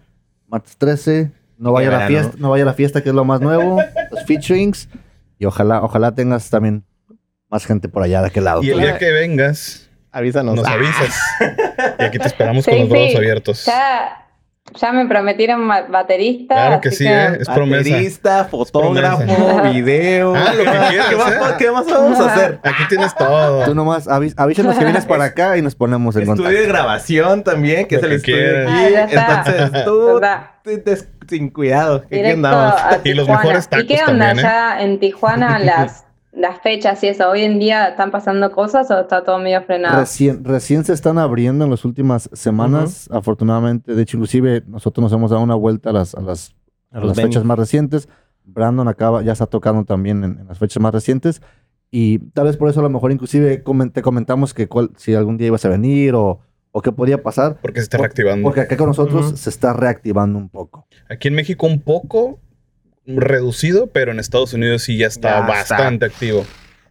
martes 0.47 0.77
13. 0.77 1.31
No 1.57 1.71
vaya 1.73 1.89
a 1.89 1.99
la 1.99 2.07
fiesta, 2.07 2.37
no 2.39 2.49
vaya 2.49 2.63
a 2.63 2.67
la 2.67 2.73
fiesta 2.73 3.01
que 3.03 3.09
es 3.09 3.15
lo 3.15 3.23
más 3.23 3.39
nuevo, 3.39 3.79
los 4.09 4.23
featurings 4.25 4.89
y 5.37 5.45
ojalá, 5.45 5.83
ojalá 5.83 6.15
tengas 6.15 6.49
también 6.49 6.83
más 7.49 7.65
gente 7.65 7.87
por 7.87 8.01
allá 8.01 8.21
de 8.21 8.27
aquel 8.27 8.45
lado. 8.45 8.63
Y 8.63 8.71
el 8.71 8.79
día 8.79 8.97
que 8.97 9.11
vengas, 9.11 9.87
Avísanos. 10.11 10.55
nos 10.55 10.67
Ah, 10.67 10.73
avisas. 10.73 11.19
Y 11.99 12.03
aquí 12.03 12.19
te 12.19 12.27
esperamos 12.27 12.65
Sí, 12.65 12.71
con 12.71 12.79
los 12.81 12.89
brazos 12.89 13.09
sí. 13.11 13.17
abiertos. 13.17 13.65
Ya, 13.65 14.17
ya 14.75 14.91
me 14.91 15.05
prometieron 15.07 15.67
baterista. 15.67 16.55
Claro 16.55 16.81
que 16.81 16.91
sí, 16.91 17.05
¿eh? 17.07 17.37
Es 17.39 17.47
promesa. 17.49 17.89
Baterista, 17.89 18.45
fotógrafo, 18.45 19.17
promesa. 19.25 19.61
video. 19.71 20.35
Ah, 20.35 20.53
lo 20.53 20.63
que 20.63 20.69
quieras, 20.69 21.07
¿Qué 21.09 21.15
más. 21.15 21.53
¿Qué 21.53 21.71
más 21.71 21.85
vamos 21.87 22.19
a 22.19 22.33
hacer? 22.33 22.59
Aquí 22.63 22.83
tienes 22.89 23.15
todo. 23.15 23.65
Tú 23.65 23.75
nomás 23.75 24.07
avis- 24.07 24.33
avísanos 24.37 24.77
que 24.77 24.83
vienes 24.85 25.05
para 25.05 25.23
acá 25.31 25.57
y 25.57 25.61
nos 25.61 25.75
ponemos 25.75 26.15
en 26.15 26.23
Estudio 26.23 26.43
contacto. 26.43 26.61
de 26.61 26.67
grabación 26.67 27.43
también, 27.43 27.87
que 27.87 27.97
Lo 27.97 28.07
es 28.07 28.13
el 28.13 28.21
que 28.21 28.31
estudio. 28.31 28.69
Ah, 28.69 28.83
aquí. 28.83 28.93
ya 28.93 29.03
está. 29.05 29.43
Entonces 29.63 29.85
tú 29.85 30.05
¿Verdad? 30.15 30.41
te- 30.63 30.77
te- 30.77 30.97
sin 31.29 31.49
cuidado. 31.49 32.01
¿Qué, 32.09 32.21
qué 32.21 32.31
andamos? 32.31 32.75
Y 33.05 33.13
los 33.13 33.27
mejores 33.27 33.67
¿Y 33.71 33.85
qué 33.87 33.95
tacos 33.97 34.09
onda 34.09 34.27
también, 34.27 34.45
¿eh? 34.45 34.49
ya 34.49 34.81
en 34.81 34.99
Tijuana 34.99 35.59
las, 35.59 36.05
las 36.31 36.61
fechas 36.61 37.03
y 37.03 37.07
eso? 37.07 37.29
¿Hoy 37.29 37.41
en 37.41 37.59
día 37.59 37.89
están 37.89 38.11
pasando 38.11 38.51
cosas 38.51 38.89
o 38.91 38.99
está 39.01 39.23
todo 39.23 39.37
medio 39.39 39.61
frenado? 39.63 39.99
Recién, 39.99 40.43
recién 40.43 40.83
se 40.85 40.93
están 40.93 41.17
abriendo 41.17 41.65
en 41.65 41.71
las 41.71 41.83
últimas 41.85 42.29
semanas, 42.33 43.09
afortunadamente. 43.11 43.95
De 43.95 44.01
hecho, 44.01 44.17
inclusive 44.17 44.63
nosotros 44.67 45.03
nos 45.03 45.11
hemos 45.13 45.31
dado 45.31 45.43
una 45.43 45.55
vuelta 45.55 45.89
a 45.89 45.93
las, 45.93 46.15
a 46.15 46.21
las, 46.21 46.55
a 46.91 46.99
los 46.99 47.09
las 47.09 47.17
fechas 47.21 47.43
más 47.43 47.57
recientes. 47.59 48.07
Brandon 48.43 48.87
acaba, 48.87 49.21
ya 49.21 49.33
está 49.33 49.45
tocando 49.45 49.85
también 49.85 50.23
en, 50.23 50.39
en 50.39 50.47
las 50.47 50.57
fechas 50.57 50.81
más 50.81 50.93
recientes. 50.93 51.41
Y 51.91 52.19
tal 52.29 52.45
vez 52.45 52.55
por 52.57 52.69
eso 52.69 52.79
a 52.79 52.83
lo 52.83 52.89
mejor 52.89 53.11
inclusive 53.11 53.63
comen- 53.63 53.91
te 53.91 54.01
comentamos 54.01 54.53
que 54.53 54.67
cuál- 54.67 54.91
si 54.95 55.13
algún 55.13 55.37
día 55.37 55.47
ibas 55.47 55.65
a 55.65 55.69
venir 55.69 56.15
o, 56.15 56.39
o 56.71 56.81
qué 56.81 56.91
podía 56.93 57.21
pasar. 57.21 57.57
Porque 57.61 57.81
se 57.81 57.83
está 57.83 57.97
reactivando. 57.97 58.43
Porque 58.43 58.61
acá 58.61 58.77
con 58.77 58.87
nosotros 58.87 59.27
Ujú. 59.27 59.37
se 59.37 59.49
está 59.49 59.73
reactivando 59.73 60.39
un 60.39 60.47
poco. 60.49 60.87
Aquí 61.09 61.27
en 61.27 61.35
México 61.35 61.67
un 61.67 61.81
poco 61.81 62.39
reducido, 63.15 63.87
pero 63.87 64.11
en 64.11 64.19
Estados 64.19 64.53
Unidos 64.53 64.83
sí 64.83 64.97
ya 64.97 65.07
está 65.07 65.29
Ya 65.29 65.39
está. 65.61 65.75
bastante 65.75 66.05
activo. 66.05 66.45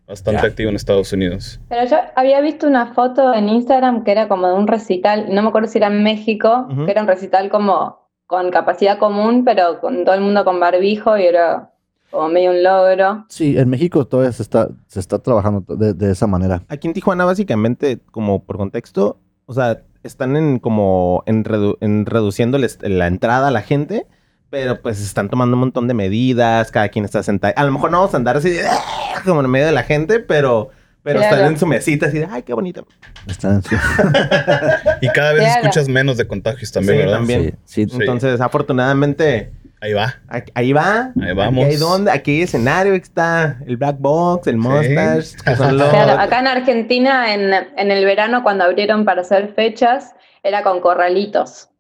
Bastante 0.09 0.43
Ya. 0.43 0.49
activo 0.49 0.71
en 0.71 0.77
Estados 0.77 1.12
Unidos. 1.12 1.61
Pero 1.68 1.89
yo 1.89 1.97
había 2.16 2.41
visto 2.41 2.66
una 2.66 2.95
foto 2.95 3.33
en 3.33 3.49
Instagram 3.49 4.03
que 4.03 4.11
era 4.11 4.27
como 4.27 4.49
de 4.49 4.55
un 4.55 4.66
recital, 4.66 5.27
no 5.33 5.41
me 5.43 5.49
acuerdo 5.49 5.68
si 5.68 5.79
era 5.79 5.87
en 5.87 6.03
México, 6.03 6.66
que 6.85 6.91
era 6.91 7.03
un 7.03 7.07
recital 7.09 7.49
como 7.49 8.09
con 8.27 8.51
capacidad 8.51 8.99
común, 8.99 9.45
pero 9.45 9.81
con 9.81 10.05
todo 10.05 10.14
el 10.16 10.21
mundo 10.21 10.45
con 10.45 10.59
barbijo 10.59 11.16
y 11.16 11.23
era 11.27 11.71
como 12.11 12.29
medio 12.29 12.51
un 12.51 12.62
logro. 12.64 13.25
Sí, 13.29 13.57
en 13.57 13.68
México 13.68 14.05
todavía 14.07 14.33
se 14.33 14.43
está, 14.43 14.68
se 14.89 14.99
está 14.99 15.21
trabajando 15.21 15.77
de, 15.77 15.95
de 15.95 16.11
esa 16.11 16.27
manera. 16.27 16.62
Aquí 16.68 16.89
en 16.89 16.95
Tijuana, 16.95 17.25
básicamente, 17.25 18.01
como 18.11 18.43
por 18.45 18.57
contexto, 18.57 19.18
o 19.47 19.53
sea, 19.55 19.83
están 20.03 20.37
en 20.37 20.59
como 20.59 21.23
en, 21.27 21.45
redu- 21.45 21.77
en 21.81 22.05
reduciendo 22.07 22.59
la 22.59 23.07
entrada 23.07 23.47
a 23.49 23.51
la 23.53 23.62
gente, 23.62 24.07
pero 24.51 24.80
pues 24.82 25.01
están 25.01 25.28
tomando 25.30 25.55
un 25.57 25.61
montón 25.61 25.86
de 25.88 25.94
medidas, 25.94 26.70
cada 26.70 26.88
quien 26.88 27.05
está 27.05 27.22
sentado. 27.22 27.55
A 27.57 27.64
lo 27.64 27.72
mejor 27.72 27.90
no 27.90 27.98
vamos 27.98 28.14
a 28.14 28.16
andar 28.16 28.36
así 28.36 28.51
de, 28.51 28.66
"Ah", 28.66 29.22
como 29.24 29.40
en 29.40 29.48
medio 29.51 29.66
de 29.66 29.72
la 29.72 29.84
gente, 29.84 30.18
pero, 30.20 30.70
pero 31.03 31.20
Claro. 31.20 31.36
están 31.36 31.53
en 31.53 31.59
su 31.59 31.66
mesita 31.66 32.07
así 32.07 32.18
de, 32.18 32.28
ay, 32.30 32.42
qué 32.42 32.53
bonito. 32.53 32.86
Están 33.26 33.62
Y 35.01 35.09
cada 35.09 35.32
vez 35.32 35.44
Claro. 35.44 35.61
escuchas 35.61 35.88
menos 35.88 36.16
de 36.16 36.26
contagios 36.26 36.72
también, 36.72 36.94
Sí, 36.96 36.98
¿verdad? 37.03 37.16
también. 37.18 37.59
Sí, 37.64 37.86
sí. 37.88 37.96
Entonces, 38.01 38.40
afortunadamente, 38.40 39.53
Ahí 39.82 39.94
va. 39.94 40.14
ahí 40.53 40.74
va. 40.74 41.11
Ahí 41.22 41.32
vamos. 41.34 41.64
Aquí 41.64 41.72
hay 41.72 41.78
donde, 41.78 42.11
aquí 42.11 42.30
hay 42.32 42.42
escenario, 42.42 42.92
aquí 42.92 43.05
está 43.05 43.61
el 43.66 43.78
Black 43.78 43.96
Box, 43.98 44.46
el 44.46 44.59
Mustache, 44.59 45.36
que 45.44 45.57
son 45.57 45.78
los... 45.78 45.88
Claro, 45.88 46.20
acá 46.20 46.40
en 46.40 46.48
Argentina, 46.48 47.32
en, 47.32 47.51
en 47.55 47.90
el 47.90 48.05
verano, 48.05 48.42
cuando 48.42 48.64
abrieron 48.64 49.07
para 49.07 49.22
hacer 49.22 49.55
fechas, 49.55 50.14
era 50.42 50.62
con 50.62 50.80
corralitos 50.80 51.70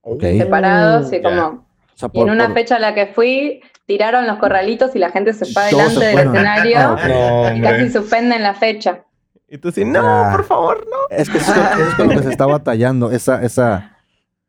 Ok. 0.00 0.20
separados 0.36 1.12
y 1.12 1.22
como... 1.22 1.67
O 1.98 2.00
sea, 2.00 2.10
Y 2.12 2.18
en 2.20 2.26
por- 2.26 2.32
una 2.32 2.46
por- 2.46 2.54
fecha 2.54 2.76
a 2.76 2.78
la 2.78 2.94
que 2.94 3.06
fui, 3.08 3.60
tiraron 3.86 4.26
los 4.28 4.38
corralitos 4.38 4.94
y 4.94 5.00
la 5.00 5.10
gente 5.10 5.32
se 5.32 5.46
fue 5.46 5.64
adelante 5.64 5.98
del 6.04 6.18
escenario 6.18 6.78
Ah. 6.78 6.96
No, 7.50 7.56
y 7.56 7.60
casi 7.60 7.90
suspenden 7.90 8.42
la 8.44 8.54
fecha. 8.54 9.00
Y 9.48 9.58
tú 9.58 9.68
así, 9.70 9.84
no, 9.84 10.02
Ya. 10.02 10.30
por 10.36 10.44
favor, 10.44 10.86
no. 10.88 11.16
Es 11.16 11.28
que 11.28 11.38
eso 11.38 11.52
es, 11.52 11.58
con- 11.58 11.80
eso 11.80 11.88
es 11.90 11.94
con 11.96 12.08
lo 12.08 12.14
que 12.14 12.22
se 12.22 12.30
está 12.30 12.46
batallando, 12.46 13.10
esa, 13.10 13.42
esa, 13.42 13.96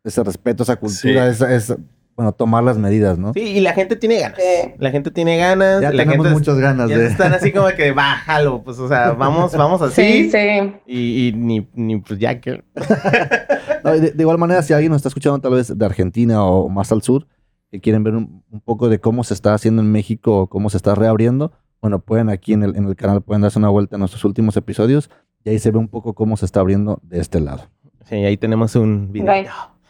ese 0.04 0.24
respeto, 0.24 0.62
esa 0.64 0.76
cultura, 0.76 1.26
Sí. 1.26 1.32
esa, 1.44 1.54
esa- 1.56 1.78
bueno, 2.16 2.34
tomar 2.34 2.64
las 2.66 2.78
medidas, 2.78 3.18
¿no? 3.18 3.32
Sí, 3.34 3.40
y 3.40 3.60
la 3.62 3.72
gente 3.72 3.96
tiene 3.96 4.20
ganas. 4.20 4.38
Sí. 4.38 4.74
La 4.78 4.92
gente 4.92 5.10
tiene 5.10 5.38
ganas. 5.38 5.82
Ya 5.82 5.92
la 5.92 6.04
tenemos 6.04 6.26
gente 6.28 6.30
muchas 6.38 6.58
ganas 6.60 6.90
ya 6.90 6.98
de... 6.98 7.08
están 7.08 7.34
así 7.34 7.54
como 7.54 7.70
que 7.70 7.94
bájalo, 7.94 8.62
pues, 8.62 8.78
o 8.78 8.90
sea, 8.90 9.12
vamos, 9.12 9.54
vamos 9.56 9.82
así. 9.82 10.26
Sí, 10.26 10.30
sí. 10.32 10.74
Y, 10.86 11.30
y 11.30 11.32
ni, 11.32 11.66
ni, 11.74 11.98
pues 12.02 12.20
ya 12.20 12.40
que. 12.42 12.62
No, 13.84 13.92
de, 13.92 14.12
de 14.12 14.22
igual 14.24 14.38
manera, 14.38 14.62
si 14.62 14.74
alguien 14.74 14.92
nos 14.92 14.98
está 15.00 15.08
escuchando 15.08 15.40
tal 15.40 15.54
vez 15.54 15.76
de 15.78 15.86
Argentina 15.86 16.44
o 16.44 16.68
más 16.68 16.92
al 16.92 17.02
sur, 17.02 17.26
que 17.72 17.80
quieren 17.80 18.04
ver 18.04 18.16
un, 18.16 18.44
un 18.50 18.62
poco 18.62 18.90
de 18.90 19.00
cómo 19.00 19.24
se 19.24 19.34
está 19.34 19.54
haciendo 19.54 19.82
en 19.82 19.92
México, 19.92 20.48
cómo 20.48 20.70
se 20.70 20.78
está 20.78 20.96
reabriendo, 20.96 21.52
bueno, 21.82 22.00
pueden 22.00 22.30
aquí 22.30 22.54
en 22.54 22.64
el, 22.64 22.76
en 22.76 22.86
el 22.86 22.96
canal, 22.96 23.22
pueden 23.22 23.42
darse 23.42 23.60
una 23.60 23.70
vuelta 23.70 23.96
en 23.96 24.00
nuestros 24.00 24.26
últimos 24.26 24.58
episodios. 24.58 25.10
Y 25.46 25.50
ahí 25.50 25.60
se 25.60 25.72
ve 25.72 25.78
un 25.78 25.88
poco 25.88 26.14
cómo 26.14 26.36
se 26.36 26.46
está 26.46 26.60
abriendo 26.60 27.00
de 27.04 27.20
este 27.20 27.40
lado. 27.40 27.70
Sí, 28.06 28.16
ahí 28.16 28.36
tenemos 28.36 28.76
un 28.76 29.12
video. 29.12 29.32
Right. 29.32 29.48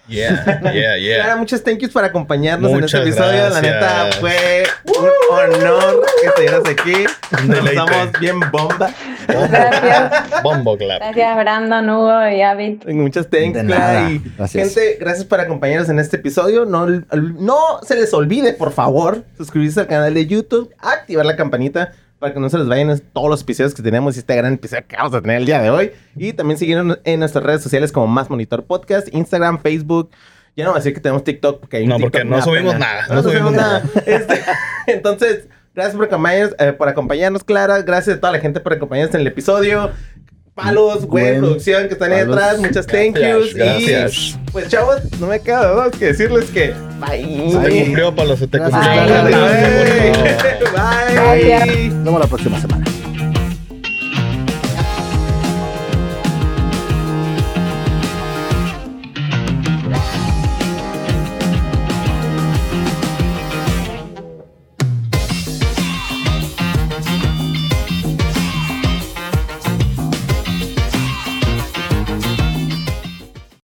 Yeah, 0.09 0.61
yeah, 0.73 0.97
yeah. 0.99 1.15
Clara, 1.23 1.35
muchas 1.35 1.63
thank 1.63 1.79
yous 1.79 1.91
por 1.91 2.03
acompañarnos 2.03 2.71
Muchas 2.71 2.93
en 2.95 3.07
este 3.07 3.21
episodio. 3.21 3.49
La 3.49 3.61
neta 3.61 3.79
gracias. 3.79 4.15
fue 4.19 4.63
un 4.85 5.53
honor 5.55 6.05
que 6.21 6.27
estuvieras 6.27 6.63
aquí. 6.67 7.47
Nos 7.47 7.69
estamos 7.69 8.11
bien 8.19 8.39
bomba. 8.51 8.89
Gracias. 9.27 10.41
Bombo 10.43 10.77
clap. 10.77 10.99
Gracias, 10.99 11.37
Brandon, 11.37 11.89
Hugo 11.89 12.27
y 12.29 12.41
Avid. 12.41 12.83
Muchas 12.87 13.29
thanks, 13.29 13.53
De 13.59 13.65
Clara. 13.65 13.93
nada. 13.93 14.11
Y 14.11 14.21
Gracias. 14.37 14.73
gente, 14.73 14.97
gracias 14.99 15.25
por 15.25 15.39
acompañarnos 15.39 15.89
en 15.89 15.99
este 15.99 16.17
episodio. 16.17 16.65
No, 16.65 16.87
no 16.87 17.79
se 17.83 17.95
les 17.95 18.13
olvide, 18.13 18.53
por 18.53 18.71
favor, 18.71 19.23
suscribirse 19.37 19.81
al 19.81 19.87
canal 19.87 20.13
de 20.13 20.25
YouTube, 20.25 20.73
activar 20.79 21.25
la 21.25 21.35
campanita 21.35 21.93
para 22.19 22.33
que 22.33 22.39
no 22.39 22.49
se 22.49 22.57
les 22.57 22.67
vayan 22.67 22.99
todos 23.13 23.29
los 23.29 23.41
episodios 23.41 23.73
que 23.73 23.81
tenemos 23.81 24.15
y 24.15 24.19
este 24.19 24.35
gran 24.35 24.53
episodio 24.53 24.85
que 24.87 24.97
vamos 24.97 25.13
a 25.13 25.21
tener 25.21 25.37
el 25.37 25.45
día 25.45 25.61
de 25.61 25.69
hoy. 25.69 25.91
Y 26.17 26.33
también 26.33 26.57
seguirnos 26.57 26.99
en 27.05 27.19
nuestras 27.21 27.43
redes 27.43 27.63
sociales 27.63 27.91
como 27.91 28.07
Más 28.07 28.29
Monitor 28.29 28.65
Podcast, 28.65 29.07
Instagram, 29.13 29.59
Facebook. 29.61 30.11
Ya 30.55 30.65
no 30.65 30.71
voy 30.71 30.77
a 30.77 30.81
decir 30.81 30.93
que 30.93 30.99
tenemos 30.99 31.23
TikTok 31.23 31.61
porque 31.61 31.77
hay 31.77 31.83
un 31.83 31.89
No, 31.89 31.99
porque 31.99 32.25
no 32.25 32.41
subimos 32.41 32.73
pena. 32.73 32.85
nada, 32.85 33.07
No, 33.07 33.15
no 33.15 33.23
subimos 33.23 33.53
subimos 33.53 33.61
nada. 33.63 33.83
Este, 34.05 34.41
entonces, 34.87 35.47
gracias 35.73 35.95
por 35.95 36.05
acompañarnos, 36.05 36.55
eh, 36.59 36.73
por 36.73 36.89
acompañarnos, 36.89 37.43
Clara. 37.45 37.81
Gracias 37.83 38.17
a 38.17 38.19
toda 38.19 38.33
la 38.33 38.39
gente 38.39 38.59
por 38.59 38.73
acompañarnos 38.73 39.15
en 39.15 39.21
el 39.21 39.27
episodio. 39.27 39.91
Palos, 40.63 41.05
güey, 41.05 41.23
Gwen, 41.25 41.39
producción 41.41 41.87
que 41.87 41.93
están 41.93 42.11
ahí 42.11 42.19
Palos. 42.21 42.37
atrás. 42.37 42.59
Muchas 42.59 42.87
thank 42.87 43.17
yous. 43.17 43.53
gracias. 43.53 44.13
Y 44.47 44.51
pues, 44.51 44.67
chavos, 44.69 44.97
no 45.19 45.27
me 45.27 45.39
queda 45.39 45.73
más 45.73 45.91
que 45.91 46.05
decirles 46.07 46.49
que 46.49 46.73
bye. 46.99 47.51
Se 47.51 47.57
te 47.69 47.83
cumplió, 47.85 48.15
Palo, 48.15 48.37
se 48.37 48.47
te 48.47 48.59
cumplió. 48.59 48.79
Por 48.81 49.31
favor. 49.31 49.31
Bye. 50.73 51.13
Gracias. 51.13 51.67
Nos 51.93 52.03
vemos 52.05 52.19
la 52.19 52.27
próxima 52.27 52.59
semana. 52.59 52.85